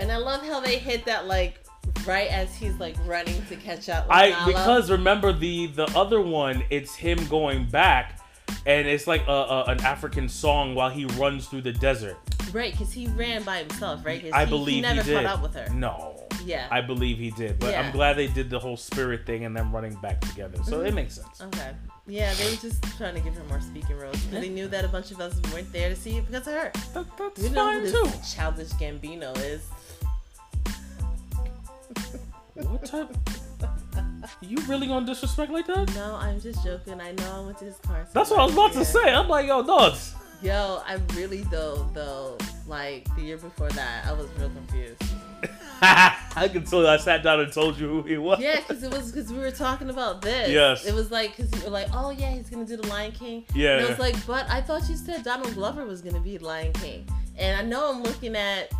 [0.00, 1.60] and I love how they hit that like
[2.06, 4.06] right as he's like running to catch up.
[4.08, 4.46] With I Nala.
[4.46, 8.20] because remember the the other one, it's him going back,
[8.66, 12.16] and it's like a, a an African song while he runs through the desert.
[12.52, 14.22] right, because he ran by himself, right?
[14.22, 15.14] 'Cause I he, believe he never did.
[15.16, 15.68] caught up with her.
[15.74, 16.66] No, Yeah.
[16.70, 19.70] I believe he did, but I'm glad they did the whole spirit thing and then
[19.70, 20.56] running back together.
[20.64, 20.94] So it Mhm.
[20.94, 21.42] makes sense.
[21.42, 21.72] Okay.
[22.08, 24.84] Yeah, they were just trying to give her more speaking roles because they knew that
[24.84, 26.72] a bunch of us weren't there to see it because of her.
[26.94, 28.02] That, that's We know fine who too.
[28.04, 29.62] this childish Gambino is.
[32.54, 33.14] What type?
[34.40, 35.94] You really gonna disrespect like that?
[35.94, 37.00] No, I'm just joking.
[37.00, 38.12] I know I went to his concert.
[38.14, 39.12] That's what I was about to say.
[39.12, 40.14] I'm like, yo, dogs.
[40.42, 45.02] Yo, I really though though like the year before that, I was real confused.
[46.38, 48.40] I can tell you, I sat down and told you who he was.
[48.40, 50.50] Yeah, because it was because we were talking about this.
[50.50, 50.86] Yes.
[50.86, 53.44] It was like because you were like, oh yeah, he's gonna do the Lion King.
[53.54, 53.76] Yeah.
[53.78, 56.72] And I was like, but I thought you said Donald Glover was gonna be Lion
[56.74, 58.72] King, and I know I'm looking at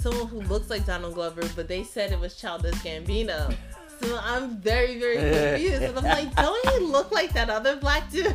[0.00, 3.54] someone who looks like Donald Glover, but they said it was Childish Gambino.
[4.02, 5.82] So I'm very, very confused.
[5.82, 8.26] And I'm like, don't he look like that other black dude?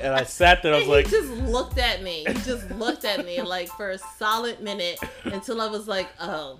[0.00, 0.74] and I sat there.
[0.74, 2.24] I was And like, he just looked at me.
[2.26, 6.58] He just looked at me like for a solid minute until I was like, oh,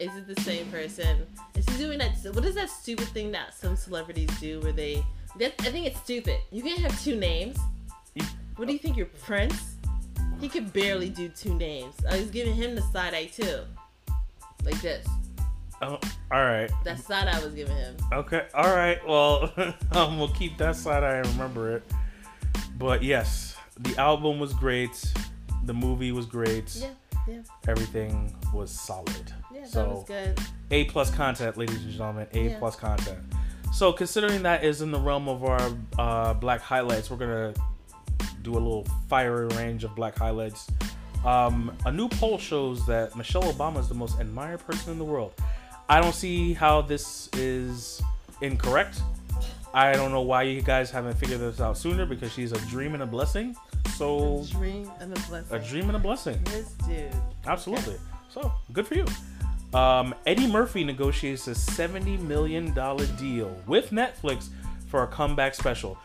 [0.00, 1.26] is it the same person?
[1.54, 2.16] Is he doing that?
[2.32, 5.04] What is that stupid thing that some celebrities do where they?
[5.38, 6.38] That, I think it's stupid.
[6.50, 7.58] You can't have two names.
[8.56, 8.96] What do you think?
[8.96, 9.76] You're Prince?
[10.40, 11.94] He could barely do two names.
[12.08, 13.60] I was giving him the side eye too,
[14.64, 15.06] like this.
[15.82, 15.98] oh,
[16.30, 16.70] all right.
[16.84, 17.96] That side eye was giving him.
[18.12, 18.46] Okay.
[18.54, 19.04] All right.
[19.06, 19.52] Well,
[19.92, 21.02] um, we'll keep that side.
[21.02, 21.84] I remember it.
[22.78, 25.12] But yes, the album was great.
[25.64, 26.74] The movie was great.
[26.76, 26.88] Yeah,
[27.26, 29.32] yeah, Everything was solid.
[29.54, 29.64] Yeah.
[29.66, 30.38] So that was good.
[30.70, 32.26] A plus content, ladies and gentlemen.
[32.34, 32.58] A Yeah.
[32.58, 33.18] plus content.
[33.72, 35.60] So considering that is in the realm of our
[35.98, 37.54] uh, black highlights, we're gonna
[38.42, 40.66] do a little fiery range of black highlights.
[41.24, 45.04] Um, a new poll shows that Michelle Obama is the most admired person in the
[45.04, 45.32] world.
[45.88, 48.00] I don't see how this is
[48.42, 49.00] incorrect.
[49.72, 52.94] I don't know why you guys haven't figured this out sooner because she's a dream
[52.94, 53.56] and a blessing.
[53.96, 55.56] So A dream and a blessing.
[55.56, 56.40] a dream and a blessing.
[56.44, 57.10] This dude.
[57.46, 57.96] Absolutely.
[58.28, 59.04] So good for you.
[59.74, 64.48] Um, Eddie Murphy negotiates a $70 million deal with Netflix
[64.86, 65.98] for a comeback special.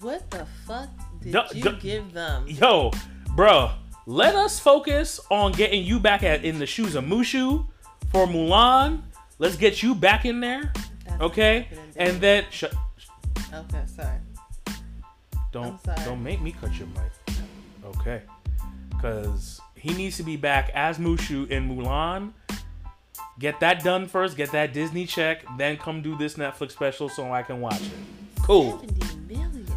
[0.00, 0.88] What the fuck
[1.22, 1.70] did Duh, you duh.
[1.80, 2.44] give them?
[2.46, 2.90] Yo,
[3.34, 3.70] bro,
[4.04, 7.66] let us focus on getting you back at in the shoes of Mushu
[8.12, 9.00] for Mulan.
[9.38, 10.70] Let's get you back in there,
[11.06, 11.68] That's okay?
[11.96, 12.64] And then sh-
[13.54, 14.18] okay, sorry.
[15.52, 15.98] don't sorry.
[16.04, 17.36] don't make me cut your mic,
[17.96, 18.22] okay?
[18.90, 22.32] Because he needs to be back as Mushu in Mulan.
[23.38, 24.36] Get that done first.
[24.36, 25.44] Get that Disney check.
[25.58, 27.90] Then come do this Netflix special so I can watch it.
[28.42, 28.82] Cool.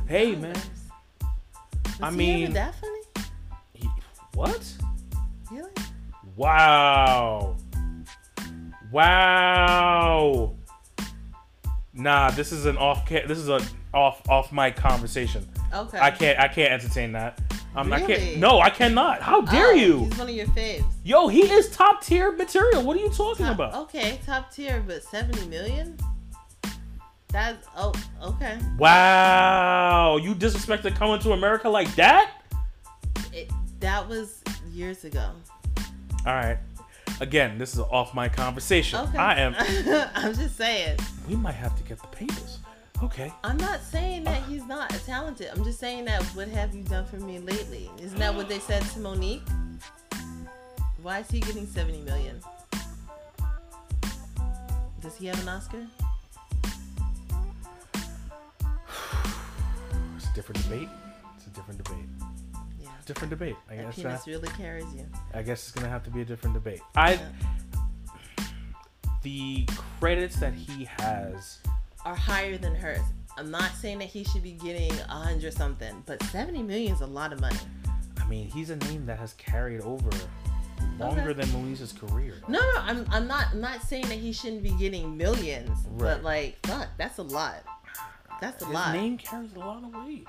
[0.08, 0.56] Hey, man.
[1.22, 3.02] Was I he mean- that funny?
[3.74, 3.90] He-
[4.34, 4.74] what?
[5.52, 5.70] Really?
[6.36, 7.58] Wow.
[8.92, 10.56] Wow.
[11.94, 13.08] Nah, this is an off.
[13.10, 13.60] This is a
[13.94, 15.48] off off mic conversation.
[15.74, 16.00] Okay.
[16.00, 16.40] I can't.
[16.40, 17.40] I can't entertain that.
[17.76, 18.16] Um, I Really?
[18.16, 18.38] can't.
[18.38, 19.22] No, I cannot.
[19.22, 20.00] How dare Oh, you?
[20.06, 20.84] He's one of your faves.
[21.04, 22.82] Yo, he is top tier material.
[22.84, 23.76] What are you talking Top- about?
[23.84, 25.98] Okay, top tier, but seventy million.
[27.32, 27.94] That's oh
[28.24, 28.58] okay.
[28.80, 32.32] Wow, you disrespected coming to America like that?
[33.32, 33.52] It,
[33.82, 34.42] that was
[34.72, 35.30] years ago.
[36.26, 36.58] All right.
[37.22, 39.00] Again, this is an off my conversation.
[39.00, 39.18] Okay.
[39.18, 39.54] I am.
[40.16, 40.98] I'm just saying.
[41.28, 42.59] We might have to get the papers.
[43.02, 43.32] Okay.
[43.44, 45.50] I'm not saying that he's not talented.
[45.56, 47.90] I'm just saying that what have you done for me lately?
[48.02, 49.42] Isn't that what they said to Mo'Nique?
[51.02, 52.42] Why is he getting 70 million?
[55.02, 55.88] Does he have an Oscar?
[60.18, 60.90] It's a different debate.
[61.38, 62.06] It's a different debate.
[62.82, 62.90] Yeah.
[63.06, 63.56] Different debate.
[63.70, 63.96] I That guess.
[63.96, 65.06] penis Uh, really carries you.
[65.34, 66.82] I guess it's gonna have to be a different debate.
[66.96, 67.14] I.
[67.14, 67.30] Yeah.
[69.24, 69.66] The
[70.00, 71.60] credits that he has.
[72.06, 73.02] Are higher than hers.
[73.38, 77.02] I'm not saying that he should be getting a hundred something, but 70 million is
[77.02, 77.58] a lot of money.
[78.20, 80.10] I mean, he's a name that has carried over
[80.98, 81.34] longer Okay.
[81.34, 82.36] than Melissa's career.
[82.48, 85.98] No, no, I'm I'm not I'm not saying that he shouldn't be getting millions, Right.
[86.16, 87.56] but like fuck, that's a lot.
[88.42, 88.94] That's a His lot.
[88.94, 90.26] name carries a lot of weight.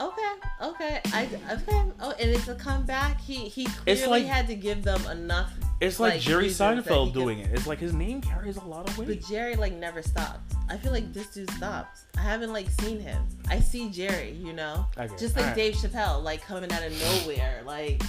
[0.00, 0.32] Okay,
[0.62, 1.82] okay, I okay.
[2.00, 3.20] Oh, and it's a comeback.
[3.20, 5.52] He he clearly like- had to give them enough.
[5.80, 7.50] It's like, Like, Jerry reasons that he Seinfeld doing it.
[7.52, 9.08] It's like his name carries a lot of weight.
[9.08, 9.28] But.
[9.28, 10.54] Jerry like never stopped.
[10.68, 12.00] I feel like this dude stopped.
[12.16, 13.22] I haven't like seen him.
[13.48, 14.86] I see Jerry, you know,
[15.18, 15.54] just like Alright.
[15.54, 17.62] Dave Chappelle, like coming out of nowhere.
[17.64, 18.02] Like,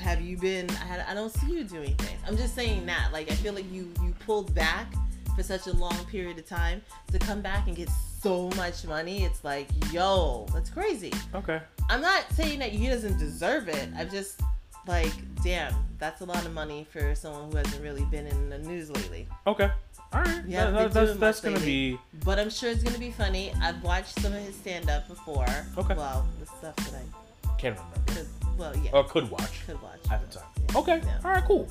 [0.00, 0.68] have you been?
[0.70, 1.00] I had.
[1.08, 2.20] I don't see you doing things.
[2.26, 3.08] I'm just saying that.
[3.12, 4.92] Like, I feel like you you pulled back
[5.34, 6.82] for such a long period of time
[7.12, 7.88] to come back and get
[8.20, 9.24] so much money.
[9.24, 11.12] It's like, yo, that's crazy.
[11.34, 11.60] Okay.
[11.88, 13.88] I'm not saying that he doesn't deserve it.
[13.96, 14.40] I'm just
[14.86, 18.58] like, damn, that's a lot of money for someone who hasn't really been in the
[18.58, 19.26] news lately.
[19.46, 19.70] Okay.
[20.12, 20.42] All right.
[20.46, 23.52] Yeah, That- that- that's that's gonna be But I'm sure it's gonna be funny.
[23.60, 25.46] I've watched some of his stand up before.
[25.76, 25.94] Okay.
[25.94, 28.26] Well, the stuff that I can't remember could,
[28.58, 30.48] well, yeah, or could watch could watch at the time.
[30.70, 30.78] Yeah.
[30.78, 31.00] Okay.
[31.04, 31.18] Yeah.
[31.24, 31.44] All right.
[31.44, 31.68] Cool.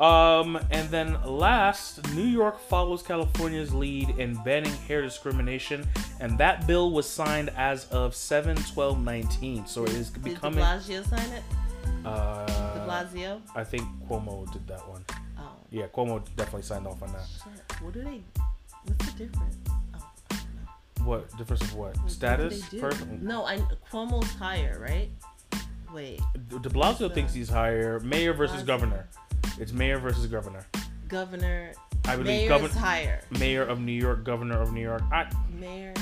[0.00, 5.86] Um, and then last, New York follows California's lead in banning hair discrimination,
[6.20, 9.66] and that bill was signed as of 7 12 19.
[9.66, 10.60] So it is Did becoming.
[10.60, 11.42] De Blasio sign it?
[12.02, 13.40] De Uh, Blasio?
[13.54, 15.04] I think Cuomo did that one.
[15.38, 17.26] Oh, Yeah, Cuomo definitely signed off on that.
[17.26, 17.82] shit.
[17.82, 18.20] What do they?
[18.84, 19.56] What's the difference?
[19.68, 20.40] Oh, I don't
[21.00, 21.04] know.
[21.04, 21.96] What difference of what?
[21.98, 22.62] What Status?
[22.68, 22.80] they do?
[22.80, 23.20] Person?
[23.22, 23.58] No, I
[23.92, 25.10] Cuomo's higher, right?
[25.92, 27.98] Wait, De Blasio thinks he's higher.
[28.00, 29.08] Mayor versus governor.
[29.58, 30.64] It's mayor versus governor.
[31.08, 31.72] governor.
[32.06, 32.72] I believe governor.
[32.78, 33.20] higher.
[33.38, 35.02] Mayor of New York, governor of New York.
[35.12, 35.28] I
[35.58, 35.92] Mayor.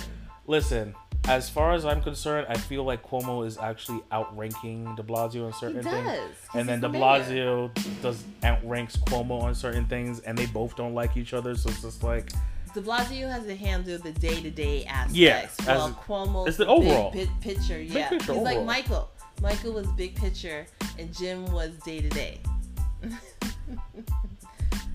[0.47, 0.95] listen.
[1.29, 5.53] As far as I'm concerned, I feel like Cuomo is actually outranking De Blasio He
[5.59, 5.93] certain does.
[5.93, 6.89] things, and then De.
[6.89, 11.55] Blasio does outranks Cuomo on certain things, and they both don't like each other.
[11.55, 12.31] So it's just like
[12.75, 15.15] De Blasio has to handle the day to day aspects.
[15.19, 15.47] Yeah,
[16.07, 17.13] Cuomo's it's the big overall.
[17.13, 17.81] pi- picture.
[17.81, 18.65] Yeah, picture, he's like.
[18.65, 19.11] Michael.
[19.43, 20.67] Michael was big picture,
[20.99, 22.41] and Jim was day to day.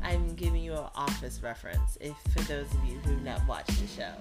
[0.04, 3.88] I'm giving you an office reference, if for those of you who've not watched the
[3.88, 4.12] show.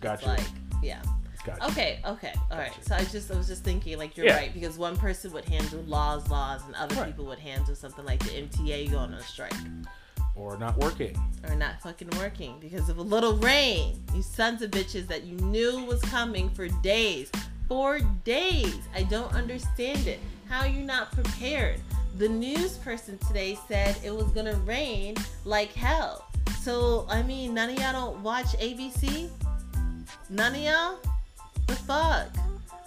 [0.00, 0.26] Gotcha.
[0.28, 0.40] Like,
[0.82, 1.02] yeah.
[1.44, 1.64] Gotcha.
[1.66, 2.70] Okay, okay, all right.
[2.72, 2.84] Gotcha.
[2.84, 4.36] So I just I was just thinking like you're Yeah.
[4.36, 7.06] right because one person would handle laws, laws, and other Right.
[7.06, 9.54] people would handle something like the MTA going on strike
[10.34, 11.16] Or not working.
[11.48, 14.02] or not fucking working because of a little rain.
[14.14, 17.30] You sons of bitches that you knew was coming for days.
[17.68, 18.76] For days.
[18.94, 20.20] I don't understand it.
[20.48, 21.80] How are you not prepared?
[22.18, 26.26] The news person today said it was gonna rain like hell.
[26.60, 29.30] So I mean none of y'all don't watch ABC?
[30.30, 30.98] None of y'all?
[31.66, 32.28] The fuck?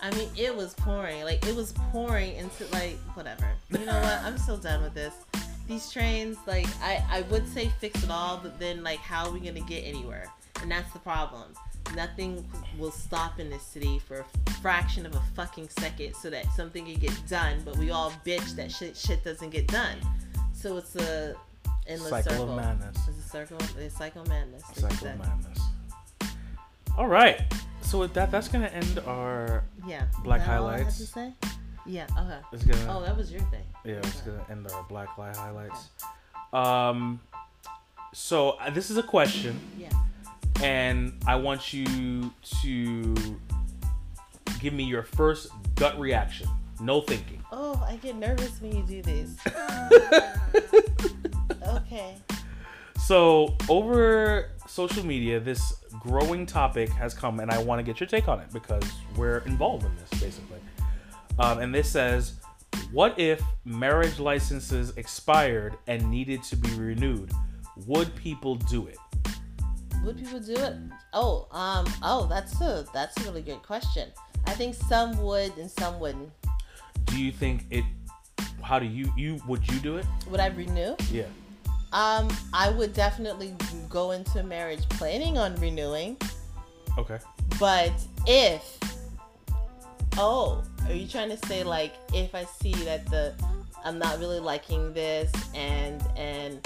[0.01, 1.23] I mean it was pouring.
[1.23, 3.47] Like it was pouring into like whatever.
[3.71, 4.21] You know what?
[4.23, 5.13] I'm so done with this
[5.67, 9.31] these trains like I, I would say fix it all but then like how are
[9.31, 10.31] we gonna get anywhere
[10.61, 11.53] and that's the problem
[11.95, 12.47] nothing
[12.77, 16.85] will stop in this city for a fraction of a fucking second so that something
[16.85, 19.97] can get done but we all bitch that shit shit doesn't get done
[20.53, 21.35] so it's a
[21.87, 22.97] endless Cycle circle of madness.
[23.07, 25.59] it's a circle it's cycle of madness Cycle madness.
[26.97, 27.41] All right.
[27.85, 29.63] So with that, that's gonna end our.
[29.87, 30.97] yeah Black Is that all I had highlights.
[30.97, 31.33] to say?
[31.87, 32.97] yeah okay It's gonna.
[32.97, 35.89] oh that was your thing Yeah, it's gonna end our black light highlights.
[36.51, 37.19] Um,
[38.13, 39.89] so uh, this is a question, yeah
[40.63, 42.31] and I want you
[42.61, 43.13] to
[44.61, 46.47] give me your first gut reaction.
[46.79, 47.43] No thinking.
[47.51, 49.35] oh I get nervous when you do this
[51.75, 52.15] okay
[53.05, 58.07] So over social media, this growing topic has come, and I want to get your
[58.07, 58.83] take on it because
[59.15, 60.59] we're involved in this basically.
[61.39, 62.33] Um, and this says,
[62.91, 67.31] "What if marriage licenses expired and needed to be renewed?
[67.87, 68.97] Would people do it?"
[70.03, 70.75] Would people do it?
[71.13, 74.09] Oh, um, oh, that's a that's a really good question.
[74.45, 76.29] I think some would and some wouldn't.
[77.05, 77.85] Do you think it?
[78.61, 80.05] How do you you would you do it?
[80.29, 80.97] Would I renew?
[81.09, 81.27] Yeah.
[81.93, 83.55] Um, I would definitely
[83.89, 86.17] go into marriage planning on renewing,
[86.97, 87.19] Okay.
[87.59, 87.93] but
[88.27, 88.77] if
[90.17, 93.33] oh, are you trying to say like if I see that the
[93.83, 96.59] I'm not really liking this and and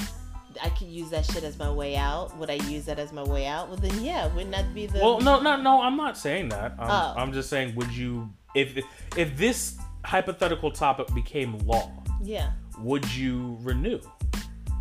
[0.64, 2.36] I could use that shit as my way out.
[2.38, 3.68] Would I use that as my way out?
[3.70, 5.82] Well, then yeah, wouldn't that be the Well, no, no, no.
[5.82, 6.74] I'm not saying that.
[6.80, 7.14] I'm, Oh.
[7.18, 8.78] I'm just saying, would you if
[9.16, 11.91] if this hypothetical topic became law?
[12.22, 12.52] yeah?
[12.80, 14.00] would you renew?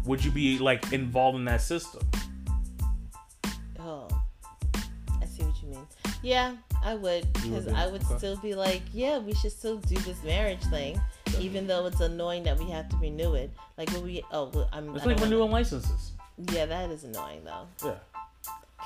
[0.08, 2.00] Would you be like involved in that system?
[3.78, 4.08] Oh,
[5.20, 5.86] I see what you mean.
[6.22, 7.68] Yeah, I would because?
[7.68, 8.16] I would Okay.
[8.16, 10.98] still be like, yeah, we should still do this marriage thing,
[11.38, 13.50] even though it's annoying that we have to renew it.
[13.76, 14.96] Like when we, oh, well, I'm.
[14.96, 16.12] It's like don't wanna- renewing licenses.
[16.52, 17.66] Yeah, that is annoying though.
[17.84, 17.94] Yeah.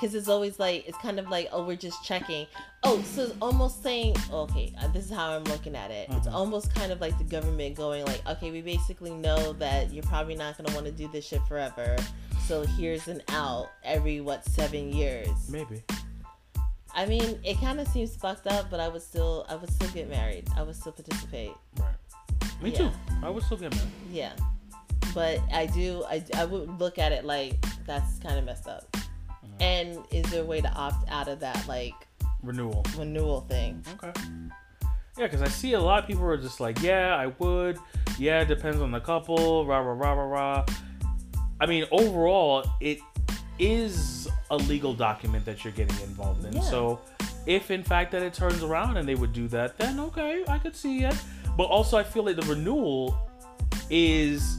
[0.03, 2.45] Because it's always like it's kind of like oh we're just checking.
[2.83, 6.09] Oh, so it's almost saying okay, uh, this is how I'm looking at it.
[6.11, 6.33] It's Mhm.
[6.33, 10.35] almost kind of like the government going like okay, we basically know that you're probably
[10.35, 11.95] not gonna want to do this shit forever.
[12.47, 15.29] So here's an out every what seven years.
[15.47, 15.81] Maybe.
[16.93, 19.89] I mean, it kind of seems fucked up, but I would still, I would still
[19.91, 20.47] get married.
[20.57, 21.53] I would still participate.
[21.77, 21.95] Right.
[22.61, 22.77] Me Yeah.
[22.77, 22.91] too.
[23.23, 23.89] I would still get married.
[24.11, 24.33] Yeah,
[25.13, 27.55] but I do, I, I would look at it like
[27.87, 28.85] that's kind of messed up.
[29.59, 31.93] And is there a way to opt out of that like
[32.41, 32.85] Renewal.
[32.97, 33.83] renewal thing?
[33.93, 34.11] Okay.
[35.17, 37.77] Yeah, because I see a lot of people are just like, yeah, I would.
[38.17, 39.65] Yeah, it depends on the couple.
[39.65, 40.65] Rah rah rah rah rah.
[41.61, 42.99] I mean, overall, it
[43.59, 46.53] is a legal document that you're getting involved in.
[46.53, 46.61] Yeah.
[46.61, 46.99] So,
[47.45, 50.57] if in fact that it turns around and they would do that, then okay, I
[50.57, 51.15] could see it.
[51.55, 53.15] But also, I feel like the renewal
[53.91, 54.57] is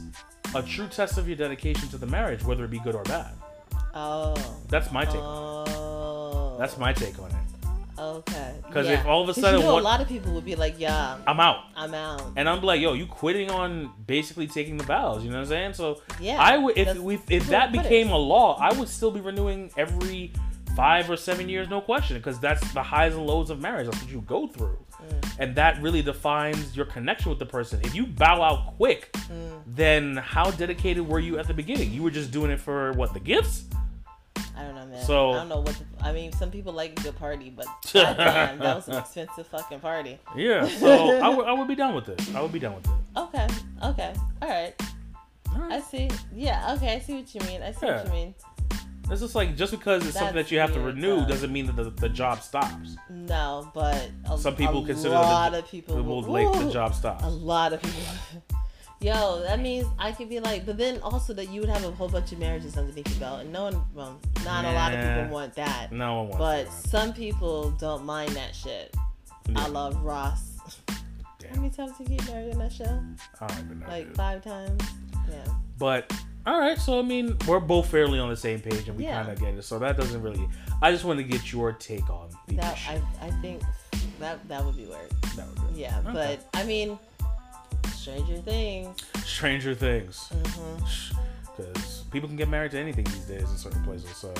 [0.53, 3.33] a true test of your dedication to the marriage, whether it be good or bad.
[3.95, 4.35] Oh,
[4.69, 5.15] That's my take.
[5.15, 7.35] oh, That's my take on it.
[7.97, 8.55] okay.
[8.71, 10.55] 'Cause if all of a sudden you know, one- a lot of people would be
[10.55, 11.59] like, yeah, I'm out.
[11.77, 12.21] I'm out.
[12.35, 15.23] And I'm like, yo, you quitting on basically taking the vows.
[15.23, 15.73] You know what I'm saying?
[15.75, 17.83] So Yeah, I would if we if that put it.
[17.83, 20.33] became a law, I would still be renewing every
[20.75, 23.85] five or seven years, no question, because that's the highs and lows of marriage.
[23.89, 25.35] That's what you go through, Mm.
[25.39, 27.79] and that really defines your connection with the person.
[27.81, 29.61] If you bow out quick, Mm.
[29.65, 31.93] then how dedicated were you at the beginning?
[31.93, 33.63] You were just doing it for what the gifts.
[34.57, 35.05] I don't know, man.
[35.05, 35.75] So- I don't know what.
[35.75, 39.47] The, I mean, some people like a good party, but goddamn, that was an expensive
[39.47, 40.19] fucking party.
[40.35, 42.21] Yeah, so I would be done with it.
[42.35, 42.91] I would be done with it.
[43.17, 43.47] Okay,
[43.83, 44.73] okay, all right.
[45.55, 46.09] All I see.
[46.33, 47.61] Yeah, okay, I see what you mean.
[47.61, 48.35] I see what you mean.
[49.11, 51.75] It's just like just because it's something that you have to renew doesn't mean that
[51.75, 52.95] the, the job stops.
[53.09, 56.71] No, but a, Some people a consider lot the, of people the will, late the
[56.71, 57.23] job stops.
[57.23, 58.01] A lot of people.
[59.01, 61.91] Yo, that means I could be like, but then also that you would have a
[61.91, 64.99] whole bunch of marriages underneath your belt, and no one, well, not a lot of
[64.99, 65.91] people want that.
[65.91, 66.89] No one wants But that.
[66.89, 68.95] some people don't mind that shit.
[69.49, 69.63] Yeah.
[69.63, 70.53] I love Ross.
[70.89, 72.99] How many times did he get married in that show?
[73.41, 73.87] I don't even know.
[73.87, 74.15] Like dude.
[74.17, 74.81] five times.
[75.29, 75.43] Yeah.
[75.77, 76.11] But
[76.47, 79.21] all right, so I mean, we're both fairly on the same page, and we Yeah.
[79.21, 79.63] kind of get it.
[79.63, 80.47] So that doesn't really.
[80.81, 82.91] I just want to get your take on the That issue.
[83.21, 83.61] I I think
[84.19, 85.11] that that would be weird.
[85.35, 86.11] That would be- Yeah, Okay.
[86.13, 86.97] but I mean,
[88.05, 89.01] Stranger Things.
[89.25, 90.29] Stranger Things,
[91.57, 94.15] because people can get married to anything these days in certain places.
[94.15, 94.31] So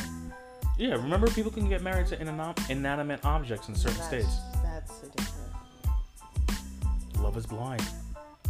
[0.78, 2.22] yeah, remember people can get married to
[2.70, 4.38] inanimate objects in certain That's, states.
[4.62, 5.52] that's a different.
[7.20, 7.84] Love is blind,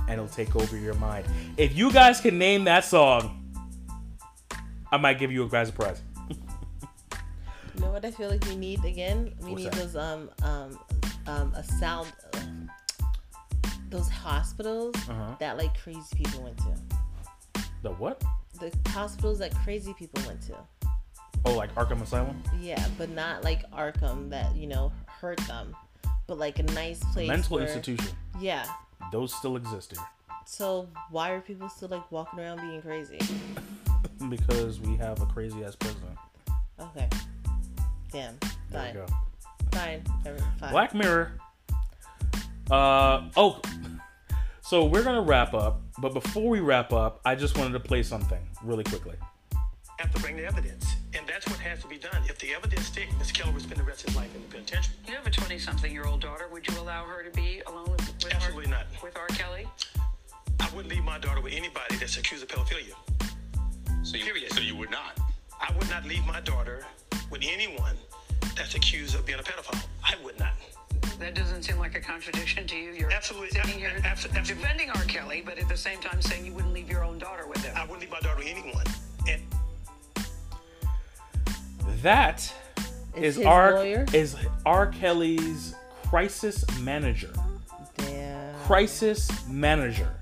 [0.10, 1.26] and it'll take over your mind.
[1.56, 3.42] If you guys can name that song,
[4.92, 6.02] I might give you a guys a prize.
[6.30, 6.36] You
[7.80, 9.34] know what I feel like we need again?
[9.40, 9.76] We What's need that?
[9.76, 10.78] those um um
[11.26, 12.40] um a sound uh,
[13.96, 15.36] those hospitals Uh-huh.
[15.40, 17.62] that like crazy people went to.
[17.82, 18.24] The what?
[18.60, 20.56] The hospitals that crazy people went to.
[21.46, 25.76] Oh, like Arkham Asylum, Yeah, but not like Arkham that you know hurt them,
[26.28, 27.28] but like a nice place.
[27.28, 28.16] mental where- institution.
[28.40, 28.66] Yeah.
[29.12, 30.04] Those still exist here
[30.46, 33.20] So why are people still like walking around being crazy?
[34.30, 36.18] because we have a crazy ass president.
[36.80, 37.08] Okay.
[38.12, 38.38] Damn.
[38.72, 38.94] There Fine.
[38.96, 39.06] we go.
[39.72, 40.02] Fine.
[40.60, 40.72] Fine.
[40.72, 41.34] Black Mirror.
[42.72, 43.62] Uh oh.
[44.62, 48.02] So we're gonna wrap up, but before we wrap up, I just wanted to play
[48.02, 49.16] something really quickly.
[50.00, 50.96] have to bring the evidence.
[51.14, 52.22] And that's what has to be done.
[52.28, 53.34] If the evidence sticks, Mr.
[53.34, 54.96] Kelly will spend the rest of his life in the penitentiary.
[55.08, 56.48] You have a 20 something year old daughter.
[56.52, 58.86] Would you allow her to be alone with, with, Absolutely R, not.
[59.04, 59.28] with R.
[59.28, 59.68] Kelly?
[60.60, 62.96] I wouldn't leave my daughter with anybody that's accused of pedophilia.
[64.04, 64.52] So you, Period.
[64.52, 65.20] so you would not.
[65.62, 66.86] I would not leave my daughter
[67.30, 67.96] with anyone
[68.58, 69.86] that's accused of being a pedophile.
[70.04, 70.54] I would not.
[71.20, 72.92] That doesn't seem like a contradiction to you.
[72.92, 75.04] You're Absolutely- sitting here abso- abso- defending R.
[75.06, 77.74] Kelly, but at the same time saying you wouldn't leave your own daughter with him.
[77.76, 78.86] I wouldn't leave my daughter with anyone.
[79.28, 79.42] And
[82.02, 82.54] That
[83.16, 84.06] Is is R lawyer?
[84.14, 84.36] is
[84.66, 84.88] R.
[84.88, 85.74] Kelly's
[86.08, 87.34] crisis manager.
[87.98, 88.54] Damn.
[88.66, 90.14] Crisis manager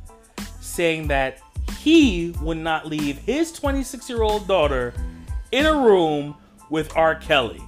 [0.62, 1.40] saying that
[1.80, 4.94] he would not leave his 26 year old daughter
[5.52, 6.36] in a room
[6.70, 7.16] with R.
[7.16, 7.62] Kelly.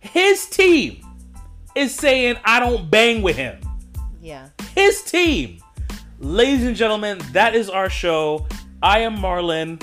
[0.00, 1.06] His team
[1.74, 3.60] is saying, I don't bang with him.
[4.20, 4.48] Yeah.
[4.74, 5.58] His team.
[6.18, 8.46] Ladies and gentlemen, that is our show.
[8.82, 9.82] I am Marlon,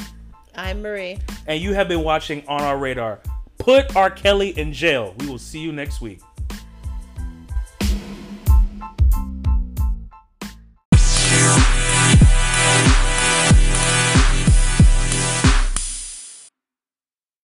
[0.55, 1.19] I'm Marie.
[1.47, 3.19] and you have been watching On Our Radar.
[3.57, 4.09] Put R.
[4.09, 5.15] Kelly in jail.
[5.19, 6.21] We will see you next week.